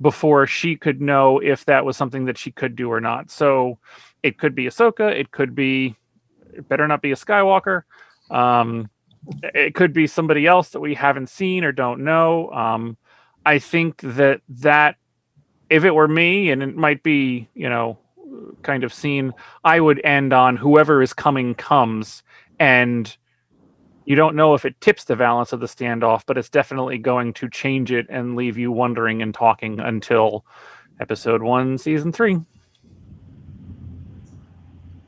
before 0.00 0.46
she 0.46 0.76
could 0.76 1.00
know 1.00 1.38
if 1.38 1.64
that 1.64 1.84
was 1.84 1.96
something 1.96 2.26
that 2.26 2.38
she 2.38 2.50
could 2.50 2.76
do 2.76 2.90
or 2.90 3.00
not. 3.00 3.30
So 3.30 3.78
it 4.22 4.38
could 4.38 4.54
be 4.54 4.66
Ahsoka, 4.66 5.12
it 5.12 5.30
could 5.30 5.54
be, 5.54 5.96
it 6.52 6.68
better 6.68 6.86
not 6.86 7.02
be 7.02 7.12
a 7.12 7.16
Skywalker. 7.16 7.82
Um, 8.30 8.90
it 9.42 9.74
could 9.74 9.92
be 9.92 10.06
somebody 10.06 10.46
else 10.46 10.70
that 10.70 10.80
we 10.80 10.94
haven't 10.94 11.28
seen 11.28 11.64
or 11.64 11.72
don't 11.72 12.04
know. 12.04 12.50
Um, 12.50 12.96
I 13.44 13.58
think 13.58 14.00
that 14.02 14.40
that 14.48 14.96
if 15.70 15.84
it 15.84 15.94
were 15.94 16.08
me, 16.08 16.50
and 16.50 16.62
it 16.62 16.76
might 16.76 17.02
be, 17.02 17.48
you 17.54 17.68
know, 17.68 17.98
kind 18.62 18.84
of 18.84 18.92
seen, 18.92 19.34
I 19.64 19.80
would 19.80 20.00
end 20.04 20.32
on 20.32 20.56
whoever 20.56 21.02
is 21.02 21.12
coming 21.12 21.54
comes, 21.54 22.22
and 22.58 23.14
you 24.08 24.16
don't 24.16 24.34
know 24.34 24.54
if 24.54 24.64
it 24.64 24.80
tips 24.80 25.04
the 25.04 25.16
balance 25.16 25.52
of 25.52 25.60
the 25.60 25.66
standoff, 25.66 26.22
but 26.26 26.38
it's 26.38 26.48
definitely 26.48 26.96
going 26.96 27.34
to 27.34 27.46
change 27.50 27.92
it 27.92 28.06
and 28.08 28.36
leave 28.36 28.56
you 28.56 28.72
wondering 28.72 29.20
and 29.20 29.34
talking 29.34 29.78
until 29.80 30.46
episode 30.98 31.42
one, 31.42 31.76
season 31.76 32.10
three. 32.10 32.40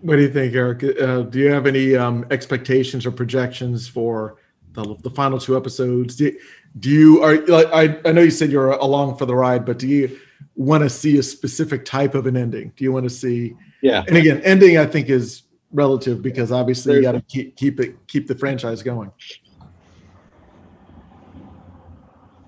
What 0.03 0.17
do 0.17 0.23
you 0.23 0.31
think, 0.31 0.55
Eric? 0.55 0.85
Uh, 1.01 1.23
do 1.23 1.39
you 1.39 1.51
have 1.51 1.67
any 1.67 1.97
um, 1.97 2.27
expectations 2.31 3.07
or 3.07 3.11
projections 3.11 3.89
for 3.89 4.37
the, 4.75 4.95
the 4.97 5.11
final 5.11 5.39
two 5.39 5.57
episodes? 5.57 6.17
Do, 6.17 6.39
do 6.79 6.91
you 6.91 7.23
are 7.23 7.39
like 7.47 7.69
I, 7.73 7.99
I 8.05 8.13
know 8.13 8.21
you 8.21 8.31
said 8.31 8.51
you're 8.51 8.73
along 8.73 9.17
for 9.17 9.25
the 9.25 9.35
ride, 9.35 9.65
but 9.65 9.79
do 9.79 9.89
you 9.89 10.21
want 10.57 10.83
to 10.83 10.91
see 10.91 11.17
a 11.17 11.23
specific 11.23 11.87
type 11.87 12.15
of 12.15 12.27
an 12.27 12.37
ending? 12.37 12.75
Do 12.77 12.85
you 12.85 12.93
want 12.93 13.05
to 13.05 13.11
see? 13.11 13.55
Yeah. 13.81 14.05
And 14.07 14.19
again, 14.19 14.43
ending 14.43 14.77
I 14.77 14.85
think 14.85 15.09
is 15.09 15.45
relative 15.73 16.23
because 16.23 16.53
obviously 16.53 16.97
you 16.97 17.03
got 17.03 17.13
to 17.13 17.23
keep 17.23 17.57
keep 17.57 17.81
it 17.81 17.97
keep 18.07 18.27
the 18.27 18.35
franchise 18.35 18.83
going. 18.83 19.11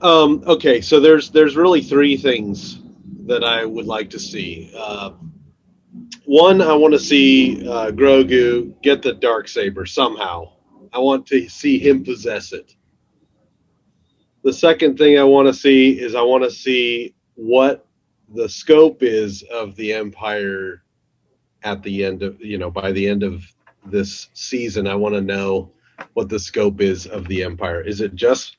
Um, 0.01 0.43
okay, 0.47 0.81
so 0.81 0.99
there's 0.99 1.31
there's 1.31 1.57
really 1.57 1.81
three 1.81 2.17
things 2.17 2.81
that 3.27 3.45
I 3.45 3.65
would 3.65 3.87
like 3.87 4.11
to 4.11 4.19
see. 4.19 4.73
Uh, 4.77 5.13
one, 6.25 6.61
I 6.61 6.75
want 6.75 6.93
to 6.95 6.99
see 6.99 7.69
uh, 7.69 7.91
Grogu 7.91 8.81
get 8.83 9.03
the 9.03 9.13
dark 9.13 9.47
saber 9.47 9.87
somehow. 9.87 10.53
I 10.93 10.99
want 10.99 11.27
to 11.29 11.49
see 11.49 11.79
him 11.79 12.05
possess 12.05 12.53
it. 12.53 12.75
The 14.43 14.53
second 14.53 14.99
thing 14.99 15.19
I 15.19 15.25
want 15.25 15.47
to 15.47 15.55
see 15.55 16.01
is 16.01 16.15
I 16.15 16.23
want 16.23 16.43
to 16.43 16.51
see 16.51 17.15
what 17.35 17.87
the 18.35 18.49
scope 18.49 19.03
is 19.03 19.45
of 19.53 19.77
the 19.77 19.93
Empire 19.93 20.83
at 21.65 21.83
the 21.83 22.05
end 22.05 22.23
of 22.23 22.41
you 22.41 22.59
know 22.59 22.71
by 22.71 22.93
the 22.93 23.09
end 23.09 23.23
of 23.23 23.45
this 23.87 24.29
season. 24.35 24.87
I 24.87 24.95
want 24.95 25.15
to 25.15 25.21
know 25.21 25.71
what 26.15 26.29
the 26.29 26.39
scope 26.39 26.81
is 26.81 27.07
of 27.07 27.27
the 27.29 27.43
Empire. 27.43 27.81
Is 27.81 28.01
it 28.01 28.15
just 28.15 28.57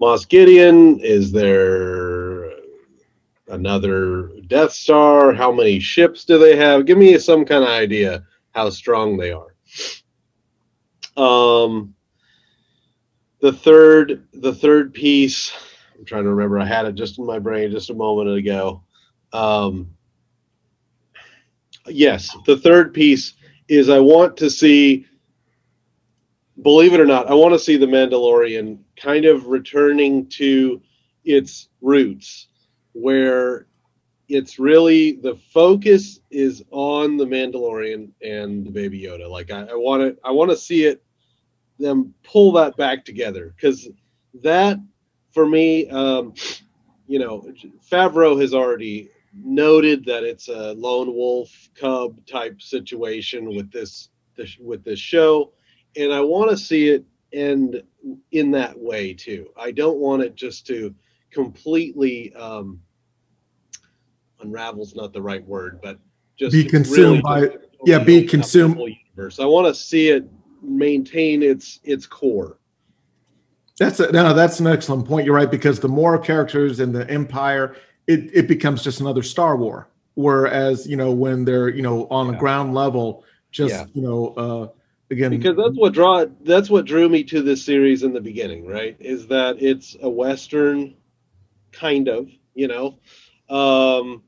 Moff 0.00 0.28
Gideon? 0.28 1.00
Is 1.00 1.32
there 1.32 2.50
another 3.48 4.30
Death 4.46 4.72
Star? 4.72 5.32
How 5.32 5.52
many 5.52 5.80
ships 5.80 6.24
do 6.24 6.38
they 6.38 6.56
have? 6.56 6.86
Give 6.86 6.98
me 6.98 7.18
some 7.18 7.44
kind 7.44 7.64
of 7.64 7.70
idea 7.70 8.24
how 8.52 8.70
strong 8.70 9.16
they 9.16 9.32
are. 9.32 9.54
Um, 11.16 11.94
the 13.40 13.52
third, 13.52 14.24
the 14.32 14.54
third 14.54 14.94
piece. 14.94 15.52
I'm 15.98 16.04
trying 16.04 16.24
to 16.24 16.30
remember. 16.30 16.58
I 16.58 16.64
had 16.64 16.86
it 16.86 16.94
just 16.94 17.18
in 17.18 17.26
my 17.26 17.38
brain 17.38 17.70
just 17.70 17.90
a 17.90 17.94
moment 17.94 18.30
ago. 18.30 18.82
Um, 19.32 19.90
yes, 21.90 22.36
the 22.46 22.56
third 22.56 22.94
piece 22.94 23.34
is 23.68 23.88
I 23.88 23.98
want 23.98 24.36
to 24.38 24.50
see 24.50 25.06
believe 26.62 26.94
it 26.94 27.00
or 27.00 27.06
not, 27.06 27.28
I 27.28 27.34
want 27.34 27.54
to 27.54 27.58
see 27.58 27.76
the 27.76 27.86
Mandalorian 27.86 28.78
kind 28.96 29.24
of 29.24 29.46
returning 29.46 30.26
to 30.30 30.80
its 31.24 31.68
roots, 31.80 32.48
where 32.92 33.66
it's 34.28 34.58
really 34.58 35.12
the 35.12 35.36
focus 35.52 36.20
is 36.30 36.62
on 36.70 37.16
the 37.16 37.24
Mandalorian 37.24 38.10
and 38.22 38.66
the 38.66 38.70
Baby 38.70 39.02
Yoda. 39.02 39.30
Like 39.30 39.50
I, 39.50 39.74
want 39.74 40.02
to, 40.02 40.16
I 40.24 40.30
want 40.30 40.50
to 40.50 40.56
see 40.56 40.84
it 40.84 41.02
them 41.78 42.12
pull 42.24 42.52
that 42.52 42.76
back 42.76 43.04
together 43.04 43.54
because 43.56 43.88
that, 44.42 44.78
for 45.32 45.46
me, 45.46 45.88
um, 45.90 46.34
you 47.06 47.18
know, 47.18 47.50
Favreau 47.90 48.40
has 48.40 48.52
already 48.52 49.10
noted 49.42 50.04
that 50.04 50.24
it's 50.24 50.48
a 50.48 50.72
lone 50.74 51.14
wolf 51.14 51.50
cub 51.74 52.24
type 52.26 52.60
situation 52.60 53.54
with 53.54 53.70
this, 53.70 54.08
this 54.36 54.56
with 54.60 54.84
this 54.84 54.98
show 54.98 55.52
and 55.96 56.12
I 56.12 56.20
want 56.20 56.50
to 56.50 56.56
see 56.56 56.88
it 56.90 57.04
end 57.32 57.82
in 58.30 58.50
that 58.52 58.78
way 58.78 59.12
too. 59.12 59.48
I 59.56 59.70
don't 59.70 59.98
want 59.98 60.22
it 60.22 60.34
just 60.34 60.66
to 60.68 60.94
completely 61.30 62.32
um, 62.34 62.80
unravel's 64.40 64.94
not 64.94 65.12
the 65.12 65.20
right 65.22 65.44
word, 65.46 65.80
but 65.82 65.98
just 66.38 66.52
Be 66.52 66.64
consumed 66.64 67.22
by- 67.22 67.46
just 67.46 67.56
yeah, 67.84 67.98
be 67.98 68.02
open 68.02 68.14
up 68.14 68.22
the 68.22 68.26
consumed- 68.26 68.80
Universe. 69.16 69.40
I 69.40 69.44
want 69.44 69.66
to 69.66 69.74
see 69.74 70.08
it 70.08 70.24
maintain 70.62 71.42
its 71.42 71.80
its 71.84 72.06
core. 72.06 72.58
That's 73.78 74.00
a, 74.00 74.10
no, 74.10 74.34
that's 74.34 74.58
an 74.58 74.66
excellent 74.66 75.06
point. 75.06 75.24
You're 75.24 75.34
right 75.36 75.50
because 75.50 75.78
the 75.78 75.88
more 75.88 76.18
characters 76.18 76.80
in 76.80 76.92
the 76.92 77.08
Empire, 77.08 77.76
it 78.08 78.30
it 78.34 78.48
becomes 78.48 78.82
just 78.82 79.00
another 79.00 79.22
Star 79.22 79.56
War. 79.56 79.88
Whereas 80.14 80.86
you 80.88 80.96
know 80.96 81.12
when 81.12 81.44
they're 81.44 81.68
you 81.68 81.82
know 81.82 82.08
on 82.10 82.26
the 82.26 82.32
Yeah. 82.32 82.38
ground 82.40 82.74
level, 82.74 83.24
just 83.52 83.74
Yeah. 83.74 83.86
you 83.94 84.02
know 84.02 84.26
uh, 84.36 84.68
again 85.10 85.30
because 85.30 85.56
that's 85.56 85.76
what 85.76 85.92
draw 85.92 86.24
that's 86.42 86.70
what 86.70 86.86
drew 86.86 87.08
me 87.08 87.22
to 87.24 87.42
this 87.42 87.64
series 87.64 88.02
in 88.02 88.12
the 88.12 88.20
beginning 88.20 88.66
right 88.66 88.96
is 88.98 89.26
that 89.28 89.62
it's 89.62 89.96
a 90.02 90.08
western 90.08 90.94
kind 91.72 92.08
of 92.08 92.28
you 92.54 92.68
know 92.68 92.98
um 93.48 94.22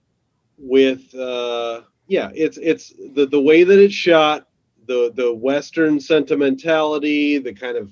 with 0.58 1.14
uh 1.14 1.80
yeah 2.06 2.30
it's 2.34 2.58
it's 2.58 2.92
the 3.14 3.26
the 3.26 3.40
way 3.40 3.64
that 3.64 3.78
it's 3.78 3.94
shot 3.94 4.48
the 4.86 5.12
the 5.14 5.34
western 5.34 6.00
sentimentality 6.00 7.38
the 7.38 7.52
kind 7.52 7.76
of 7.76 7.90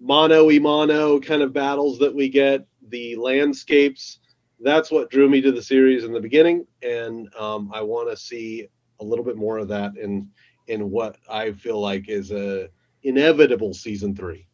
mono 0.00 0.50
e 0.50 0.58
mono 0.58 1.20
kind 1.20 1.42
of 1.42 1.52
battles 1.52 1.98
that 1.98 2.14
we 2.14 2.28
get 2.28 2.66
the 2.88 3.16
landscapes 3.16 4.18
that's 4.60 4.90
what 4.90 5.10
drew 5.10 5.28
me 5.28 5.40
to 5.40 5.52
the 5.52 5.62
series 5.62 6.04
in 6.04 6.12
the 6.12 6.20
beginning 6.20 6.66
and 6.82 7.28
um 7.34 7.70
i 7.74 7.80
want 7.80 8.08
to 8.08 8.16
see 8.16 8.66
a 9.00 9.04
little 9.04 9.24
bit 9.24 9.36
more 9.36 9.58
of 9.58 9.68
that 9.68 9.96
in 9.96 10.28
in 10.68 10.90
what 10.90 11.16
I 11.28 11.52
feel 11.52 11.80
like 11.80 12.08
is 12.08 12.30
a 12.30 12.68
inevitable 13.02 13.74
season 13.74 14.14
three. 14.14 14.46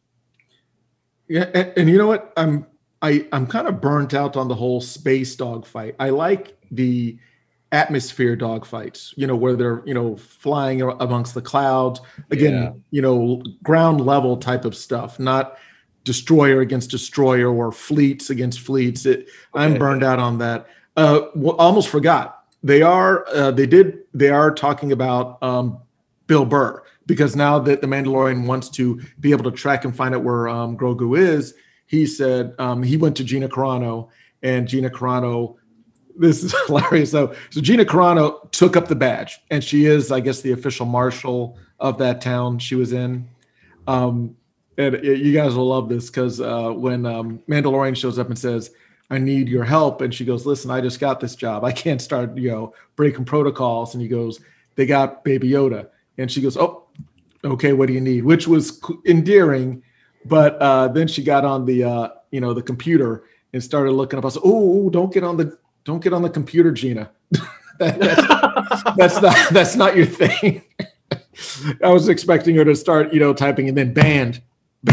Yeah, 1.28 1.48
and, 1.55 1.72
and 1.76 1.90
you 1.90 1.98
know 1.98 2.09
what? 2.09 2.32
I'm 2.36 2.66
I 3.03 3.26
I'm 3.32 3.46
kind 3.46 3.68
of 3.68 3.80
burnt 3.80 4.14
out 4.14 4.36
on 4.36 4.48
the 4.48 4.55
whole 4.55 4.80
space 4.80 5.36
dogfight. 5.36 5.94
I 6.01 6.11
like 6.11 6.57
the 6.70 7.18
atmosphere 7.72 8.36
dogfights, 8.36 9.14
you 9.16 9.26
know, 9.28 9.36
where 9.36 9.55
they're 9.55 9.82
you 9.86 9.94
know 9.94 10.16
flying 10.16 10.82
amongst 10.82 11.34
the 11.34 11.42
clouds. 11.42 12.01
Again, 12.30 12.55
Yeah. 12.55 12.72
you 12.90 13.03
know, 13.03 13.42
ground 13.62 14.01
level 14.01 14.36
type 14.36 14.64
of 14.64 14.74
stuff, 14.74 15.20
not 15.20 15.59
destroyer 16.05 16.61
against 16.61 16.90
destroyer 16.90 17.55
or 17.55 17.72
fleets 17.72 18.30
against 18.30 18.61
fleets. 18.61 19.07
It, 19.07 19.28
I'm 19.55 19.78
burned 19.78 20.03
out 20.03 20.18
on 20.18 20.38
that. 20.38 20.66
Uh, 20.96 21.20
almost 21.59 21.88
forgot. 21.88 22.44
They 22.62 22.82
are 22.82 23.26
uh, 23.28 23.51
they 23.53 23.66
did 23.66 24.01
they 24.12 24.28
are 24.28 24.53
talking 24.53 24.92
about 24.92 25.42
um, 25.42 25.78
Bill 26.26 26.44
Burr 26.44 26.82
because 27.07 27.34
now 27.34 27.59
that 27.59 27.80
the 27.80 27.86
Mandalorian 27.86 28.46
wants 28.46 28.68
to 28.70 29.01
be 29.18 29.32
able 29.32 29.44
to 29.44 29.51
track 29.51 29.84
and 29.84 29.96
find 29.96 30.14
out 30.14 30.22
where 30.22 30.48
um, 30.48 30.76
Grogu 30.76 31.18
is, 31.18 31.55
he 31.86 32.07
said 32.07 32.55
um, 32.59 32.82
he 32.82 32.96
went 32.96 33.16
to 33.16 33.24
Gina 33.24 33.48
Carano 33.48 34.09
and 34.42 34.68
Gina 34.68 34.90
Carano. 34.90 35.57
This 36.16 36.44
is 36.44 36.55
hilarious. 36.66 37.11
So, 37.11 37.34
so 37.51 37.61
Gina 37.61 37.84
Carano 37.84 38.51
took 38.53 38.76
up 38.76 38.88
the 38.88 38.94
badge, 38.94 39.40
and 39.51 39.64
she 39.64 39.86
is, 39.86 40.12
I 40.12 40.20
guess, 40.20 40.42
the 40.42 40.53
official 40.53 40.86
marshal 40.86 41.59
of 41.78 41.98
that 41.98 42.20
town 42.20 42.59
she 42.59 42.74
was 42.74 42.92
in. 42.92 43.28
Um, 43.86 44.36
and 44.80 45.04
you 45.04 45.32
guys 45.32 45.54
will 45.54 45.68
love 45.68 45.88
this 45.88 46.08
because 46.08 46.40
uh, 46.40 46.70
when 46.70 47.06
um, 47.06 47.42
Mandalorian 47.48 47.96
shows 47.96 48.18
up 48.18 48.28
and 48.28 48.38
says, 48.38 48.70
"I 49.10 49.18
need 49.18 49.48
your 49.48 49.64
help," 49.64 50.00
and 50.00 50.14
she 50.14 50.24
goes, 50.24 50.46
"Listen, 50.46 50.70
I 50.70 50.80
just 50.80 51.00
got 51.00 51.20
this 51.20 51.34
job. 51.34 51.64
I 51.64 51.72
can't 51.72 52.00
start, 52.00 52.36
you 52.36 52.50
know, 52.50 52.74
breaking 52.96 53.24
protocols." 53.24 53.94
And 53.94 54.02
he 54.02 54.08
goes, 54.08 54.40
"They 54.76 54.86
got 54.86 55.24
Baby 55.24 55.50
Yoda." 55.50 55.88
and 56.20 56.30
she 56.30 56.40
goes, 56.40 56.56
"Oh, 56.56 56.84
okay, 57.44 57.72
what 57.72 57.86
do 57.86 57.94
you 57.94 58.00
need?" 58.00 58.24
Which 58.24 58.46
was 58.46 58.80
endearing, 59.06 59.82
but 60.26 60.60
uh, 60.60 60.88
then 60.88 61.08
she 61.08 61.24
got 61.24 61.44
on 61.44 61.64
the 61.64 61.84
uh, 61.84 62.08
you 62.30 62.40
know 62.40 62.52
the 62.52 62.62
computer 62.62 63.24
and 63.52 63.62
started 63.62 63.92
looking 63.92 64.18
up. 64.18 64.24
I 64.24 64.28
said, 64.28 64.42
"Oh, 64.44 64.90
don't 64.90 65.12
get 65.12 65.24
on 65.24 65.36
the 65.36 65.56
don't 65.84 66.02
get 66.02 66.12
on 66.12 66.22
the 66.22 66.30
computer, 66.30 66.72
Gina. 66.72 67.10
that, 67.78 67.98
that's, 67.98 68.96
that's 68.96 69.22
not 69.22 69.50
that's 69.50 69.76
not 69.76 69.96
your 69.96 70.06
thing." 70.06 70.62
I 71.82 71.90
was 71.90 72.08
expecting 72.08 72.54
her 72.56 72.64
to 72.64 72.76
start, 72.76 73.14
you 73.14 73.20
know, 73.20 73.32
typing 73.32 73.68
and 73.68 73.76
then 73.76 73.94
banned. 73.94 74.42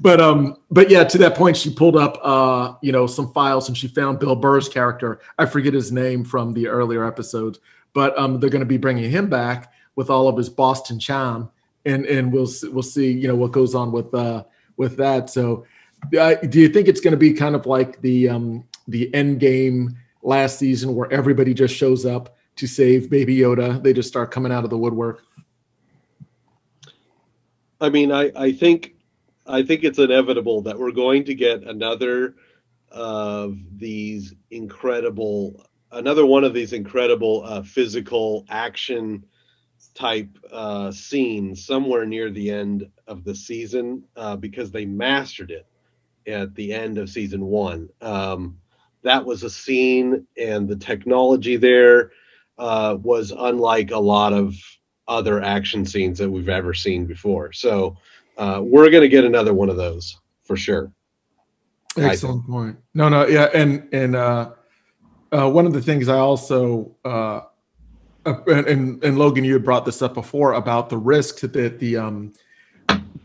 but 0.00 0.20
um, 0.20 0.56
but 0.70 0.88
yeah, 0.90 1.04
to 1.04 1.18
that 1.18 1.34
point, 1.34 1.56
she 1.56 1.72
pulled 1.72 1.96
up 1.96 2.18
uh, 2.22 2.74
you 2.80 2.92
know, 2.92 3.06
some 3.06 3.32
files 3.32 3.68
and 3.68 3.76
she 3.76 3.88
found 3.88 4.18
Bill 4.18 4.34
Burr's 4.34 4.68
character. 4.68 5.20
I 5.38 5.46
forget 5.46 5.74
his 5.74 5.92
name 5.92 6.24
from 6.24 6.52
the 6.54 6.68
earlier 6.68 7.04
episodes, 7.04 7.60
but 7.92 8.18
um, 8.18 8.40
they're 8.40 8.50
going 8.50 8.60
to 8.60 8.66
be 8.66 8.78
bringing 8.78 9.10
him 9.10 9.28
back 9.28 9.72
with 9.96 10.08
all 10.08 10.26
of 10.28 10.38
his 10.38 10.48
Boston 10.48 10.98
charm, 10.98 11.50
and 11.84 12.06
and 12.06 12.32
we'll 12.32 12.48
we'll 12.64 12.82
see, 12.82 13.12
you 13.12 13.28
know, 13.28 13.36
what 13.36 13.52
goes 13.52 13.74
on 13.74 13.92
with 13.92 14.14
uh 14.14 14.44
with 14.78 14.96
that. 14.96 15.28
So, 15.28 15.66
uh, 16.18 16.34
do 16.34 16.60
you 16.60 16.68
think 16.68 16.88
it's 16.88 17.00
going 17.00 17.12
to 17.12 17.18
be 17.18 17.34
kind 17.34 17.54
of 17.54 17.66
like 17.66 18.00
the 18.00 18.30
um 18.30 18.64
the 18.88 19.12
end 19.14 19.38
game 19.40 19.96
last 20.22 20.58
season 20.58 20.94
where 20.94 21.12
everybody 21.12 21.52
just 21.52 21.74
shows 21.74 22.06
up? 22.06 22.36
to 22.56 22.66
save 22.66 23.10
Baby 23.10 23.36
Yoda. 23.36 23.82
They 23.82 23.92
just 23.92 24.08
start 24.08 24.30
coming 24.30 24.52
out 24.52 24.64
of 24.64 24.70
the 24.70 24.78
woodwork. 24.78 25.24
I 27.82 27.88
mean, 27.88 28.12
I, 28.12 28.30
I 28.36 28.52
think 28.52 28.94
I 29.44 29.64
think 29.64 29.82
it's 29.82 29.98
inevitable 29.98 30.62
that 30.62 30.78
we're 30.78 30.92
going 30.92 31.24
to 31.24 31.34
get 31.34 31.64
another 31.64 32.36
of 32.92 33.58
these 33.76 34.34
incredible, 34.52 35.66
another 35.90 36.24
one 36.24 36.44
of 36.44 36.54
these 36.54 36.72
incredible 36.72 37.42
uh, 37.44 37.62
physical 37.62 38.46
action 38.48 39.24
type 39.94 40.28
uh, 40.52 40.92
scenes 40.92 41.66
somewhere 41.66 42.06
near 42.06 42.30
the 42.30 42.50
end 42.52 42.88
of 43.08 43.24
the 43.24 43.34
season 43.34 44.04
uh, 44.14 44.36
because 44.36 44.70
they 44.70 44.84
mastered 44.86 45.50
it 45.50 45.66
at 46.28 46.54
the 46.54 46.72
end 46.72 46.98
of 46.98 47.10
season 47.10 47.44
one. 47.44 47.88
Um, 48.00 48.58
that 49.02 49.24
was 49.24 49.42
a 49.42 49.50
scene, 49.50 50.24
and 50.38 50.68
the 50.68 50.76
technology 50.76 51.56
there 51.56 52.12
uh, 52.58 52.96
was 53.02 53.32
unlike 53.36 53.90
a 53.90 53.98
lot 53.98 54.32
of 54.32 54.54
other 55.08 55.42
action 55.42 55.84
scenes 55.84 56.18
that 56.18 56.30
we've 56.30 56.48
ever 56.48 56.74
seen 56.74 57.06
before. 57.06 57.52
So 57.52 57.96
uh, 58.38 58.60
we're 58.62 58.90
going 58.90 59.02
to 59.02 59.08
get 59.08 59.24
another 59.24 59.54
one 59.54 59.68
of 59.68 59.76
those 59.76 60.18
for 60.44 60.56
sure. 60.56 60.92
Excellent 61.96 62.46
point. 62.46 62.78
No, 62.94 63.08
no, 63.08 63.26
yeah, 63.26 63.48
and 63.52 63.86
and 63.92 64.16
uh, 64.16 64.52
uh, 65.30 65.50
one 65.50 65.66
of 65.66 65.74
the 65.74 65.82
things 65.82 66.08
I 66.08 66.18
also 66.18 66.94
uh, 67.04 67.42
and 68.24 69.02
and 69.04 69.18
Logan, 69.18 69.44
you 69.44 69.52
had 69.52 69.64
brought 69.64 69.84
this 69.84 70.00
up 70.00 70.14
before 70.14 70.54
about 70.54 70.88
the 70.88 70.96
risk 70.96 71.40
that 71.40 71.78
the 71.78 71.96
um, 71.96 72.32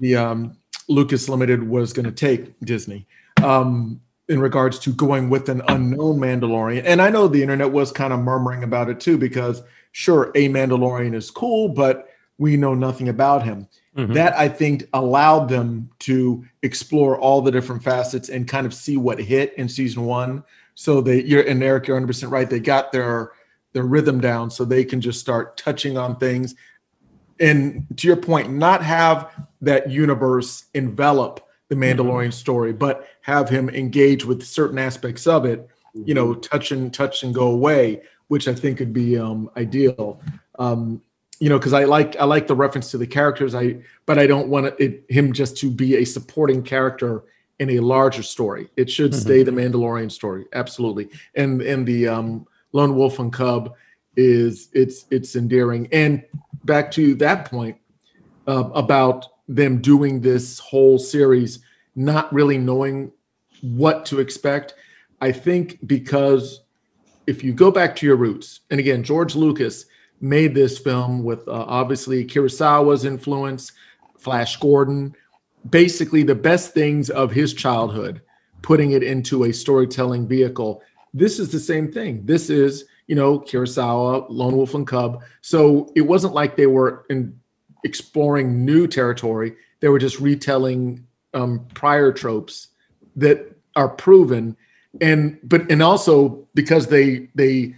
the 0.01 0.17
um, 0.17 0.57
Lucas 0.89 1.29
Limited 1.29 1.63
was 1.63 1.93
going 1.93 2.05
to 2.05 2.11
take 2.11 2.59
Disney. 2.61 3.07
Um, 3.41 4.01
in 4.29 4.39
regards 4.39 4.77
to 4.79 4.91
going 4.91 5.29
with 5.29 5.47
an 5.49 5.61
unknown 5.69 6.19
Mandalorian. 6.19 6.83
And 6.85 7.01
I 7.01 7.09
know 7.09 7.27
the 7.27 7.41
internet 7.41 7.71
was 7.71 7.91
kind 7.91 8.11
of 8.11 8.19
murmuring 8.19 8.63
about 8.63 8.89
it 8.89 8.99
too, 8.99 9.17
because 9.17 9.63
sure, 9.97 10.31
a 10.35 10.47
Mandalorian 10.47 11.15
is 11.15 11.31
cool, 11.31 11.69
but 11.69 12.09
we 12.37 12.55
know 12.55 12.75
nothing 12.75 13.09
about 13.09 13.41
him. 13.41 13.67
Mm-hmm. 13.95 14.13
That 14.13 14.37
I 14.37 14.47
think 14.47 14.87
allowed 14.93 15.49
them 15.49 15.89
to 16.01 16.45
explore 16.61 17.17
all 17.17 17.41
the 17.41 17.49
different 17.49 17.81
facets 17.81 18.29
and 18.29 18.47
kind 18.47 18.67
of 18.67 18.75
see 18.75 18.95
what 18.95 19.17
hit 19.17 19.55
in 19.55 19.67
season 19.67 20.05
one. 20.05 20.43
So 20.75 21.01
they, 21.01 21.23
you're 21.23 21.41
and 21.41 21.63
Eric, 21.63 21.87
you're 21.87 21.95
100 21.95 22.05
percent 22.05 22.31
right. 22.31 22.47
They 22.47 22.59
got 22.59 22.91
their 22.91 23.31
their 23.73 23.85
rhythm 23.85 24.21
down, 24.21 24.51
so 24.51 24.65
they 24.65 24.85
can 24.85 25.01
just 25.01 25.19
start 25.19 25.57
touching 25.57 25.97
on 25.97 26.17
things. 26.17 26.53
And 27.39 27.87
to 27.97 28.05
your 28.05 28.17
point, 28.17 28.51
not 28.51 28.83
have 28.83 29.31
that 29.61 29.89
universe 29.89 30.65
envelop 30.75 31.43
the 31.69 31.75
mm-hmm. 31.75 31.99
Mandalorian 31.99 32.33
story, 32.33 32.71
but 32.71 33.07
have 33.21 33.49
him 33.49 33.67
engage 33.67 34.23
with 34.23 34.43
certain 34.43 34.77
aspects 34.77 35.25
of 35.25 35.43
it, 35.45 35.67
you 35.95 36.13
know, 36.13 36.33
mm-hmm. 36.33 36.41
touch 36.41 36.71
and 36.71 36.93
touch 36.93 37.23
and 37.23 37.33
go 37.33 37.47
away, 37.47 38.03
which 38.27 38.47
I 38.47 38.53
think 38.53 38.79
would 38.79 38.93
be 38.93 39.17
um, 39.17 39.49
ideal. 39.57 40.21
Um, 40.59 41.01
you 41.39 41.49
know, 41.49 41.59
because 41.59 41.73
I 41.73 41.83
like 41.83 42.15
I 42.17 42.25
like 42.25 42.47
the 42.47 42.55
reference 42.55 42.89
to 42.91 42.97
the 42.97 43.07
characters, 43.07 43.53
I 43.53 43.77
but 44.05 44.17
I 44.17 44.25
don't 44.25 44.47
want 44.47 44.73
it, 44.79 45.05
him 45.07 45.33
just 45.33 45.57
to 45.57 45.69
be 45.69 45.97
a 45.97 46.05
supporting 46.05 46.63
character 46.63 47.23
in 47.59 47.71
a 47.71 47.79
larger 47.79 48.23
story. 48.23 48.69
It 48.75 48.89
should 48.89 49.11
mm-hmm. 49.11 49.21
stay 49.21 49.43
the 49.43 49.51
Mandalorian 49.51 50.11
story, 50.11 50.45
absolutely. 50.53 51.09
And 51.35 51.61
and 51.61 51.85
the 51.85 52.07
um, 52.07 52.47
Lone 52.73 52.95
Wolf 52.95 53.19
and 53.19 53.31
Cub 53.31 53.75
is 54.15 54.69
it's 54.73 55.05
it's 55.11 55.35
endearing. 55.35 55.87
And 55.91 56.23
back 56.63 56.91
to 56.91 57.13
that 57.15 57.45
point 57.45 57.77
uh, 58.47 58.69
about 58.73 59.27
them 59.47 59.79
doing 59.81 60.21
this 60.21 60.59
whole 60.59 60.99
series 60.99 61.59
not 61.95 62.31
really 62.33 62.57
knowing 62.57 63.11
what 63.61 64.05
to 64.05 64.19
expect. 64.19 64.75
I 65.21 65.31
think 65.31 65.79
because 65.87 66.61
if 67.27 67.43
you 67.43 67.53
go 67.53 67.69
back 67.69 67.95
to 67.97 68.05
your 68.05 68.15
roots, 68.15 68.61
and 68.71 68.79
again, 68.79 69.03
George 69.03 69.35
Lucas 69.35 69.85
made 70.21 70.55
this 70.55 70.79
film 70.79 71.23
with 71.23 71.47
uh, 71.47 71.65
obviously 71.67 72.25
Kurosawa's 72.25 73.05
influence, 73.05 73.73
Flash 74.17 74.57
Gordon, 74.57 75.15
basically 75.69 76.23
the 76.23 76.35
best 76.35 76.73
things 76.73 77.09
of 77.09 77.31
his 77.31 77.53
childhood, 77.53 78.21
putting 78.61 78.91
it 78.91 79.03
into 79.03 79.43
a 79.43 79.53
storytelling 79.53 80.27
vehicle. 80.27 80.81
This 81.13 81.37
is 81.37 81.51
the 81.51 81.59
same 81.59 81.91
thing. 81.91 82.25
This 82.25 82.49
is, 82.49 82.85
you 83.07 83.15
know, 83.15 83.39
Kurosawa, 83.39 84.25
Lone 84.29 84.55
Wolf 84.55 84.73
and 84.73 84.87
Cub. 84.87 85.23
So 85.41 85.91
it 85.95 86.01
wasn't 86.01 86.33
like 86.33 86.55
they 86.55 86.67
were 86.67 87.05
in 87.09 87.37
exploring 87.83 88.65
new 88.65 88.87
territory. 88.87 89.55
They 89.81 89.89
were 89.89 89.99
just 89.99 90.19
retelling 90.19 91.05
um, 91.33 91.67
prior 91.73 92.11
tropes 92.11 92.69
that 93.15 93.55
are 93.75 93.89
proven, 93.89 94.57
and 95.01 95.39
but 95.43 95.69
and 95.71 95.81
also 95.81 96.47
because 96.53 96.87
they 96.87 97.29
they 97.35 97.75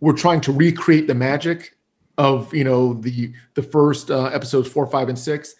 were 0.00 0.12
trying 0.12 0.40
to 0.42 0.52
recreate 0.52 1.06
the 1.06 1.14
magic 1.14 1.76
of 2.18 2.52
you 2.54 2.64
know 2.64 2.94
the 2.94 3.32
the 3.54 3.62
first 3.62 4.10
uh, 4.10 4.26
episodes 4.26 4.68
four, 4.68 4.86
five, 4.86 5.08
and 5.08 5.18
six. 5.18 5.54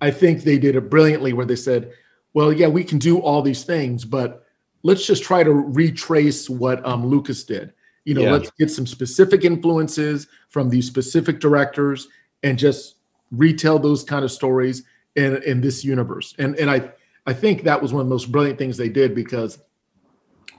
I 0.00 0.10
think 0.10 0.42
they 0.42 0.58
did 0.58 0.74
it 0.74 0.90
brilliantly 0.90 1.32
where 1.32 1.46
they 1.46 1.56
said, 1.56 1.92
"Well, 2.34 2.52
yeah, 2.52 2.68
we 2.68 2.84
can 2.84 2.98
do 2.98 3.18
all 3.20 3.42
these 3.42 3.64
things, 3.64 4.04
but 4.04 4.46
let's 4.82 5.06
just 5.06 5.22
try 5.22 5.44
to 5.44 5.52
retrace 5.52 6.50
what 6.50 6.84
um, 6.86 7.06
Lucas 7.06 7.44
did." 7.44 7.72
You 8.04 8.14
know, 8.14 8.22
yeah. 8.22 8.32
let's 8.32 8.50
get 8.58 8.70
some 8.70 8.86
specific 8.86 9.44
influences 9.44 10.26
from 10.48 10.68
these 10.68 10.86
specific 10.86 11.38
directors 11.38 12.08
and 12.42 12.58
just 12.58 12.96
retell 13.30 13.78
those 13.78 14.02
kind 14.02 14.24
of 14.24 14.32
stories 14.32 14.82
in 15.14 15.40
in 15.44 15.60
this 15.60 15.84
universe. 15.84 16.34
And 16.38 16.56
and 16.56 16.70
I 16.70 16.90
I 17.26 17.32
think 17.32 17.62
that 17.62 17.80
was 17.80 17.92
one 17.92 18.00
of 18.00 18.06
the 18.06 18.14
most 18.14 18.32
brilliant 18.32 18.58
things 18.58 18.76
they 18.76 18.88
did 18.88 19.14
because 19.14 19.58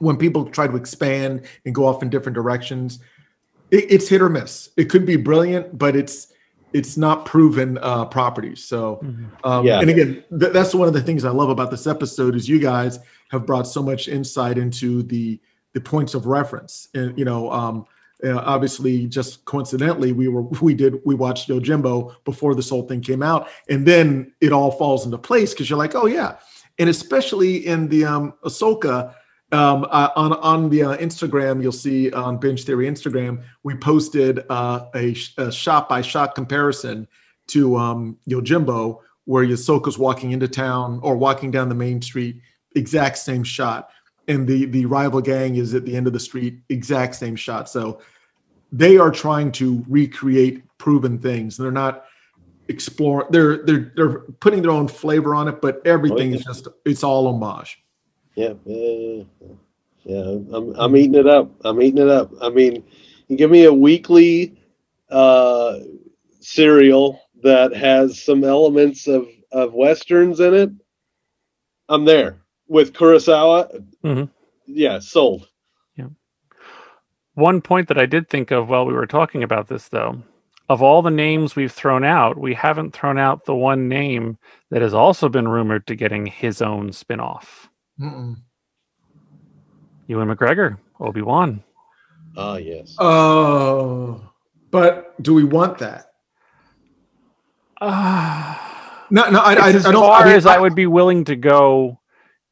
when 0.03 0.17
people 0.17 0.45
try 0.45 0.67
to 0.67 0.75
expand 0.75 1.45
and 1.65 1.73
go 1.73 1.85
off 1.85 2.03
in 2.03 2.09
different 2.09 2.35
directions, 2.35 2.99
it, 3.71 3.91
it's 3.91 4.07
hit 4.07 4.21
or 4.21 4.29
miss. 4.29 4.69
It 4.77 4.89
could 4.89 5.05
be 5.05 5.15
brilliant, 5.15 5.77
but 5.77 5.95
it's 5.95 6.27
it's 6.73 6.97
not 6.97 7.25
proven 7.25 7.77
uh, 7.81 8.05
properties. 8.05 8.63
So, 8.63 8.99
mm-hmm. 9.03 9.25
um, 9.43 9.65
yeah. 9.65 9.79
and 9.79 9.89
again, 9.89 10.23
th- 10.39 10.51
that's 10.51 10.73
one 10.73 10.87
of 10.87 10.93
the 10.93 11.01
things 11.01 11.23
I 11.23 11.29
love 11.29 11.49
about 11.49 11.69
this 11.69 11.85
episode 11.85 12.35
is 12.35 12.49
you 12.49 12.59
guys 12.59 12.99
have 13.29 13.45
brought 13.45 13.67
so 13.67 13.81
much 13.81 14.07
insight 14.07 14.57
into 14.57 15.03
the 15.03 15.39
the 15.73 15.81
points 15.81 16.13
of 16.13 16.27
reference, 16.27 16.87
and 16.93 17.17
you 17.17 17.25
know, 17.25 17.51
um, 17.51 17.85
uh, 18.23 18.37
obviously 18.37 19.05
just 19.05 19.43
coincidentally 19.45 20.11
we 20.11 20.27
were 20.27 20.43
we 20.61 20.73
did 20.73 21.01
we 21.05 21.15
watched 21.15 21.49
Yojimbo 21.49 22.15
before 22.23 22.55
this 22.55 22.69
whole 22.69 22.87
thing 22.87 23.01
came 23.01 23.21
out 23.21 23.49
and 23.69 23.85
then 23.85 24.31
it 24.39 24.53
all 24.53 24.71
falls 24.71 25.05
into 25.05 25.17
place 25.17 25.53
because 25.53 25.69
you're 25.69 25.79
like 25.79 25.93
oh 25.93 26.05
yeah 26.05 26.37
and 26.79 26.89
especially 26.89 27.65
in 27.67 27.87
the 27.89 28.05
um 28.05 28.33
Ahsoka 28.45 29.13
um, 29.53 29.85
uh, 29.89 30.09
on 30.15 30.33
on 30.33 30.69
the 30.69 30.83
uh, 30.83 30.97
Instagram 30.97 31.61
you'll 31.61 31.71
see 31.71 32.11
on 32.11 32.37
Binge 32.37 32.63
Theory 32.63 32.87
Instagram 32.87 33.41
we 33.63 33.75
posted 33.75 34.43
uh, 34.49 34.85
a, 34.95 35.15
a 35.37 35.51
shot 35.51 35.87
by 35.87 36.01
shot 36.01 36.35
comparison 36.35 37.07
to 37.47 37.75
um 37.77 38.17
Yojimbo 38.27 38.99
where 39.25 39.45
Ahsoka's 39.45 39.97
walking 39.97 40.31
into 40.31 40.47
town 40.47 40.99
or 41.03 41.15
walking 41.15 41.51
down 41.51 41.69
the 41.69 41.75
main 41.75 42.01
street 42.01 42.41
exact 42.75 43.17
same 43.17 43.43
shot 43.43 43.89
and 44.27 44.47
the 44.47 44.65
the 44.65 44.85
rival 44.85 45.21
gang 45.21 45.55
is 45.55 45.73
at 45.73 45.85
the 45.85 45.95
end 45.95 46.07
of 46.07 46.13
the 46.13 46.19
street 46.19 46.59
exact 46.69 47.15
same 47.15 47.35
shot 47.35 47.69
so 47.69 47.99
they 48.73 48.97
are 48.97 49.11
trying 49.11 49.51
to 49.53 49.85
recreate 49.87 50.63
proven 50.79 51.19
things. 51.19 51.55
They're 51.55 51.71
not 51.71 52.05
exploring. 52.67 53.27
They're 53.29 53.57
they're 53.63 53.93
they're 53.95 54.19
putting 54.41 54.63
their 54.63 54.71
own 54.71 54.87
flavor 54.87 55.35
on 55.35 55.47
it, 55.47 55.61
but 55.61 55.85
everything 55.85 56.29
oh, 56.29 56.31
yeah. 56.31 56.35
is 56.37 56.43
just 56.43 56.67
it's 56.83 57.03
all 57.03 57.27
homage. 57.27 57.82
Yeah, 58.35 58.53
yeah, 58.65 59.23
yeah. 60.03 60.19
I'm 60.19 60.73
I'm 60.75 60.95
eating 60.97 61.15
it 61.15 61.27
up. 61.27 61.51
I'm 61.63 61.81
eating 61.81 62.01
it 62.01 62.09
up. 62.09 62.31
I 62.41 62.49
mean, 62.49 62.83
you 63.27 63.37
give 63.37 63.51
me 63.51 63.65
a 63.65 63.73
weekly 63.73 64.57
uh, 65.09 65.79
serial 66.39 67.21
that 67.43 67.75
has 67.75 68.21
some 68.21 68.43
elements 68.43 69.07
of 69.07 69.27
of 69.51 69.73
westerns 69.73 70.39
in 70.39 70.53
it. 70.53 70.71
I'm 71.89 72.05
there 72.05 72.41
with 72.67 72.93
Kurosawa. 72.93 73.85
Mm-hmm. 74.03 74.25
Yeah, 74.65 74.99
sold. 74.99 75.47
Yeah. 75.95 76.07
One 77.35 77.61
point 77.61 77.87
that 77.89 77.99
I 77.99 78.05
did 78.05 78.29
think 78.29 78.51
of 78.51 78.69
while 78.69 78.85
we 78.85 78.93
were 78.93 79.05
talking 79.05 79.43
about 79.43 79.67
this, 79.67 79.89
though, 79.89 80.21
of 80.69 80.81
all 80.81 81.01
the 81.01 81.11
names 81.11 81.55
we've 81.55 81.71
thrown 81.71 82.03
out, 82.03 82.37
we 82.39 82.53
haven't 82.53 82.93
thrown 82.93 83.19
out 83.19 83.45
the 83.45 83.55
one 83.55 83.87
name 83.89 84.37
that 84.71 84.81
has 84.81 84.93
also 84.93 85.29
been 85.29 85.47
rumored 85.47 85.85
to 85.87 85.95
getting 85.95 86.25
his 86.25 86.61
own 86.61 86.91
spin-off. 86.93 87.69
Mm-mm. 87.99 88.35
Ewan 90.07 90.27
McGregor, 90.27 90.77
Obi-Wan. 90.99 91.63
Ah, 92.35 92.57
yes. 92.57 92.95
Oh, 92.99 94.21
but 94.71 95.21
do 95.21 95.33
we 95.33 95.43
want 95.43 95.77
that? 95.79 96.07
Uh, 97.79 98.55
No, 99.11 99.29
no, 99.29 99.39
I, 99.39 99.53
I, 99.53 99.65
I 99.67 99.69
as 99.69 99.83
don't. 99.83 99.93
far 99.93 100.23
I 100.23 100.25
mean, 100.25 100.35
as 100.35 100.45
I 100.47 100.57
would 100.59 100.73
be 100.73 100.87
willing 100.87 101.25
to 101.25 101.35
go 101.35 101.99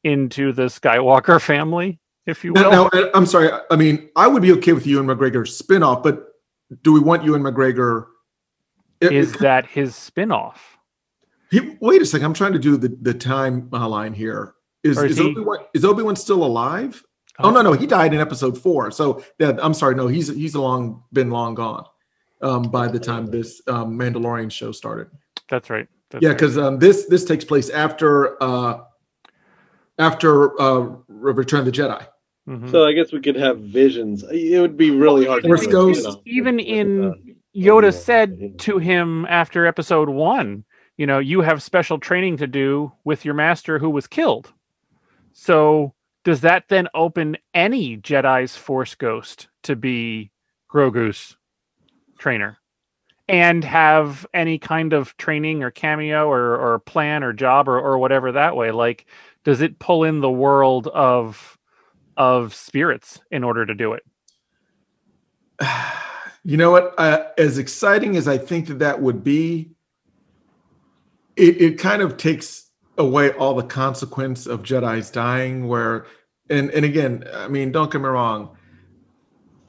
into 0.04 0.52
the 0.52 0.64
Skywalker 0.64 1.40
family, 1.40 1.98
if 2.26 2.44
you 2.44 2.52
will. 2.52 2.70
Now, 2.70 2.88
now, 2.92 3.10
I'm 3.14 3.26
sorry. 3.26 3.50
I 3.68 3.74
mean, 3.74 4.10
I 4.14 4.28
would 4.28 4.42
be 4.42 4.52
okay 4.52 4.72
with 4.72 4.86
Ewan 4.86 5.06
McGregor's 5.06 5.60
spinoff, 5.60 6.04
but 6.04 6.28
do 6.82 6.92
we 6.92 7.00
want 7.00 7.24
Ewan 7.24 7.42
McGregor? 7.42 8.06
it- 9.00 9.12
is 9.12 9.32
that 9.34 9.66
his 9.66 9.96
spin-off? 9.96 10.76
he, 11.50 11.76
wait 11.80 12.00
a 12.00 12.06
second. 12.06 12.26
I'm 12.26 12.34
trying 12.34 12.52
to 12.52 12.60
do 12.60 12.76
the 12.76 12.96
the 13.00 13.14
time 13.14 13.68
uh, 13.72 13.88
line 13.88 14.12
here. 14.14 14.54
Is 14.84 14.98
is 14.98 15.12
is, 15.12 15.18
he- 15.18 15.24
Obi 15.30 15.40
Wan 15.40 15.58
is 15.74 15.84
Obi 15.84 16.02
Wan 16.02 16.16
still 16.16 16.44
alive? 16.44 17.02
Oh 17.38 17.50
no, 17.50 17.62
no, 17.62 17.72
he 17.72 17.86
died 17.86 18.12
in 18.14 18.20
episode 18.20 18.58
four. 18.58 18.90
So 18.90 19.24
yeah, 19.38 19.56
I'm 19.62 19.74
sorry. 19.74 19.94
No, 19.94 20.06
he's 20.06 20.28
he's 20.28 20.54
long 20.54 21.02
been 21.12 21.30
long 21.30 21.54
gone 21.54 21.86
um, 22.42 22.62
by 22.64 22.88
the 22.88 22.98
time 23.00 23.26
this 23.26 23.62
um, 23.68 23.98
Mandalorian 23.98 24.50
show 24.50 24.70
started. 24.72 25.08
That's 25.48 25.70
right. 25.70 25.88
That's 26.10 26.22
Yeah, 26.22 26.30
right. 26.30 26.38
because 26.38 26.58
um, 26.58 26.78
this 26.78 27.06
this 27.06 27.24
takes 27.24 27.44
place 27.44 27.70
after 27.70 28.42
uh, 28.42 28.80
after 29.98 30.60
uh, 30.60 30.96
Return 31.08 31.60
of 31.60 31.66
the 31.66 31.72
Jedi. 31.72 32.06
Mhm. 32.48 32.70
So 32.70 32.84
I 32.84 32.92
guess 32.92 33.12
we 33.12 33.20
could 33.20 33.36
have 33.36 33.60
visions. 33.60 34.24
It 34.30 34.60
would 34.60 34.76
be 34.76 34.90
really 34.90 35.26
hard. 35.26 35.42
Force 35.44 35.64
to 35.64 35.70
Ghost. 35.70 36.00
you 36.04 36.08
know, 36.10 36.22
even 36.26 36.58
in 36.60 37.04
uh, 37.04 37.12
Yoda 37.56 37.84
Obi-Wan. 37.88 37.92
said 37.92 38.58
to 38.60 38.78
him 38.78 39.26
after 39.26 39.64
episode 39.64 40.08
one, 40.08 40.64
you 40.96 41.06
know, 41.06 41.18
you 41.20 41.40
have 41.42 41.62
special 41.62 41.98
training 41.98 42.36
to 42.38 42.46
do 42.48 42.92
with 43.04 43.24
your 43.24 43.34
master 43.34 43.78
who 43.78 43.88
was 43.90 44.06
killed. 44.06 44.52
So 45.32 45.94
does 46.24 46.42
that 46.42 46.64
then 46.68 46.88
open 46.94 47.36
any 47.54 47.96
Jedi's 47.96 48.56
Force 48.56 48.94
Ghost 48.94 49.48
to 49.64 49.76
be 49.76 50.30
Grogu's 50.72 51.36
trainer 52.18 52.58
and 53.28 53.64
have 53.64 54.26
any 54.34 54.58
kind 54.58 54.92
of 54.92 55.16
training 55.16 55.62
or 55.62 55.70
cameo 55.70 56.28
or, 56.28 56.56
or 56.56 56.78
plan 56.80 57.24
or 57.24 57.32
job 57.32 57.68
or, 57.68 57.78
or 57.78 57.98
whatever 57.98 58.32
that 58.32 58.56
way? 58.56 58.70
Like, 58.70 59.06
does 59.44 59.60
it 59.60 59.78
pull 59.78 60.04
in 60.04 60.20
the 60.20 60.30
world 60.30 60.86
of 60.88 61.58
of 62.16 62.54
spirits 62.54 63.20
in 63.30 63.42
order 63.42 63.64
to 63.66 63.74
do 63.74 63.94
it? 63.94 64.02
You 66.44 66.56
know 66.56 66.72
what? 66.72 66.94
Uh, 66.98 67.26
as 67.38 67.56
exciting 67.56 68.16
as 68.16 68.26
I 68.26 68.36
think 68.36 68.66
that 68.66 68.80
that 68.80 69.00
would 69.00 69.22
be, 69.22 69.70
it, 71.36 71.62
it 71.62 71.78
kind 71.78 72.02
of 72.02 72.16
takes 72.16 72.61
away 72.98 73.30
all 73.32 73.54
the 73.54 73.62
consequence 73.62 74.46
of 74.46 74.62
Jedi's 74.62 75.10
dying. 75.10 75.68
Where, 75.68 76.06
and 76.50 76.70
and 76.70 76.84
again, 76.84 77.24
I 77.32 77.48
mean, 77.48 77.72
don't 77.72 77.90
get 77.90 78.00
me 78.00 78.08
wrong. 78.08 78.56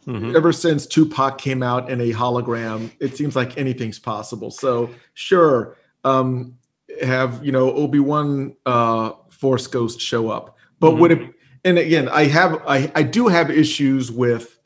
Mhm. 0.06 0.36
Ever 0.36 0.52
since 0.52 0.86
Tupac 0.86 1.38
came 1.38 1.64
out 1.64 1.90
in 1.90 2.02
a 2.02 2.12
hologram, 2.12 2.92
it 3.00 3.16
seems 3.16 3.36
like 3.36 3.58
anything's 3.58 4.00
possible. 4.00 4.52
So 4.52 4.90
sure, 5.14 5.78
um, 6.04 6.56
have 7.02 7.44
you 7.46 7.52
know 7.52 7.72
Obi 7.72 8.00
Wan 8.00 8.56
uh, 8.66 9.12
Force 9.30 9.68
Ghost 9.68 10.02
show 10.02 10.30
up, 10.30 10.58
but 10.80 10.98
would 10.98 11.12
it? 11.12 11.34
And 11.64 11.78
again, 11.78 12.10
I 12.10 12.26
have 12.26 12.62
I 12.68 12.92
I 12.96 13.04
do 13.04 13.28
have 13.28 13.50
issues 13.50 14.12
with. 14.12 14.58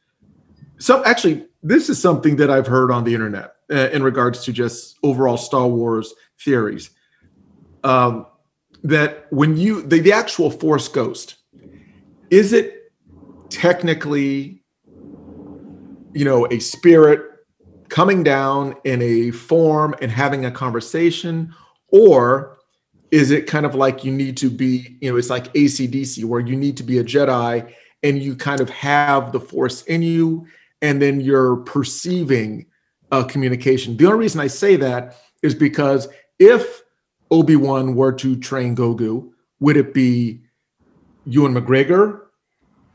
So 0.80 1.04
actually, 1.06 1.46
this 1.64 1.90
is 1.90 2.00
something 2.00 2.38
that 2.38 2.50
I've 2.50 2.68
heard 2.68 2.92
on 2.92 3.04
the 3.04 3.14
internet 3.14 3.54
uh, 3.72 3.90
in 3.92 4.04
regards 4.04 4.44
to 4.46 4.54
just 4.54 4.98
overall 5.04 5.38
Star 5.38 5.68
Wars 5.68 6.14
theories. 6.40 6.90
Um, 7.84 8.26
that 8.84 9.28
when 9.32 9.58
you 9.58 9.82
the, 9.82 10.00
the 10.00 10.12
actual 10.12 10.52
Force 10.52 10.88
Ghost, 10.88 11.36
is 12.30 12.54
it 12.54 12.92
technically, 13.50 14.64
you 16.14 16.26
know, 16.26 16.48
a 16.52 16.60
spirit 16.60 17.22
coming 17.90 18.24
down 18.24 18.76
in 18.84 19.02
a 19.02 19.32
form 19.32 19.96
and 20.02 20.12
having 20.12 20.46
a 20.46 20.52
conversation, 20.52 21.54
or 21.90 22.58
is 23.12 23.32
it 23.32 23.48
kind 23.48 23.66
of 23.66 23.76
like 23.76 24.04
you 24.04 24.12
need 24.12 24.36
to 24.38 24.50
be, 24.50 24.98
you 25.02 25.10
know, 25.10 25.18
it's 25.18 25.30
like 25.30 25.54
ACDC 25.54 26.26
where 26.26 26.42
you 26.42 26.56
need 26.56 26.76
to 26.78 26.84
be 26.84 26.98
a 26.98 27.04
Jedi 27.04 27.72
and 28.04 28.22
you 28.22 28.36
kind 28.36 28.60
of 28.60 28.70
have 28.70 29.32
the 29.32 29.40
Force 29.40 29.84
in 29.84 30.02
you 30.02 30.46
and 30.82 31.02
then 31.02 31.22
you're 31.22 31.58
perceiving 31.58 32.66
uh, 33.12 33.24
communication. 33.24 33.96
The 33.96 34.06
only 34.06 34.20
reason 34.20 34.42
I 34.42 34.48
say 34.48 34.76
that 34.76 35.16
is 35.42 35.56
because 35.56 36.08
if 36.40 36.84
Obi 37.32 37.56
Wan 37.56 37.96
were 37.96 38.14
to 38.14 38.36
train 38.38 38.76
Grogu, 38.76 39.30
would 39.60 39.78
it 39.78 39.94
be 39.94 40.42
Ewan 41.26 41.54
McGregor 41.54 42.22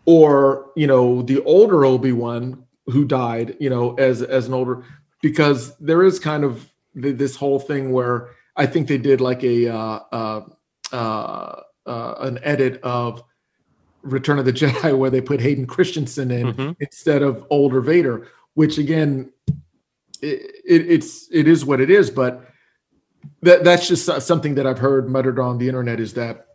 or 0.06 0.70
you 0.76 0.86
know 0.86 1.22
the 1.22 1.42
older 1.44 1.84
Obi 1.84 2.12
Wan 2.12 2.64
who 2.86 3.04
died, 3.04 3.56
you 3.60 3.70
know, 3.70 3.94
as 3.94 4.22
as 4.22 4.48
an 4.48 4.54
older? 4.54 4.84
Because 5.22 5.76
there 5.78 6.02
is 6.02 6.18
kind 6.18 6.44
of 6.44 6.68
th- 7.00 7.16
this 7.16 7.36
whole 7.36 7.60
thing 7.60 7.92
where 7.92 8.30
I 8.56 8.66
think 8.66 8.88
they 8.88 8.98
did 8.98 9.20
like 9.20 9.42
a 9.44 9.68
uh, 9.68 10.00
uh, 10.12 10.40
uh, 10.92 11.60
uh, 11.86 12.14
an 12.20 12.38
edit 12.42 12.80
of 12.82 13.22
Return 14.02 14.38
of 14.38 14.44
the 14.44 14.52
Jedi 14.52 14.96
where 14.98 15.10
they 15.10 15.20
put 15.20 15.40
Hayden 15.40 15.66
Christensen 15.66 16.30
in 16.30 16.54
Mhm. 16.54 16.76
instead 16.80 17.22
of 17.22 17.44
older 17.50 17.80
Vader, 17.80 18.26
which 18.54 18.78
again, 18.78 19.30
it, 20.20 20.40
it, 20.66 20.90
it's 20.90 21.28
it 21.30 21.46
is 21.46 21.64
what 21.64 21.80
it 21.80 21.90
is. 21.90 22.10
But 22.10 22.44
that 23.42 23.64
that's 23.64 23.88
just 23.88 24.06
something 24.22 24.54
that 24.54 24.66
I've 24.66 24.78
heard 24.78 25.08
muttered 25.08 25.38
on 25.38 25.58
the 25.58 25.68
internet 25.68 26.00
is 26.00 26.14
that 26.14 26.46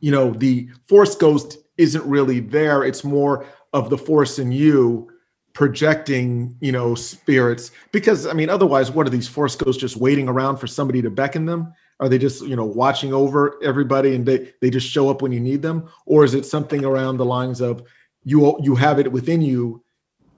you 0.00 0.10
know 0.10 0.32
the 0.32 0.68
Force 0.86 1.14
Ghost 1.14 1.58
isn't 1.76 2.04
really 2.04 2.40
there. 2.40 2.84
It's 2.84 3.04
more 3.04 3.46
of 3.72 3.90
the 3.90 3.98
Force 3.98 4.38
in 4.38 4.52
you 4.52 5.10
projecting 5.54 6.56
you 6.60 6.72
know 6.72 6.94
spirits. 6.94 7.70
Because 7.92 8.26
i 8.26 8.32
mean 8.32 8.50
otherwise 8.50 8.90
what 8.90 9.06
are 9.06 9.10
these 9.10 9.28
force 9.28 9.56
ghosts 9.56 9.80
just 9.80 9.96
waiting 9.96 10.28
around 10.28 10.58
for 10.58 10.66
somebody 10.66 11.00
to 11.00 11.10
beckon 11.10 11.46
them? 11.46 11.72
Are 12.00 12.08
they 12.08 12.18
just 12.18 12.44
you 12.44 12.56
know 12.56 12.64
watching 12.64 13.14
over 13.14 13.58
everybody 13.62 14.14
and 14.14 14.26
they 14.26 14.52
they 14.60 14.68
just 14.68 14.88
show 14.88 15.08
up 15.08 15.22
when 15.22 15.32
you 15.32 15.40
need 15.40 15.62
them? 15.62 15.88
Or 16.06 16.24
is 16.24 16.34
it 16.34 16.44
something 16.44 16.84
around 16.84 17.16
the 17.16 17.24
lines 17.24 17.60
of 17.60 17.82
you 18.24 18.58
you 18.62 18.74
have 18.74 18.98
it 18.98 19.10
within 19.10 19.40
you 19.40 19.84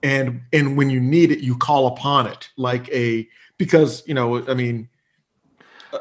and 0.03 0.41
and 0.53 0.77
when 0.77 0.89
you 0.89 0.99
need 0.99 1.31
it 1.31 1.39
you 1.39 1.57
call 1.57 1.87
upon 1.87 2.27
it 2.27 2.49
like 2.57 2.87
a 2.89 3.27
because 3.57 4.03
you 4.05 4.13
know 4.13 4.47
i 4.47 4.53
mean 4.53 4.87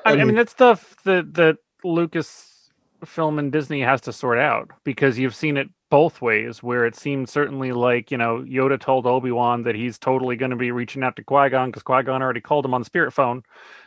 I, 0.04 0.12
I 0.12 0.24
mean, 0.24 0.34
that's 0.34 0.52
stuff 0.52 0.96
that 1.04 1.34
that 1.34 1.58
Lucas 1.84 2.70
film 3.04 3.38
and 3.38 3.52
Disney 3.52 3.82
has 3.82 4.00
to 4.02 4.12
sort 4.12 4.38
out 4.38 4.70
because 4.84 5.18
you've 5.18 5.34
seen 5.34 5.56
it 5.56 5.68
both 5.90 6.20
ways 6.20 6.62
where 6.62 6.84
it 6.84 6.96
seemed 6.96 7.28
certainly 7.28 7.72
like, 7.72 8.10
you 8.10 8.18
know, 8.18 8.38
Yoda 8.38 8.80
told 8.80 9.06
Obi-Wan 9.06 9.62
that 9.64 9.74
he's 9.74 9.98
totally 9.98 10.36
going 10.36 10.50
to 10.50 10.56
be 10.56 10.72
reaching 10.72 11.04
out 11.04 11.14
to 11.16 11.22
Qui-Gon 11.22 11.70
because 11.70 11.82
Qui-Gon 11.82 12.22
already 12.22 12.40
called 12.40 12.64
him 12.64 12.74
on 12.74 12.80
the 12.80 12.86
spirit 12.86 13.12
phone. 13.12 13.42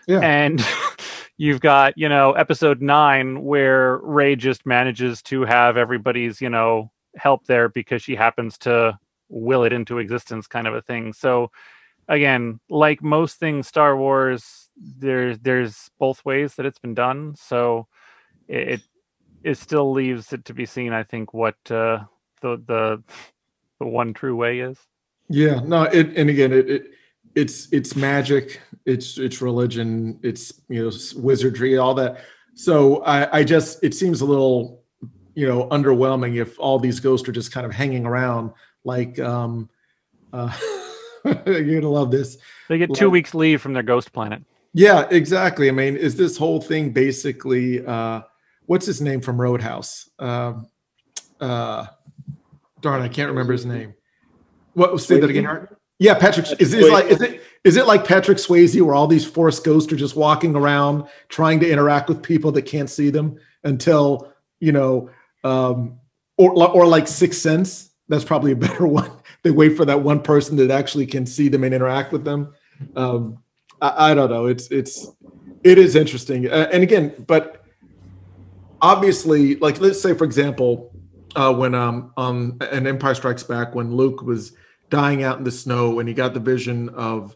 Yeah. 0.07 0.19
And 0.19 0.65
you've 1.37 1.59
got, 1.59 1.97
you 1.97 2.07
know, 2.07 2.33
episode 2.33 2.81
9 2.81 3.43
where 3.43 3.97
Rey 3.97 4.35
just 4.35 4.65
manages 4.65 5.21
to 5.23 5.43
have 5.43 5.75
everybody's, 5.75 6.39
you 6.39 6.49
know, 6.49 6.91
help 7.15 7.45
there 7.47 7.67
because 7.67 8.01
she 8.01 8.15
happens 8.15 8.57
to 8.59 8.97
will 9.27 9.63
it 9.63 9.73
into 9.73 9.99
existence 9.99 10.47
kind 10.47 10.67
of 10.67 10.75
a 10.75 10.81
thing. 10.81 11.13
So 11.13 11.51
again, 12.07 12.59
like 12.69 13.03
most 13.03 13.39
things 13.39 13.67
Star 13.67 13.97
Wars, 13.97 14.68
there's 14.79 15.39
there's 15.39 15.89
both 15.99 16.23
ways 16.25 16.55
that 16.55 16.65
it's 16.65 16.79
been 16.79 16.93
done. 16.93 17.35
So 17.35 17.87
it 18.47 18.81
it, 19.43 19.57
still 19.57 19.91
leaves 19.91 20.33
it 20.33 20.45
to 20.45 20.53
be 20.53 20.65
seen. 20.65 20.93
I 20.93 21.03
think 21.03 21.33
what 21.33 21.55
uh, 21.69 21.99
the 22.41 22.61
the 22.65 23.03
the 23.79 23.85
one 23.85 24.13
true 24.13 24.35
way 24.35 24.59
is. 24.59 24.77
Yeah, 25.29 25.59
no, 25.63 25.83
it 25.83 26.17
and 26.17 26.29
again, 26.29 26.51
it, 26.53 26.69
it 26.69 26.91
it's 27.35 27.67
it's 27.71 27.95
magic, 27.95 28.61
it's 28.85 29.17
it's 29.17 29.41
religion, 29.41 30.19
it's 30.23 30.61
you 30.69 30.83
know 30.83 30.91
wizardry, 31.17 31.77
all 31.77 31.93
that. 31.95 32.21
So 32.55 33.03
I 33.03 33.39
I 33.39 33.43
just 33.43 33.83
it 33.83 33.93
seems 33.93 34.21
a 34.21 34.25
little 34.25 34.83
you 35.35 35.47
know 35.47 35.67
underwhelming 35.69 36.37
if 36.37 36.59
all 36.59 36.79
these 36.79 36.99
ghosts 36.99 37.27
are 37.29 37.31
just 37.31 37.51
kind 37.51 37.65
of 37.65 37.71
hanging 37.71 38.05
around 38.05 38.51
like 38.83 39.19
um 39.19 39.69
uh 40.33 40.51
you're 41.45 41.75
gonna 41.81 41.89
love 41.89 42.11
this. 42.11 42.37
They 42.67 42.77
get 42.77 42.93
two 42.93 43.05
Like- 43.05 43.13
weeks 43.13 43.33
leave 43.35 43.61
from 43.61 43.73
their 43.73 43.83
ghost 43.83 44.11
planet. 44.11 44.43
Yeah, 44.73 45.07
exactly. 45.09 45.67
I 45.67 45.71
mean, 45.71 45.95
is 45.95 46.15
this 46.15 46.37
whole 46.37 46.61
thing 46.61 46.91
basically 46.91 47.85
uh 47.85 48.21
what's 48.65 48.85
his 48.85 49.01
name 49.01 49.21
from 49.21 49.39
Roadhouse? 49.39 50.09
Um 50.19 50.67
uh 51.39 51.87
darn, 52.81 53.01
I 53.01 53.07
can't 53.07 53.29
remember 53.29 53.53
his 53.53 53.65
name. 53.65 53.93
What 54.73 54.99
say 55.01 55.19
that 55.19 55.29
again, 55.29 55.67
Yeah, 55.97 56.13
Patrick. 56.13 56.47
Is, 56.59 56.73
is 56.73 56.89
like 56.89 57.05
is 57.05 57.21
it 57.21 57.41
is 57.63 57.75
it 57.75 57.87
like 57.87 58.05
Patrick 58.05 58.37
Swayze 58.37 58.79
where 58.81 58.95
all 58.95 59.07
these 59.07 59.25
force 59.25 59.59
ghosts 59.59 59.91
are 59.91 59.97
just 59.97 60.15
walking 60.15 60.55
around 60.55 61.05
trying 61.27 61.59
to 61.59 61.69
interact 61.69 62.07
with 62.07 62.23
people 62.23 62.51
that 62.53 62.63
can't 62.63 62.89
see 62.89 63.09
them 63.09 63.37
until 63.63 64.31
you 64.59 64.71
know, 64.71 65.09
um, 65.43 65.99
or 66.37 66.51
or 66.51 66.85
like 66.85 67.07
Sixth 67.07 67.41
Sense. 67.41 67.91
That's 68.07 68.23
probably 68.23 68.51
a 68.51 68.55
better 68.67 68.87
one. 68.87 69.11
They 69.43 69.51
wait 69.51 69.75
for 69.75 69.85
that 69.85 70.01
one 70.01 70.21
person 70.21 70.57
that 70.57 70.71
actually 70.71 71.05
can 71.05 71.25
see 71.25 71.47
them 71.49 71.63
and 71.63 71.73
interact 71.73 72.11
with 72.11 72.23
them. 72.23 72.53
um, 72.95 73.39
I, 73.81 74.11
I, 74.11 74.13
don't 74.13 74.29
know. 74.29 74.45
It's 74.45 74.67
it's 74.69 75.07
it 75.63 75.77
is 75.77 75.95
interesting, 75.95 76.49
uh, 76.49 76.69
and 76.71 76.83
again, 76.83 77.13
but 77.27 77.63
obviously, 78.81 79.55
like 79.55 79.79
let's 79.79 80.01
say 80.01 80.13
for 80.13 80.25
example, 80.25 80.91
uh, 81.35 81.53
when 81.53 81.75
um 81.75 82.13
on 82.17 82.57
an 82.71 82.87
Empire 82.87 83.15
Strikes 83.15 83.43
Back, 83.43 83.75
when 83.75 83.95
Luke 83.95 84.21
was 84.21 84.53
dying 84.89 85.23
out 85.23 85.37
in 85.37 85.43
the 85.43 85.51
snow, 85.51 85.99
and 85.99 86.07
he 86.07 86.15
got 86.15 86.33
the 86.33 86.39
vision 86.39 86.89
of 86.89 87.35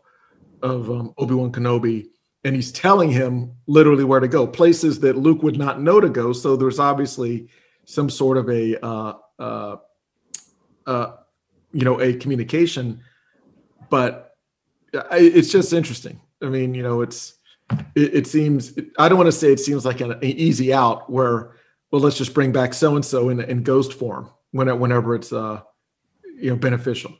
of 0.61 0.89
um, 0.89 1.13
Obi 1.17 1.35
Wan 1.35 1.51
Kenobi, 1.51 2.07
and 2.43 2.55
he's 2.55 2.71
telling 2.71 3.09
him 3.09 3.51
literally 3.67 4.03
where 4.03 4.19
to 4.19 4.27
go, 4.27 4.47
places 4.47 4.99
that 5.01 5.17
Luke 5.17 5.43
would 5.43 5.57
not 5.57 5.81
know 5.81 5.99
to 5.99 6.09
go. 6.09 6.33
So 6.33 6.55
there's 6.55 6.79
obviously 6.79 7.47
some 7.85 8.09
sort 8.09 8.37
of 8.37 8.49
a 8.49 8.83
uh, 8.85 9.13
uh, 9.39 9.75
uh, 10.85 11.11
you 11.71 11.83
know 11.83 12.01
a 12.01 12.13
communication, 12.13 13.01
but 13.89 14.35
it's 15.11 15.51
just 15.51 15.73
interesting. 15.73 16.19
I 16.43 16.47
mean, 16.47 16.73
you 16.73 16.83
know, 16.83 17.01
it's 17.01 17.35
it, 17.95 18.13
it 18.13 18.27
seems 18.27 18.77
I 18.99 19.09
don't 19.09 19.17
want 19.17 19.27
to 19.27 19.31
say 19.31 19.51
it 19.51 19.59
seems 19.59 19.85
like 19.85 20.01
an, 20.01 20.11
an, 20.11 20.23
easy 20.23 20.73
out 20.73 21.09
where 21.09 21.55
well 21.91 22.01
let's 22.01 22.17
just 22.17 22.33
bring 22.33 22.51
back 22.51 22.73
so 22.73 22.95
and 22.95 23.05
so 23.05 23.29
in 23.29 23.39
in 23.41 23.63
ghost 23.63 23.93
form 23.93 24.29
when 24.51 24.67
it, 24.67 24.77
whenever 24.77 25.15
it's 25.15 25.31
uh 25.31 25.61
you 26.35 26.49
know 26.49 26.55
beneficial. 26.55 27.13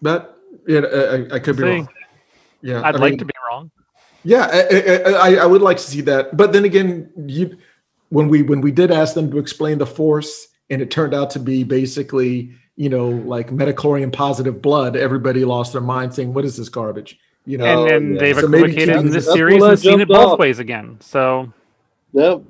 But 0.00 0.38
yeah, 0.66 0.80
I, 0.80 1.34
I 1.36 1.38
could 1.38 1.56
be 1.56 1.62
wrong. 1.62 1.88
Yeah, 2.62 2.82
I'd 2.82 2.96
I 2.96 2.98
like 2.98 3.10
mean, 3.12 3.18
to 3.18 3.24
be 3.24 3.34
wrong. 3.48 3.70
Yeah, 4.24 4.48
I, 4.52 5.12
I, 5.12 5.34
I 5.36 5.46
would 5.46 5.62
like 5.62 5.76
to 5.76 5.82
see 5.82 6.00
that, 6.02 6.36
but 6.36 6.52
then 6.52 6.64
again, 6.64 7.10
you 7.26 7.56
when 8.08 8.28
we 8.28 8.42
when 8.42 8.60
we 8.60 8.72
did 8.72 8.90
ask 8.90 9.14
them 9.14 9.30
to 9.30 9.38
explain 9.38 9.78
the 9.78 9.86
force, 9.86 10.48
and 10.70 10.82
it 10.82 10.90
turned 10.90 11.14
out 11.14 11.30
to 11.30 11.38
be 11.38 11.64
basically 11.64 12.52
you 12.76 12.88
know 12.88 13.08
like 13.08 13.50
midi-chlorian 13.50 14.12
positive 14.12 14.62
blood, 14.62 14.96
everybody 14.96 15.44
lost 15.44 15.72
their 15.72 15.82
mind 15.82 16.14
saying, 16.14 16.32
"What 16.32 16.44
is 16.44 16.56
this 16.56 16.68
garbage?" 16.68 17.18
You 17.44 17.58
know, 17.58 17.84
and, 17.84 17.92
and 17.92 18.14
yeah. 18.14 18.20
they've 18.20 18.36
so 18.36 18.46
equivocated 18.46 18.96
in 18.96 19.10
this 19.10 19.26
series 19.26 19.62
and 19.62 19.78
seen 19.78 20.00
it 20.00 20.08
both 20.08 20.32
off. 20.32 20.38
ways 20.38 20.58
again. 20.58 20.98
So, 21.00 21.52
nope. 22.12 22.46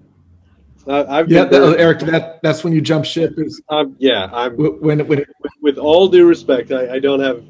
I've 0.88 1.28
yeah, 1.30 1.44
that, 1.44 1.80
Eric. 1.80 2.00
That 2.00 2.40
that's 2.42 2.62
when 2.62 2.72
you 2.72 2.80
jump 2.80 3.04
ship. 3.04 3.34
Is 3.38 3.60
um, 3.68 3.96
yeah. 3.98 4.30
I'm 4.32 4.56
when, 4.56 5.06
when 5.06 5.24
with 5.60 5.78
all 5.78 6.08
due 6.08 6.26
respect, 6.26 6.70
I, 6.70 6.94
I 6.94 6.98
don't 7.00 7.20
have 7.20 7.42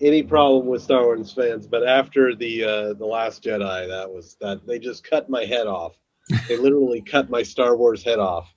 any 0.00 0.22
problem 0.22 0.66
with 0.66 0.82
Star 0.82 1.04
Wars 1.04 1.32
fans, 1.32 1.66
but 1.66 1.86
after 1.86 2.34
the 2.34 2.64
uh, 2.64 2.92
the 2.94 3.04
Last 3.04 3.44
Jedi, 3.44 3.88
that 3.88 4.10
was 4.10 4.36
that 4.40 4.66
they 4.66 4.78
just 4.78 5.04
cut 5.04 5.28
my 5.28 5.44
head 5.44 5.66
off. 5.66 5.96
they 6.48 6.56
literally 6.56 7.02
cut 7.02 7.28
my 7.28 7.42
Star 7.42 7.76
Wars 7.76 8.02
head 8.02 8.18
off. 8.18 8.52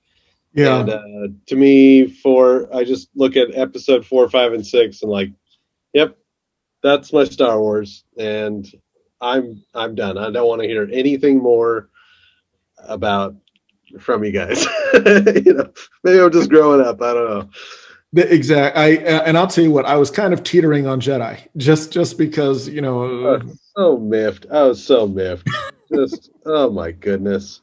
Yeah. 0.52 0.80
And 0.80 0.90
uh, 0.90 1.28
to 1.46 1.56
me, 1.56 2.06
for 2.08 2.74
I 2.74 2.84
just 2.84 3.08
look 3.14 3.36
at 3.36 3.54
Episode 3.54 4.06
four, 4.06 4.28
five, 4.30 4.52
and 4.52 4.66
six, 4.66 5.02
and 5.02 5.10
like, 5.10 5.30
yep, 5.92 6.16
that's 6.82 7.12
my 7.12 7.24
Star 7.24 7.60
Wars, 7.60 8.04
and 8.18 8.66
I'm 9.20 9.62
I'm 9.74 9.94
done. 9.94 10.18
I 10.18 10.30
don't 10.30 10.48
want 10.48 10.62
to 10.62 10.68
hear 10.68 10.88
anything 10.92 11.38
more 11.38 11.88
about 12.78 13.34
from 13.98 14.24
you 14.24 14.32
guys. 14.32 14.64
you 14.94 15.54
know, 15.54 15.70
maybe 16.04 16.20
I'm 16.20 16.32
just 16.32 16.50
growing 16.50 16.80
up. 16.80 17.00
I 17.02 17.14
don't 17.14 17.30
know. 17.30 17.50
Exact. 18.22 18.76
I 18.76 18.96
uh, 18.96 19.22
and 19.24 19.36
I'll 19.36 19.46
tell 19.46 19.64
you 19.64 19.70
what. 19.70 19.84
I 19.84 19.96
was 19.96 20.10
kind 20.10 20.32
of 20.32 20.42
teetering 20.42 20.86
on 20.86 21.00
Jedi, 21.00 21.38
just 21.56 21.92
just 21.92 22.16
because 22.18 22.68
you 22.68 22.80
know. 22.80 23.26
Uh, 23.26 23.42
so 23.76 23.98
miffed. 23.98 24.46
I 24.50 24.62
was 24.62 24.82
so 24.82 25.06
miffed. 25.06 25.48
just 25.94 26.30
oh 26.44 26.70
my 26.70 26.92
goodness. 26.92 27.60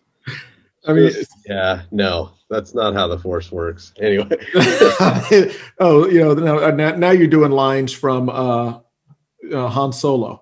I 0.85 0.93
mean, 0.93 1.11
yeah, 1.45 1.83
no, 1.91 2.31
that's 2.49 2.73
not 2.73 2.93
how 2.93 3.07
the 3.07 3.17
Force 3.17 3.51
works. 3.51 3.93
Anyway. 3.99 4.27
oh, 5.79 6.07
you 6.09 6.19
know, 6.19 6.33
now, 6.33 6.95
now 6.95 7.11
you're 7.11 7.27
doing 7.27 7.51
lines 7.51 7.93
from 7.93 8.29
uh, 8.29 8.79
uh 9.51 9.67
Han 9.67 9.93
Solo. 9.93 10.41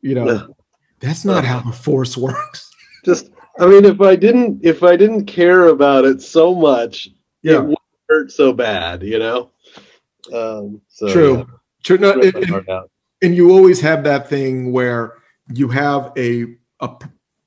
You 0.00 0.14
know, 0.14 0.24
no. 0.24 0.56
that's 1.00 1.24
not 1.24 1.44
how 1.44 1.60
the 1.60 1.72
Force 1.72 2.16
works. 2.16 2.70
Just, 3.04 3.30
I 3.58 3.66
mean, 3.66 3.84
if 3.84 4.00
I 4.00 4.14
didn't, 4.14 4.60
if 4.62 4.82
I 4.82 4.96
didn't 4.96 5.24
care 5.24 5.68
about 5.68 6.04
it 6.04 6.20
so 6.20 6.54
much, 6.54 7.08
yeah. 7.42 7.64
it 7.64 7.78
hurt 8.08 8.30
so 8.30 8.52
bad, 8.52 9.02
you 9.02 9.18
know. 9.18 9.50
Um, 10.32 10.80
so, 10.88 11.12
True. 11.12 11.36
Yeah. 11.38 11.44
True. 11.84 11.98
No, 11.98 12.10
it, 12.10 12.34
it, 12.36 12.90
and 13.22 13.34
you 13.34 13.50
always 13.50 13.80
have 13.80 14.04
that 14.04 14.28
thing 14.28 14.72
where 14.72 15.14
you 15.52 15.68
have 15.68 16.12
a, 16.16 16.44
a 16.80 16.90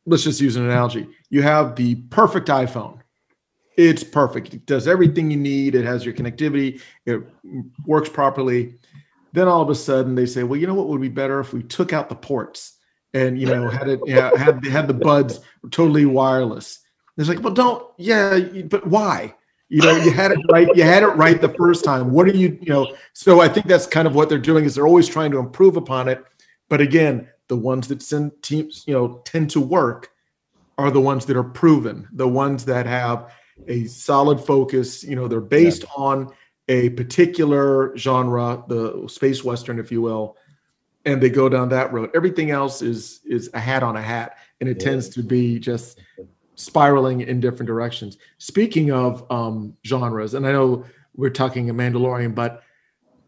let's 0.05 0.23
just 0.23 0.41
use 0.41 0.55
an 0.55 0.65
analogy. 0.65 1.07
You 1.31 1.41
have 1.41 1.75
the 1.75 1.95
perfect 1.95 2.49
iPhone. 2.49 2.99
It's 3.77 4.03
perfect. 4.03 4.53
It 4.53 4.65
does 4.67 4.87
everything 4.87 5.31
you 5.31 5.37
need. 5.37 5.73
It 5.73 5.85
has 5.85 6.05
your 6.05 6.13
connectivity. 6.13 6.81
It 7.05 7.21
works 7.85 8.09
properly. 8.09 8.75
Then 9.33 9.47
all 9.47 9.61
of 9.61 9.69
a 9.69 9.75
sudden 9.75 10.13
they 10.13 10.25
say, 10.25 10.43
well, 10.43 10.59
you 10.59 10.67
know 10.67 10.73
what 10.73 10.89
would 10.89 11.01
be 11.01 11.07
better 11.07 11.39
if 11.39 11.53
we 11.53 11.63
took 11.63 11.93
out 11.93 12.09
the 12.09 12.15
ports 12.15 12.77
and 13.13 13.39
you 13.39 13.47
know 13.47 13.69
had 13.69 13.87
it 13.87 13.99
yeah, 14.05 14.29
had 14.37 14.65
had 14.65 14.87
the 14.87 14.93
buds 14.93 15.39
totally 15.71 16.05
wireless. 16.05 16.79
It's 17.17 17.29
like, 17.29 17.41
well, 17.41 17.53
don't 17.53 17.85
yeah, 17.97 18.39
but 18.65 18.85
why? 18.87 19.33
You 19.69 19.81
know, 19.81 19.95
you 19.95 20.11
had 20.11 20.31
it 20.31 20.39
right. 20.51 20.67
You 20.75 20.83
had 20.83 21.01
it 21.01 21.15
right 21.15 21.39
the 21.39 21.53
first 21.53 21.85
time. 21.85 22.11
What 22.11 22.27
are 22.27 22.35
you, 22.35 22.59
you 22.61 22.73
know? 22.73 22.93
So 23.13 23.39
I 23.39 23.47
think 23.47 23.67
that's 23.67 23.87
kind 23.87 24.05
of 24.05 24.15
what 24.15 24.27
they're 24.27 24.37
doing 24.37 24.65
is 24.65 24.75
they're 24.75 24.87
always 24.87 25.07
trying 25.07 25.31
to 25.31 25.39
improve 25.39 25.77
upon 25.77 26.09
it. 26.09 26.21
But 26.67 26.81
again, 26.81 27.29
the 27.47 27.55
ones 27.55 27.87
that 27.87 28.01
send 28.01 28.33
teams, 28.41 28.83
you 28.85 28.93
know, 28.93 29.21
tend 29.23 29.49
to 29.51 29.61
work 29.61 30.10
are 30.81 30.91
the 30.91 31.01
ones 31.01 31.25
that 31.27 31.37
are 31.37 31.43
proven, 31.43 32.07
the 32.11 32.27
ones 32.27 32.65
that 32.65 32.85
have 32.85 33.31
a 33.67 33.85
solid 33.85 34.39
focus. 34.39 35.03
You 35.03 35.15
know, 35.15 35.27
they're 35.27 35.39
based 35.39 35.83
yeah. 35.83 36.03
on 36.03 36.33
a 36.67 36.89
particular 36.89 37.95
genre, 37.97 38.63
the 38.67 39.07
space 39.07 39.43
western, 39.43 39.79
if 39.79 39.91
you 39.91 40.01
will, 40.01 40.37
and 41.05 41.21
they 41.21 41.29
go 41.29 41.49
down 41.49 41.69
that 41.69 41.93
road. 41.93 42.09
Everything 42.15 42.51
else 42.51 42.81
is 42.81 43.21
is 43.25 43.49
a 43.53 43.59
hat 43.59 43.83
on 43.83 43.95
a 43.95 44.01
hat, 44.01 44.37
and 44.59 44.69
it 44.69 44.77
yeah. 44.79 44.89
tends 44.89 45.09
to 45.09 45.23
be 45.23 45.59
just 45.59 45.99
spiraling 46.55 47.21
in 47.21 47.39
different 47.39 47.67
directions. 47.67 48.17
Speaking 48.37 48.91
of 48.91 49.29
um, 49.31 49.75
genres, 49.85 50.33
and 50.33 50.47
I 50.47 50.51
know 50.51 50.85
we're 51.15 51.29
talking 51.29 51.69
a 51.69 51.73
Mandalorian, 51.73 52.33
but 52.33 52.63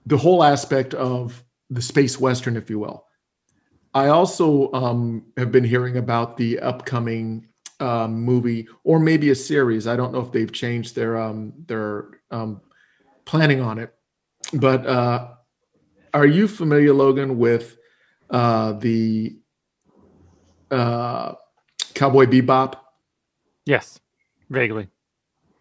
the 0.06 0.18
whole 0.18 0.43
aspect 0.43 0.93
of 0.93 1.43
the 1.70 1.82
space 1.82 2.20
western, 2.20 2.58
if 2.58 2.70
you 2.70 2.80
will. 2.80 3.03
I 3.93 4.07
also 4.07 4.71
um, 4.73 5.25
have 5.37 5.51
been 5.51 5.63
hearing 5.63 5.97
about 5.97 6.37
the 6.37 6.59
upcoming 6.59 7.47
um, 7.79 8.21
movie, 8.21 8.67
or 8.83 8.99
maybe 8.99 9.29
a 9.29 9.35
series. 9.35 9.87
I 9.87 9.95
don't 9.95 10.11
know 10.11 10.21
if 10.21 10.31
they've 10.31 10.51
changed 10.51 10.95
their 10.95 11.17
um, 11.17 11.53
their 11.67 12.09
um, 12.31 12.61
planning 13.25 13.61
on 13.61 13.77
it. 13.77 13.93
But 14.53 14.85
uh, 14.85 15.29
are 16.13 16.25
you 16.25 16.47
familiar, 16.47 16.93
Logan, 16.93 17.37
with 17.37 17.77
uh, 18.29 18.73
the 18.73 19.37
uh, 20.71 21.33
Cowboy 21.93 22.25
Bebop? 22.25 22.75
Yes, 23.65 23.99
vaguely. 24.49 24.89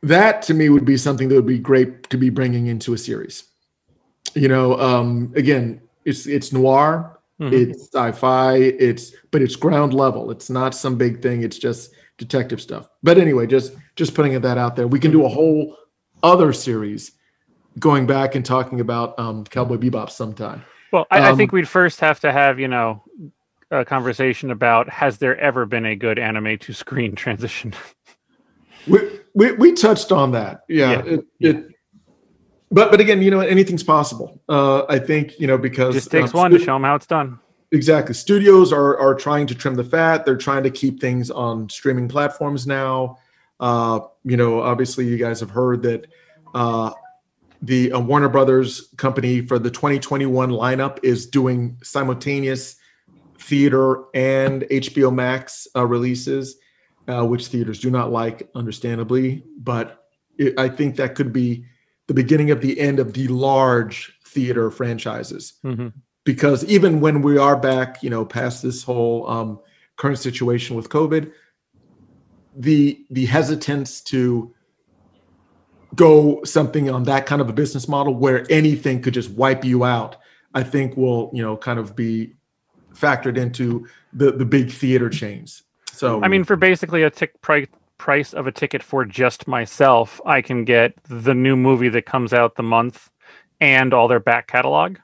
That 0.03 0.43
to 0.43 0.55
me 0.55 0.69
would 0.69 0.85
be 0.85 0.97
something 0.97 1.29
that 1.29 1.35
would 1.35 1.47
be 1.47 1.59
great 1.59 2.09
to 2.11 2.17
be 2.17 2.31
bringing 2.31 2.67
into 2.67 2.93
a 2.93 2.99
series. 2.99 3.45
You 4.35 4.49
know, 4.49 4.79
um, 4.81 5.33
again, 5.37 5.83
it's 6.05 6.27
it's 6.27 6.53
noir, 6.53 7.21
mm-hmm. 7.43 7.55
it's 7.55 7.91
sci-fi, 7.93 8.57
it's 8.57 9.13
but 9.31 9.43
it's 9.43 9.57
ground 9.57 9.95
level. 9.95 10.31
It's 10.31 10.51
not 10.51 10.75
some 10.75 10.97
big 10.97 11.23
thing. 11.23 11.43
It's 11.43 11.59
just 11.59 11.95
detective 12.19 12.61
stuff. 12.61 12.89
But 13.03 13.19
anyway, 13.19 13.47
just 13.47 13.75
just 13.97 14.15
putting 14.15 14.41
that 14.41 14.59
out 14.59 14.77
there. 14.77 14.87
We 14.87 15.01
can 15.01 15.11
do 15.11 15.25
a 15.25 15.29
whole 15.29 15.77
other 16.23 16.53
series 16.53 17.13
going 17.79 18.07
back 18.07 18.35
and 18.35 18.45
talking 18.45 18.81
about 18.81 19.19
um, 19.19 19.45
Cowboy 19.45 19.77
Bebop 19.77 20.11
sometime. 20.11 20.65
Well, 20.93 21.07
I, 21.11 21.19
um, 21.21 21.35
I 21.35 21.37
think 21.37 21.53
we'd 21.53 21.69
first 21.69 22.01
have 22.01 22.21
to 22.21 22.33
have 22.33 22.61
you 22.61 22.69
know 22.69 23.03
a 23.71 23.85
conversation 23.85 24.51
about 24.51 24.89
has 24.89 25.19
there 25.19 25.37
ever 25.39 25.67
been 25.67 25.87
a 25.87 25.97
good 25.97 26.19
anime 26.19 26.59
to 26.59 26.73
screen 26.73 27.15
transition? 27.15 27.75
we, 28.87 29.21
we, 29.35 29.53
we 29.53 29.73
touched 29.73 30.13
on 30.13 30.33
that. 30.33 30.61
Yeah. 30.69 30.91
yeah. 30.91 30.99
It, 31.05 31.27
yeah. 31.39 31.51
it, 31.51 31.67
but, 32.73 32.91
but 32.91 33.01
again, 33.01 33.23
you 33.23 33.31
know, 33.31 33.41
anything's 33.41 33.85
possible. 33.85 34.41
Uh, 34.49 34.85
I 34.89 34.99
think, 34.99 35.39
you 35.39 35.47
know, 35.47 35.59
because 35.59 35.95
it 35.95 35.99
just 35.99 36.11
takes 36.11 36.35
uh, 36.35 36.39
one 36.39 36.51
to 36.51 36.59
show 36.59 36.75
them 36.75 36.85
how 36.85 36.95
it's 36.95 37.07
done. 37.07 37.39
Exactly. 37.71 38.15
Studios 38.15 38.73
are, 38.73 38.99
are 38.99 39.15
trying 39.15 39.47
to 39.47 39.55
trim 39.55 39.75
the 39.75 39.85
fat. 39.85 40.25
They're 40.25 40.37
trying 40.37 40.63
to 40.65 40.71
keep 40.71 41.01
things 41.01 41.31
on 41.31 41.69
streaming 41.69 42.09
platforms 42.09 42.67
now. 42.67 43.19
Uh, 43.61 44.01
you 44.25 44.37
know, 44.37 44.61
obviously 44.61 45.07
you 45.07 45.17
guys 45.17 45.41
have 45.41 45.51
heard 45.51 45.83
that, 45.83 46.07
uh, 46.55 46.93
the 47.63 47.93
uh, 47.93 48.01
Warner 48.01 48.29
Brothers 48.29 48.93
company 48.97 49.47
for 49.47 49.59
the 49.59 49.71
2021 49.71 50.51
lineup 50.51 50.99
is 51.03 51.27
doing 51.27 51.79
simultaneous 51.83 52.77
theater 53.39 54.05
and 54.15 54.63
HBO 54.63 55.15
Max 55.15 55.69
uh, 55.77 55.87
releases, 55.87 56.57
uh, 57.09 57.25
which 57.25 57.47
theaters 57.47 57.81
do 57.81 57.91
not 57.91 58.11
like, 58.11 58.51
understandably. 58.55 59.45
But 59.59 60.05
it, 60.39 60.59
I 60.59 60.69
think 60.69 60.97
that 60.97 61.15
could 61.15 61.33
be 61.33 61.65
the 62.13 62.23
beginning 62.23 62.51
of 62.51 62.61
the 62.61 62.79
end 62.79 62.99
of 62.99 63.15
the 63.15 63.27
large 63.29 64.13
theater 64.25 64.71
franchises. 64.71 65.55
Mm-hmm. 65.65 65.89
Because 66.25 66.63
even 66.67 67.01
when 67.01 67.23
we 67.23 67.39
are 67.39 67.57
back, 67.57 68.03
you 68.03 68.11
know, 68.11 68.25
past 68.25 68.63
this 68.63 68.83
whole 68.83 69.29
um, 69.29 69.59
current 69.97 70.19
situation 70.19 70.77
with 70.77 70.91
COVID, 70.91 71.33
the 72.55 73.05
the 73.11 73.25
hesitance 73.25 74.03
to 74.03 74.55
go 75.95 76.45
something 76.45 76.91
on 76.91 77.05
that 77.05 77.25
kind 77.25 77.41
of 77.41 77.49
a 77.49 77.53
business 77.53 77.89
model 77.89 78.15
where 78.15 78.47
anything 78.51 79.01
could 79.01 79.15
just 79.15 79.31
wipe 79.31 79.65
you 79.65 79.85
out 79.85 80.17
I 80.55 80.63
think 80.63 80.97
will 80.97 81.31
you 81.33 81.43
know 81.43 81.57
kind 81.57 81.79
of 81.79 81.97
be 81.97 82.35
factored 82.95 83.39
into 83.39 83.89
the 84.13 84.33
the 84.33 84.45
big 84.45 84.71
theater 84.71 85.09
chains. 85.09 85.63
So 85.93 86.23
I 86.23 86.29
mean, 86.29 86.45
for 86.45 86.57
basically 86.57 87.03
a 87.03 87.11
tick 87.11 87.41
price 87.41 87.69
price 88.03 88.35
of 88.35 88.49
a 88.49 88.53
ticket 88.53 88.83
for 88.83 89.05
just 89.05 89.47
myself, 89.47 90.21
I 90.27 90.43
can 90.43 90.65
get 90.65 90.93
the 91.05 91.35
new 91.35 91.55
movie 91.55 91.89
that 91.91 92.05
comes 92.05 92.33
out 92.33 92.57
the 92.57 92.63
month 92.65 93.09
and 93.61 93.95
all 93.95 94.09
their 94.09 94.19
back 94.19 94.49
catalog. 94.49 94.99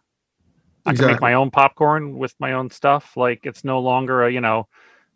I 0.85 0.95
can 0.95 1.07
make 1.07 1.21
my 1.21 1.35
own 1.35 1.53
popcorn 1.53 2.19
with 2.19 2.35
my 2.41 2.55
own 2.55 2.71
stuff. 2.71 3.17
Like 3.17 3.47
it's 3.47 3.63
no 3.63 3.79
longer 3.79 4.25
a 4.25 4.33
you 4.33 4.41
know 4.41 4.67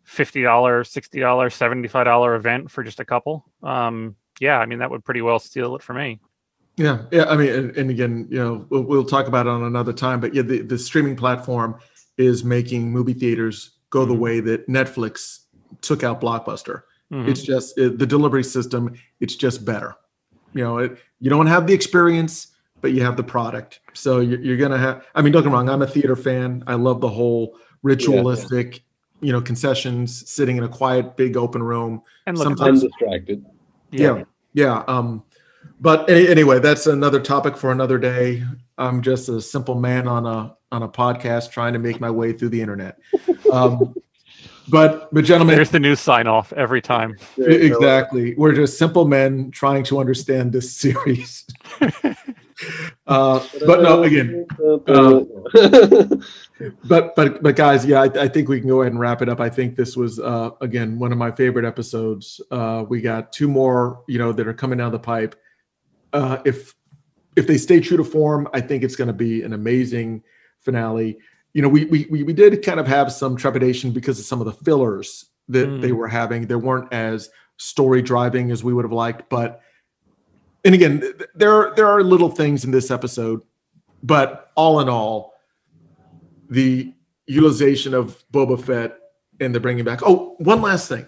fifty 0.05 0.41
dollar, 0.41 0.85
sixty 0.85 1.19
dollar, 1.19 1.49
seventy 1.49 1.89
five 1.89 2.05
dollar 2.05 2.35
event 2.35 2.71
for 2.71 2.85
just 2.85 3.01
a 3.01 3.05
couple. 3.05 3.43
Um, 3.61 4.15
yeah, 4.39 4.59
I 4.59 4.65
mean 4.65 4.79
that 4.79 4.89
would 4.89 5.03
pretty 5.03 5.21
well 5.21 5.39
steal 5.39 5.75
it 5.75 5.83
for 5.83 5.93
me. 5.93 6.21
Yeah, 6.77 7.01
yeah. 7.11 7.25
I 7.25 7.35
mean, 7.35 7.49
and, 7.49 7.77
and 7.77 7.89
again, 7.89 8.27
you 8.29 8.39
know, 8.39 8.65
we'll, 8.69 8.83
we'll 8.83 9.03
talk 9.03 9.27
about 9.27 9.45
it 9.45 9.49
on 9.49 9.63
another 9.63 9.91
time. 9.91 10.21
But 10.21 10.33
yeah, 10.33 10.41
the, 10.41 10.61
the 10.61 10.77
streaming 10.77 11.17
platform 11.17 11.75
is 12.17 12.45
making 12.45 12.91
movie 12.93 13.13
theaters 13.13 13.71
go 13.89 14.05
the 14.05 14.13
Mhm. 14.13 14.19
way 14.19 14.39
that 14.39 14.69
Netflix 14.69 15.39
took 15.81 16.01
out 16.01 16.21
Blockbuster. 16.21 16.83
Mhm. 17.13 17.27
It's 17.29 17.41
just 17.43 17.77
it, 17.77 17.99
the 17.99 18.05
delivery 18.07 18.43
system. 18.43 18.93
It's 19.19 19.35
just 19.35 19.63
better. 19.65 19.95
You 20.53 20.63
know, 20.63 20.77
it, 20.79 20.97
you 21.19 21.29
don't 21.29 21.47
have 21.47 21.67
the 21.67 21.73
experience, 21.73 22.47
but 22.81 22.91
you 22.93 23.03
have 23.03 23.15
the 23.17 23.23
product. 23.23 23.79
So 23.93 24.19
you're, 24.19 24.39
you're 24.41 24.57
gonna 24.57 24.77
have. 24.79 25.05
I 25.13 25.21
mean, 25.21 25.31
don't 25.31 25.43
get 25.43 25.49
me 25.49 25.53
wrong. 25.53 25.69
I'm 25.69 25.81
a 25.83 25.87
theater 25.87 26.15
fan. 26.15 26.63
I 26.65 26.73
love 26.73 27.01
the 27.01 27.09
whole 27.09 27.57
ritualistic, 27.83 28.83
you 29.21 29.31
know, 29.31 29.41
concessions, 29.41 30.27
sitting 30.29 30.57
in 30.57 30.63
a 30.63 30.67
quiet, 30.67 31.15
big 31.15 31.37
open 31.37 31.61
room. 31.61 32.01
and 32.25 32.37
look, 32.37 32.45
sometimes- 32.45 32.83
Undistracted. 32.83 33.45
Yeah. 33.91 34.23
Yeah. 34.53 34.83
Um, 34.87 35.23
but 35.79 36.09
any, 36.09 36.27
anyway, 36.27 36.59
that's 36.59 36.87
another 36.87 37.19
topic 37.19 37.57
for 37.57 37.71
another 37.71 37.97
day. 37.97 38.43
I'm 38.77 39.01
just 39.01 39.29
a 39.29 39.39
simple 39.41 39.75
man 39.75 40.07
on 40.07 40.25
a 40.25 40.55
on 40.71 40.81
a 40.81 40.89
podcast 40.89 41.51
trying 41.51 41.73
to 41.73 41.79
make 41.79 41.99
my 41.99 42.09
way 42.09 42.33
through 42.33 42.49
the 42.49 42.59
internet. 42.61 42.97
Um, 43.51 43.93
but 44.69 45.13
but 45.13 45.25
gentlemen, 45.25 45.55
there's 45.55 45.71
the 45.71 45.79
new 45.79 45.95
sign 45.95 46.27
off 46.27 46.53
every 46.53 46.81
time. 46.81 47.17
exactly, 47.37 48.33
we're 48.35 48.53
just 48.53 48.77
simple 48.77 49.05
men 49.05 49.51
trying 49.51 49.83
to 49.85 49.99
understand 49.99 50.51
this 50.51 50.71
series. 50.77 51.45
uh, 53.07 53.45
but 53.65 53.81
no, 53.81 54.03
again, 54.03 54.45
uh, 54.87 55.21
but 56.85 57.15
but 57.15 57.43
but 57.43 57.55
guys, 57.55 57.85
yeah, 57.85 58.01
I, 58.01 58.05
I 58.05 58.27
think 58.27 58.47
we 58.47 58.59
can 58.59 58.69
go 58.69 58.81
ahead 58.81 58.93
and 58.93 58.99
wrap 58.99 59.21
it 59.21 59.29
up. 59.29 59.39
I 59.39 59.49
think 59.49 59.75
this 59.75 59.97
was 59.97 60.19
uh, 60.19 60.51
again 60.61 60.97
one 60.99 61.11
of 61.11 61.17
my 61.17 61.31
favorite 61.31 61.65
episodes. 61.65 62.39
Uh, 62.51 62.85
we 62.87 63.01
got 63.01 63.33
two 63.33 63.47
more, 63.47 64.03
you 64.07 64.17
know, 64.17 64.31
that 64.31 64.47
are 64.47 64.53
coming 64.53 64.77
down 64.77 64.91
the 64.91 64.99
pipe. 64.99 65.35
Uh, 66.13 66.37
if 66.45 66.73
if 67.35 67.47
they 67.47 67.57
stay 67.57 67.79
true 67.79 67.97
to 67.97 68.03
form, 68.03 68.47
I 68.53 68.61
think 68.61 68.83
it's 68.83 68.95
going 68.95 69.07
to 69.07 69.13
be 69.13 69.41
an 69.41 69.53
amazing 69.53 70.23
finale. 70.59 71.17
You 71.53 71.61
know, 71.61 71.69
we 71.69 71.85
we 71.85 72.07
we 72.09 72.23
we 72.23 72.33
did 72.33 72.63
kind 72.65 72.79
of 72.79 72.87
have 72.87 73.11
some 73.11 73.35
trepidation 73.35 73.91
because 73.91 74.19
of 74.19 74.25
some 74.25 74.41
of 74.41 74.45
the 74.45 74.53
fillers 74.53 75.25
that 75.49 75.67
Mm. 75.67 75.81
they 75.81 75.91
were 75.91 76.07
having. 76.07 76.47
They 76.47 76.55
weren't 76.55 76.91
as 76.93 77.29
story 77.57 78.01
driving 78.01 78.49
as 78.51 78.63
we 78.63 78.73
would 78.73 78.85
have 78.85 78.91
liked, 78.91 79.29
but 79.29 79.61
and 80.65 80.73
again, 80.73 81.01
th- 81.01 81.17
th- 81.17 81.29
there 81.35 81.73
there 81.75 81.87
are 81.87 82.01
little 82.03 82.29
things 82.29 82.63
in 82.65 82.71
this 82.71 82.89
episode, 82.89 83.41
but 84.01 84.51
all 84.55 84.79
in 84.79 84.89
all, 84.89 85.33
the 86.49 86.93
utilization 87.27 87.93
of 87.93 88.23
Boba 88.31 88.59
Fett 88.61 88.97
and 89.39 89.53
the 89.53 89.59
bringing 89.59 89.83
back. 89.85 89.99
Oh, 90.03 90.35
one 90.39 90.61
last 90.61 90.87
thing: 90.89 91.05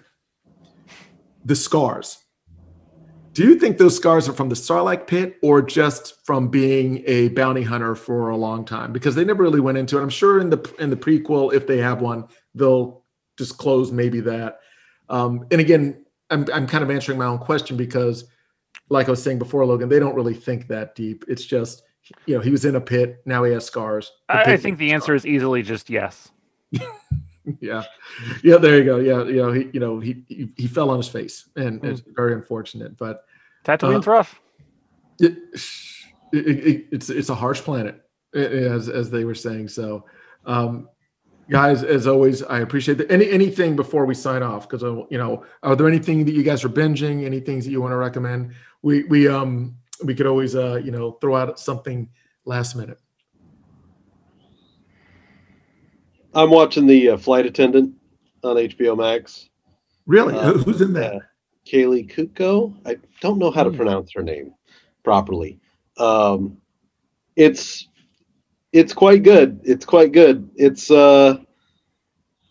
the 1.44 1.56
scars. 1.56 2.18
Do 3.36 3.44
you 3.44 3.56
think 3.56 3.76
those 3.76 3.94
scars 3.94 4.30
are 4.30 4.32
from 4.32 4.48
the 4.48 4.54
Sarlacc 4.54 5.06
pit 5.06 5.36
or 5.42 5.60
just 5.60 6.24
from 6.24 6.48
being 6.48 7.04
a 7.06 7.28
bounty 7.28 7.62
hunter 7.62 7.94
for 7.94 8.30
a 8.30 8.36
long 8.36 8.64
time? 8.64 8.94
Because 8.94 9.14
they 9.14 9.26
never 9.26 9.42
really 9.42 9.60
went 9.60 9.76
into 9.76 9.98
it. 9.98 10.02
I'm 10.02 10.08
sure 10.08 10.40
in 10.40 10.48
the 10.48 10.74
in 10.78 10.88
the 10.88 10.96
prequel, 10.96 11.52
if 11.52 11.66
they 11.66 11.76
have 11.76 12.00
one, 12.00 12.28
they'll 12.54 13.04
disclose 13.36 13.92
maybe 13.92 14.20
that. 14.20 14.60
Um, 15.10 15.46
and 15.50 15.60
again, 15.60 16.06
I'm 16.30 16.46
I'm 16.50 16.66
kind 16.66 16.82
of 16.82 16.90
answering 16.90 17.18
my 17.18 17.26
own 17.26 17.36
question 17.36 17.76
because, 17.76 18.24
like 18.88 19.06
I 19.06 19.10
was 19.10 19.22
saying 19.22 19.38
before, 19.38 19.66
Logan, 19.66 19.90
they 19.90 19.98
don't 19.98 20.14
really 20.14 20.32
think 20.32 20.68
that 20.68 20.94
deep. 20.94 21.26
It's 21.28 21.44
just 21.44 21.82
you 22.24 22.36
know 22.36 22.40
he 22.40 22.50
was 22.50 22.64
in 22.64 22.74
a 22.76 22.80
pit, 22.80 23.20
now 23.26 23.44
he 23.44 23.52
has 23.52 23.66
scars. 23.66 24.12
I, 24.30 24.54
I 24.54 24.56
think 24.56 24.78
the 24.78 24.92
answer 24.92 25.14
is 25.14 25.26
easily 25.26 25.62
just 25.62 25.90
yes. 25.90 26.30
yeah. 27.60 27.84
Yeah 28.42 28.56
there 28.58 28.78
you 28.78 28.84
go. 28.84 28.96
Yeah 28.98 29.24
you 29.24 29.36
know 29.36 29.52
he 29.52 29.70
you 29.72 29.80
know 29.80 30.00
he 30.00 30.24
he, 30.28 30.52
he 30.56 30.66
fell 30.66 30.90
on 30.90 30.96
his 30.98 31.08
face 31.08 31.48
and 31.56 31.80
Hmm. 31.80 31.86
it's 31.86 32.02
very 32.14 32.34
unfortunate 32.34 32.96
but 32.98 33.24
Tatooine's 33.64 34.06
Uh, 34.06 34.10
rough. 34.10 34.40
it, 35.20 35.36
it, 36.32 36.46
it, 36.66 36.86
it's 36.92 37.08
it's 37.10 37.28
a 37.30 37.34
harsh 37.34 37.60
planet 37.60 38.02
as 38.34 38.88
as 38.88 39.10
they 39.10 39.24
were 39.24 39.34
saying 39.34 39.68
so 39.68 40.04
um 40.44 40.88
guys 41.50 41.82
as 41.84 42.06
always 42.06 42.42
i 42.42 42.58
appreciate 42.60 42.98
that 42.98 43.10
any 43.10 43.30
anything 43.30 43.76
before 43.76 44.04
we 44.04 44.14
sign 44.14 44.42
off? 44.42 44.68
Because 44.68 44.82
you 44.82 45.18
know 45.18 45.44
are 45.62 45.76
there 45.76 45.86
anything 45.88 46.24
that 46.24 46.32
you 46.34 46.42
guys 46.42 46.64
are 46.64 46.68
binging 46.68 47.24
any 47.24 47.40
things 47.40 47.64
that 47.64 47.70
you 47.70 47.80
want 47.80 47.92
to 47.92 47.96
recommend? 47.96 48.52
We 48.82 49.04
we 49.04 49.28
um 49.28 49.76
we 50.04 50.14
could 50.14 50.26
always 50.26 50.54
uh 50.56 50.80
you 50.84 50.90
know 50.90 51.12
throw 51.20 51.36
out 51.36 51.58
something 51.60 52.08
last 52.44 52.74
minute 52.76 52.98
I'm 56.36 56.50
watching 56.50 56.86
the 56.86 57.10
uh, 57.10 57.16
flight 57.16 57.46
attendant 57.46 57.94
on 58.44 58.56
HBO 58.56 58.96
Max. 58.96 59.48
really 60.06 60.34
Uh, 60.34 60.52
who's 60.52 60.80
in 60.82 60.92
that 60.92 61.14
Uh, 61.14 61.18
Kaley 61.66 62.08
Cuoco. 62.08 62.76
I 62.86 62.96
don't 63.20 63.38
know 63.38 63.50
how 63.50 63.64
to 63.64 63.70
Hmm. 63.70 63.76
pronounce 63.76 64.12
her 64.14 64.22
name 64.22 64.52
properly. 65.02 65.58
Um, 65.96 66.58
it's 67.36 67.88
it's 68.72 68.92
quite 68.92 69.22
good. 69.22 69.60
It's 69.64 69.84
quite 69.86 70.12
good. 70.12 70.50
It's 70.56 70.90
uh, 70.90 71.38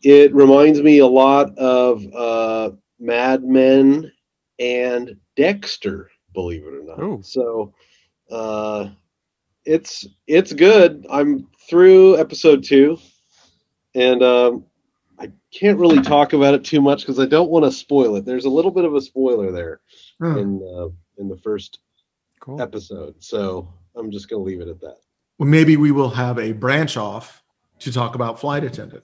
it 0.02 0.34
reminds 0.34 0.82
me 0.82 1.00
a 1.00 1.08
lot 1.08 1.56
of 1.58 2.04
uh, 2.14 2.72
Mad 3.00 3.44
Men 3.44 4.12
and 4.60 5.16
Dexter. 5.36 6.10
Believe 6.34 6.64
it 6.64 6.74
or 6.74 6.84
not. 6.84 7.00
Ooh. 7.04 7.22
So, 7.24 7.74
uh, 8.32 8.90
it's 9.66 10.08
it's 10.28 10.54
good. 10.54 11.06
I'm 11.10 11.48
through 11.70 12.18
episode 12.18 12.64
two, 12.64 12.98
and 13.96 14.22
um, 14.22 14.66
I 15.18 15.32
can't 15.52 15.80
really 15.80 16.02
talk 16.02 16.34
about 16.34 16.54
it 16.54 16.64
too 16.64 16.82
much 16.82 17.02
because 17.02 17.20
I 17.20 17.26
don't 17.26 17.50
want 17.50 17.66
to 17.66 17.72
spoil 17.72 18.16
it. 18.18 18.26
There's 18.26 18.46
a 18.46 18.50
little 18.50 18.72
bit 18.72 18.86
of 18.86 18.94
a 18.94 19.02
spoiler 19.02 19.52
there 19.52 19.80
Oh. 20.22 20.38
in 20.38 20.62
uh, 20.62 20.90
in 21.22 21.30
the 21.30 21.38
first 21.38 21.80
Cool. 22.40 22.62
episode, 22.62 23.16
so 23.24 23.68
I'm 23.96 24.12
just 24.12 24.30
gonna 24.30 24.44
leave 24.44 24.62
it 24.62 24.68
at 24.68 24.80
that. 24.82 24.98
well, 25.40 25.50
maybe 25.50 25.78
we 25.78 25.92
will 25.92 26.10
have 26.12 26.38
a 26.38 26.52
branch 26.52 26.96
off 26.98 27.42
to 27.80 27.92
talk 27.92 28.14
about 28.16 28.40
flight 28.40 28.64
attendant. 28.64 29.04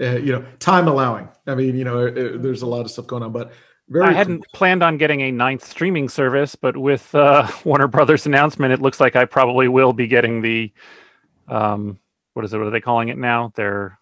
Uh, 0.00 0.16
you 0.18 0.32
know, 0.32 0.44
time 0.60 0.86
allowing. 0.88 1.28
I 1.46 1.54
mean, 1.56 1.76
you 1.76 1.84
know, 1.84 2.06
uh, 2.06 2.12
there's 2.38 2.62
a 2.62 2.66
lot 2.66 2.82
of 2.82 2.90
stuff 2.90 3.06
going 3.08 3.22
on, 3.24 3.32
but 3.32 3.52
very. 3.88 4.06
I 4.06 4.12
hadn't 4.12 4.44
planned 4.54 4.82
on 4.84 4.96
getting 4.96 5.22
a 5.22 5.32
ninth 5.32 5.64
streaming 5.64 6.08
service, 6.08 6.54
but 6.54 6.76
with 6.76 7.12
uh, 7.14 7.48
Warner 7.64 7.88
Brothers 7.88 8.24
announcement, 8.26 8.72
it 8.72 8.80
looks 8.80 9.00
like 9.00 9.16
I 9.16 9.24
probably 9.24 9.66
will 9.66 9.92
be 9.92 10.06
getting 10.06 10.40
the, 10.40 10.72
um, 11.48 11.98
what 12.34 12.44
is 12.44 12.52
it? 12.54 12.58
What 12.58 12.66
are 12.68 12.70
they 12.70 12.80
calling 12.80 13.08
it 13.08 13.18
now? 13.18 13.52
Their 13.56 13.97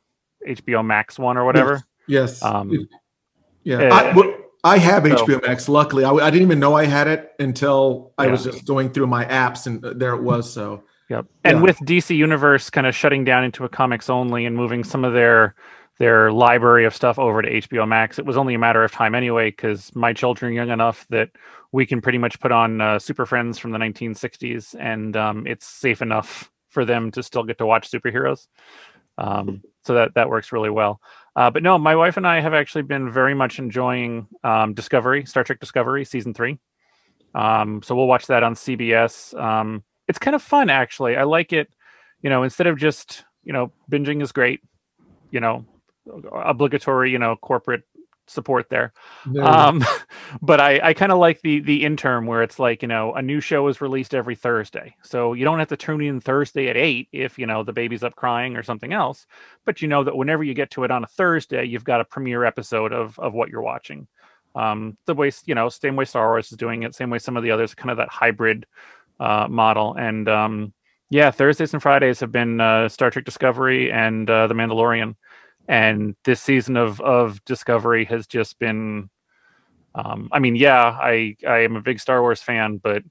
HBO 0.47 0.85
Max 0.85 1.19
one 1.19 1.37
or 1.37 1.45
whatever. 1.45 1.83
Yes. 2.07 2.43
Um, 2.43 2.89
yeah. 3.65 3.79
uh, 3.89 3.95
I, 3.95 4.13
well, 4.15 4.35
I 4.65 4.79
have 4.79 5.05
so- 5.07 5.27
HBO 5.27 5.47
Max. 5.47 5.69
Luckily, 5.69 6.05
I, 6.05 6.11
I 6.13 6.31
didn't 6.31 6.43
even 6.47 6.61
know 6.61 6.75
I 6.75 6.87
had 6.87 7.09
it 7.09 7.33
until 7.39 8.13
I 8.19 8.27
Yeah. 8.27 8.31
was 8.33 8.45
just 8.45 8.67
going 8.67 8.91
through 8.91 9.07
my 9.09 9.25
apps, 9.25 9.67
and 9.67 9.83
there 10.01 10.15
it 10.15 10.23
was. 10.23 10.53
So 10.53 10.83
Yep. 11.09 11.27
And 11.45 11.59
Yeah. 11.59 11.63
with 11.63 11.77
DC 11.79 12.17
Universe 12.17 12.69
kind 12.71 12.87
of 12.87 12.95
shutting 12.95 13.25
down 13.25 13.45
into 13.45 13.65
a 13.65 13.69
comics 13.69 14.11
only 14.11 14.45
and 14.45 14.57
moving 14.57 14.83
some 14.85 15.05
of 15.05 15.13
their 15.13 15.55
their 15.99 16.31
library 16.31 16.85
of 16.85 16.95
stuff 16.95 17.19
over 17.19 17.41
to 17.41 17.49
HBO 17.49 17.87
Max, 17.89 18.19
it 18.19 18.27
was 18.27 18.37
only 18.37 18.53
a 18.55 18.59
matter 18.59 18.85
of 18.85 18.93
time 18.93 19.15
anyway 19.15 19.51
because 19.51 19.95
my 19.97 20.13
children 20.13 20.53
are 20.53 20.55
young 20.55 20.69
enough 20.69 21.07
that 21.09 21.31
we 21.73 21.87
can 21.87 22.03
pretty 22.03 22.19
much 22.19 22.39
put 22.39 22.53
on 22.53 22.81
uh, 22.83 22.99
Super 22.99 23.25
Friends 23.25 23.59
from 23.59 23.71
the 23.71 23.79
1960s 23.79 24.75
and 24.79 25.17
um, 25.17 25.47
it's 25.47 25.65
safe 25.65 26.03
enough 26.03 26.51
for 26.69 26.85
them 26.85 27.11
to 27.13 27.23
still 27.23 27.45
get 27.45 27.57
to 27.59 27.65
watch 27.67 27.91
superheroes. 27.91 28.47
Um, 29.17 29.63
so 29.87 29.95
that 29.95 30.15
that 30.15 30.29
works 30.29 30.53
really 30.53 30.71
well. 30.71 31.01
Uh, 31.37 31.51
but 31.51 31.63
no, 31.63 31.79
my 31.79 31.95
wife 31.95 32.17
and 32.17 32.27
I 32.27 32.41
have 32.41 32.55
actually 32.55 32.83
been 32.83 33.11
very 33.11 33.35
much 33.35 33.59
enjoying 33.59 34.27
um, 34.43 34.75
Discovery, 34.75 35.25
Star 35.27 35.45
Trek 35.45 35.61
Discovery 35.61 36.05
season 36.05 36.35
three. 36.35 36.59
Um, 37.35 37.83
so 37.83 37.95
we'll 37.95 38.07
watch 38.07 38.27
that 38.27 38.43
on 38.43 38.55
CBS. 38.55 39.39
Um, 39.41 39.85
it's 40.09 40.19
kind 40.19 40.35
of 40.35 40.43
fun 40.43 40.71
actually. 40.71 41.17
I 41.17 41.23
like 41.23 41.53
it. 41.53 41.69
You 42.23 42.31
know, 42.31 42.43
instead 42.43 42.67
of 42.67 42.79
just 42.79 43.25
you 43.45 43.53
know 43.53 43.73
binging 43.91 44.23
is 44.23 44.33
great. 44.33 44.61
You 45.31 45.41
know, 45.41 45.65
obligatory 46.33 47.11
you 47.13 47.19
know 47.19 47.37
corporate 47.37 47.83
support 48.27 48.69
there. 48.69 48.93
go. 49.33 49.45
Um, 49.45 49.85
but 50.43 50.61
I, 50.61 50.81
I 50.83 50.95
kind 50.95 51.13
of 51.13 51.19
like 51.19 51.41
the 51.43 51.61
the 51.61 51.85
interim 51.85 52.27
where 52.27 52.43
it's 52.43 52.59
like 52.59 52.83
you 52.83 52.89
know 52.89 53.15
a 53.15 53.23
new 53.23 53.41
show 53.41 53.67
is 53.69 53.81
released 53.81 54.15
every 54.15 54.35
Thursday, 54.35 54.95
so 55.03 55.33
you 55.33 55.45
don't 55.45 55.59
have 55.59 55.69
to 55.69 55.77
tune 55.77 56.01
in 56.01 56.21
Thursday 56.21 56.69
at 56.69 56.77
eight 56.77 57.09
if 57.13 57.39
you 57.39 57.47
know 57.47 57.63
the 57.63 57.73
baby's 57.73 58.05
up 58.05 58.17
crying 58.17 58.57
or 58.57 58.63
something 58.63 58.93
else. 58.93 59.27
But 59.65 59.83
you 59.83 59.89
know 59.89 60.05
that 60.05 60.17
whenever 60.17 60.45
you 60.45 60.55
get 60.55 60.71
to 60.73 60.85
it 60.85 60.91
on 60.91 61.05
a 61.05 61.09
Thursday, 61.09 61.65
you've 61.65 61.85
got 61.85 62.01
a 62.01 62.05
premiere 62.05 62.45
episode 62.45 62.93
of 62.93 63.19
of 63.19 63.35
what 63.35 63.49
you're 63.49 63.63
watching. 63.63 64.07
Um, 64.55 64.97
the 65.05 65.15
way 65.15 65.31
you 65.45 65.55
know, 65.55 65.69
same 65.69 65.97
way 65.97 66.07
Star 66.07 66.29
Wars 66.29 66.51
is 66.51 66.57
doing 66.57 66.83
it, 66.83 66.95
same 66.95 67.11
way 67.11 67.19
some 67.19 67.37
of 67.37 67.43
the 67.43 67.51
others, 67.51 67.75
kind 67.75 67.91
of 67.91 67.99
that 67.99 68.09
hybrid 68.09 68.67
uh, 69.21 69.47
model. 69.49 69.95
And 69.95 70.29
um, 70.29 70.73
Yeah, 71.11 71.31
Thursdays 71.31 71.73
and 71.73 71.83
Fridays 71.83 72.21
have 72.21 72.33
been 72.33 72.61
uh, 72.61 72.89
Star 72.89 73.11
Trek 73.11 73.25
Discovery 73.25 73.93
and 73.93 74.29
uh, 74.29 74.47
The 74.47 74.55
Mandalorian, 74.55 75.15
and 75.69 76.17
this 76.25 76.41
season 76.41 76.77
of 76.77 77.01
of 77.01 77.45
Discovery 77.45 78.05
has 78.07 78.27
just 78.27 78.59
been. 78.59 79.11
Um, 79.95 80.29
I 80.31 80.41
mean, 80.41 80.57
yeah, 80.57 80.85
I 81.01 81.37
I 81.47 81.59
am 81.59 81.77
a 81.77 81.83
big 81.83 82.01
Star 82.01 82.21
Wars 82.21 82.43
fan, 82.43 82.79
but 82.79 83.03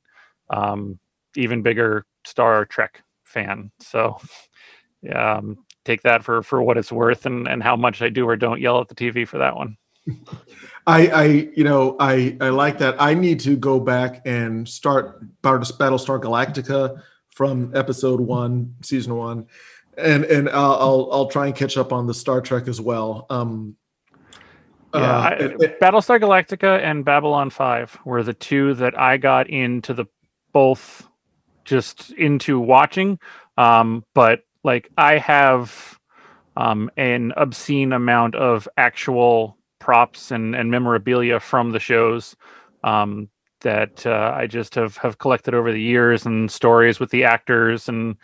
um, 0.49 0.99
even 1.36 1.64
bigger 1.64 2.06
Star 2.26 2.65
Trek 2.65 3.02
fan. 3.23 3.72
So, 3.80 4.18
um, 5.14 5.65
take 5.84 6.03
that 6.03 6.23
for 6.23 6.44
for 6.44 6.61
what 6.61 6.77
it's 6.77 6.91
worth, 6.91 7.26
and 7.26 7.48
and 7.48 7.64
how 7.64 7.76
much 7.76 8.02
I 8.02 8.10
do 8.10 8.27
or 8.27 8.36
don't 8.36 8.61
yell 8.61 8.82
at 8.82 8.88
the 8.88 8.95
TV 8.95 9.27
for 9.27 9.40
that 9.40 9.56
one. 9.56 9.77
I, 10.88 11.07
I, 11.07 11.26
you 11.56 11.64
know, 11.64 11.95
I, 11.99 12.38
I 12.40 12.49
like 12.49 12.77
that. 12.77 12.95
I 13.02 13.15
need 13.15 13.40
to 13.41 13.56
go 13.56 13.80
back 13.80 14.22
and 14.26 14.68
start 14.69 15.19
Battlestar 15.41 16.22
Galactica 16.22 17.02
from 17.30 17.76
episode 17.76 18.22
one, 18.22 18.76
season 18.82 19.15
one, 19.15 19.48
and 19.98 20.26
and 20.26 20.50
I'll 20.50 20.74
I'll, 20.74 21.10
I'll 21.12 21.28
try 21.28 21.48
and 21.48 21.56
catch 21.56 21.78
up 21.78 21.94
on 21.94 22.08
the 22.08 22.14
Star 22.14 22.42
Trek 22.42 22.68
as 22.68 22.82
well. 22.82 23.26
Um, 23.30 23.76
yeah, 24.94 25.00
uh, 25.02 25.22
I, 25.22 25.30
it, 25.32 25.62
it, 25.62 25.80
Battlestar 25.80 26.20
Galactica 26.20 26.82
and 26.82 27.04
Babylon 27.04 27.50
Five 27.50 27.98
were 28.06 28.24
the 28.24 28.34
two 28.34 28.74
that 28.76 28.98
I 29.00 29.18
got 29.18 29.50
into 29.50 29.94
the 29.94 30.06
both 30.54 31.08
just 31.66 32.12
into 32.12 32.60
watching. 32.60 33.20
Um, 33.58 34.06
but 34.14 34.44
like 34.64 34.90
I 34.98 35.18
have 35.18 36.00
um, 36.56 36.90
an 36.96 37.34
obscene 37.36 37.92
amount 37.92 38.36
of 38.36 38.68
actual 38.78 39.58
props 39.80 40.32
and, 40.32 40.56
and 40.56 40.72
memorabilia 40.72 41.40
from 41.40 41.72
the 41.72 41.80
shows 41.80 42.36
um, 42.84 43.30
that 43.62 44.06
uh, 44.06 44.34
I 44.36 44.48
just 44.48 44.76
have, 44.76 44.98
have 44.98 45.18
collected 45.18 45.54
over 45.54 45.72
the 45.72 45.82
years 45.82 46.26
and 46.26 46.50
stories 46.50 47.00
with 47.00 47.10
the 47.10 47.24
actors 47.24 47.90
and 47.90 48.16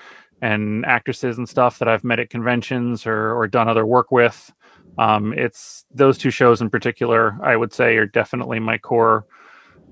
and 0.41 0.85
actresses 0.85 1.37
and 1.37 1.47
stuff 1.47 1.79
that 1.79 1.87
I've 1.87 2.03
met 2.03 2.19
at 2.19 2.29
conventions 2.29 3.05
or 3.05 3.33
or 3.33 3.47
done 3.47 3.69
other 3.69 3.85
work 3.85 4.11
with. 4.11 4.51
Um, 4.97 5.33
it's 5.33 5.85
those 5.93 6.17
two 6.17 6.31
shows 6.31 6.61
in 6.61 6.69
particular, 6.69 7.37
I 7.41 7.55
would 7.55 7.73
say, 7.73 7.95
are 7.97 8.05
definitely 8.05 8.59
my 8.59 8.77
core. 8.77 9.25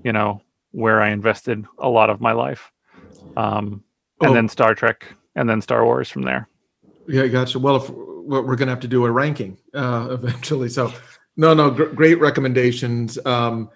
You 0.04 0.12
know, 0.12 0.42
where 0.72 1.00
I 1.02 1.10
invested 1.10 1.64
a 1.78 1.88
lot 1.88 2.10
of 2.10 2.20
my 2.20 2.32
life, 2.32 2.72
um, 3.36 3.84
and 4.20 4.30
oh. 4.30 4.34
then 4.34 4.48
Star 4.48 4.74
Trek, 4.74 5.06
and 5.36 5.48
then 5.48 5.60
Star 5.60 5.84
Wars 5.84 6.08
from 6.08 6.22
there. 6.22 6.48
Yeah, 7.06 7.26
gotcha. 7.26 7.58
Well, 7.58 7.76
if 7.76 7.90
what 7.90 8.46
we're 8.46 8.56
going 8.56 8.68
to 8.68 8.72
have 8.72 8.80
to 8.80 8.88
do 8.88 9.04
a 9.04 9.10
ranking 9.10 9.58
uh, 9.74 10.08
eventually, 10.12 10.68
so 10.68 10.92
no, 11.36 11.54
no, 11.54 11.70
gr- 11.70 11.84
great 11.84 12.20
recommendations. 12.20 13.18
Um, 13.24 13.70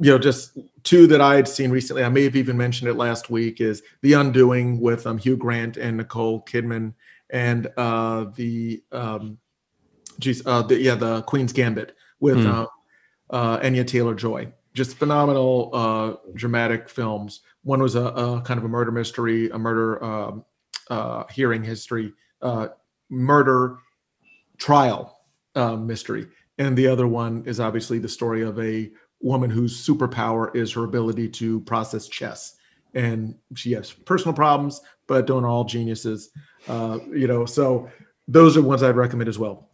you 0.00 0.10
know, 0.12 0.18
just 0.18 0.58
two 0.84 1.06
that 1.08 1.20
I 1.20 1.34
had 1.34 1.48
seen 1.48 1.70
recently. 1.70 2.04
I 2.04 2.08
may 2.08 2.24
have 2.24 2.36
even 2.36 2.56
mentioned 2.56 2.88
it 2.88 2.94
last 2.94 3.30
week. 3.30 3.60
Is 3.60 3.82
The 4.02 4.12
Undoing 4.14 4.80
with 4.80 5.06
um, 5.06 5.18
Hugh 5.18 5.36
Grant 5.36 5.76
and 5.76 5.96
Nicole 5.96 6.42
Kidman, 6.44 6.94
and 7.30 7.68
uh, 7.76 8.26
the 8.36 8.82
um, 8.92 9.38
geez, 10.18 10.42
uh, 10.46 10.62
the, 10.62 10.80
yeah, 10.80 10.94
the 10.94 11.22
Queen's 11.22 11.52
Gambit 11.52 11.96
with 12.20 12.38
mm. 12.38 12.66
uh, 13.30 13.60
Anya 13.62 13.84
Taylor 13.84 14.14
Joy. 14.14 14.52
Just 14.74 14.96
phenomenal, 14.96 15.70
uh, 15.72 16.14
dramatic 16.34 16.88
films. 16.88 17.40
One 17.62 17.82
was 17.82 17.94
a, 17.96 18.04
a, 18.04 18.40
kind 18.42 18.58
of 18.58 18.64
a 18.64 18.68
murder 18.68 18.92
mystery, 18.92 19.50
a 19.50 19.58
murder 19.58 20.02
um, 20.04 20.44
uh, 20.88 21.24
hearing 21.30 21.64
history, 21.64 22.12
uh, 22.42 22.68
murder 23.10 23.78
trial 24.58 25.18
uh, 25.54 25.76
mystery, 25.76 26.28
and 26.58 26.76
the 26.76 26.86
other 26.86 27.06
one 27.06 27.44
is 27.46 27.60
obviously 27.60 27.98
the 27.98 28.08
story 28.08 28.42
of 28.42 28.58
a 28.60 28.90
woman 29.20 29.50
whose 29.50 29.86
superpower 29.86 30.54
is 30.54 30.72
her 30.72 30.84
ability 30.84 31.28
to 31.28 31.60
process 31.60 32.08
chess. 32.08 32.56
And 32.94 33.34
she 33.54 33.72
has 33.72 33.92
personal 33.92 34.34
problems 34.34 34.80
but 35.08 35.26
don't 35.26 35.44
all 35.44 35.64
geniuses 35.64 36.30
uh, 36.68 36.98
you 37.10 37.26
know 37.26 37.44
so 37.44 37.90
those 38.28 38.56
are 38.56 38.62
ones 38.62 38.84
i'd 38.84 38.94
recommend 38.94 39.28
as 39.28 39.38
well. 39.38 39.70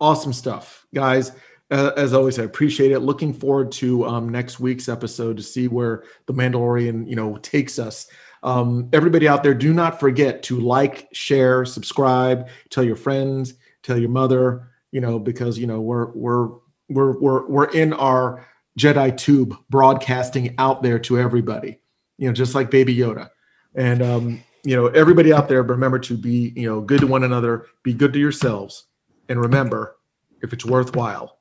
Awesome 0.00 0.32
stuff. 0.32 0.86
Guys 0.94 1.32
uh, 1.70 1.90
as 1.96 2.14
always 2.14 2.38
i 2.38 2.44
appreciate 2.44 2.92
it. 2.92 3.00
Looking 3.00 3.32
forward 3.32 3.72
to 3.72 4.04
um, 4.04 4.28
next 4.28 4.60
week's 4.60 4.88
episode 4.88 5.36
to 5.38 5.42
see 5.42 5.66
where 5.66 6.04
the 6.26 6.34
mandalorian 6.34 7.08
you 7.08 7.16
know 7.16 7.36
takes 7.38 7.78
us. 7.78 8.06
Um, 8.44 8.88
everybody 8.92 9.26
out 9.26 9.42
there 9.42 9.54
do 9.54 9.74
not 9.74 9.98
forget 9.98 10.44
to 10.44 10.60
like 10.60 11.08
share 11.12 11.64
subscribe 11.64 12.48
tell 12.70 12.84
your 12.84 12.94
friends 12.94 13.54
tell 13.82 13.98
your 13.98 14.10
mother 14.10 14.68
you 14.92 15.00
know 15.00 15.18
because 15.18 15.58
you 15.58 15.66
know 15.66 15.80
we're 15.80 16.12
we're 16.12 16.48
we're 16.88 17.18
we're, 17.18 17.46
we're 17.48 17.70
in 17.70 17.92
our 17.94 18.46
Jedi 18.78 19.16
tube 19.16 19.54
broadcasting 19.68 20.54
out 20.58 20.82
there 20.82 20.98
to 21.00 21.18
everybody, 21.18 21.80
you 22.16 22.28
know, 22.28 22.32
just 22.32 22.54
like 22.54 22.70
Baby 22.70 22.96
Yoda. 22.96 23.28
And, 23.74 24.02
um, 24.02 24.44
you 24.64 24.76
know, 24.76 24.86
everybody 24.88 25.32
out 25.32 25.48
there, 25.48 25.62
remember 25.62 25.98
to 26.00 26.16
be, 26.16 26.52
you 26.56 26.68
know, 26.68 26.80
good 26.80 27.00
to 27.00 27.06
one 27.06 27.24
another, 27.24 27.66
be 27.82 27.92
good 27.92 28.12
to 28.12 28.18
yourselves. 28.18 28.86
And 29.28 29.40
remember, 29.40 29.96
if 30.42 30.52
it's 30.52 30.64
worthwhile, 30.64 31.38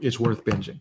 it's 0.00 0.20
worth 0.20 0.44
binging. 0.44 0.80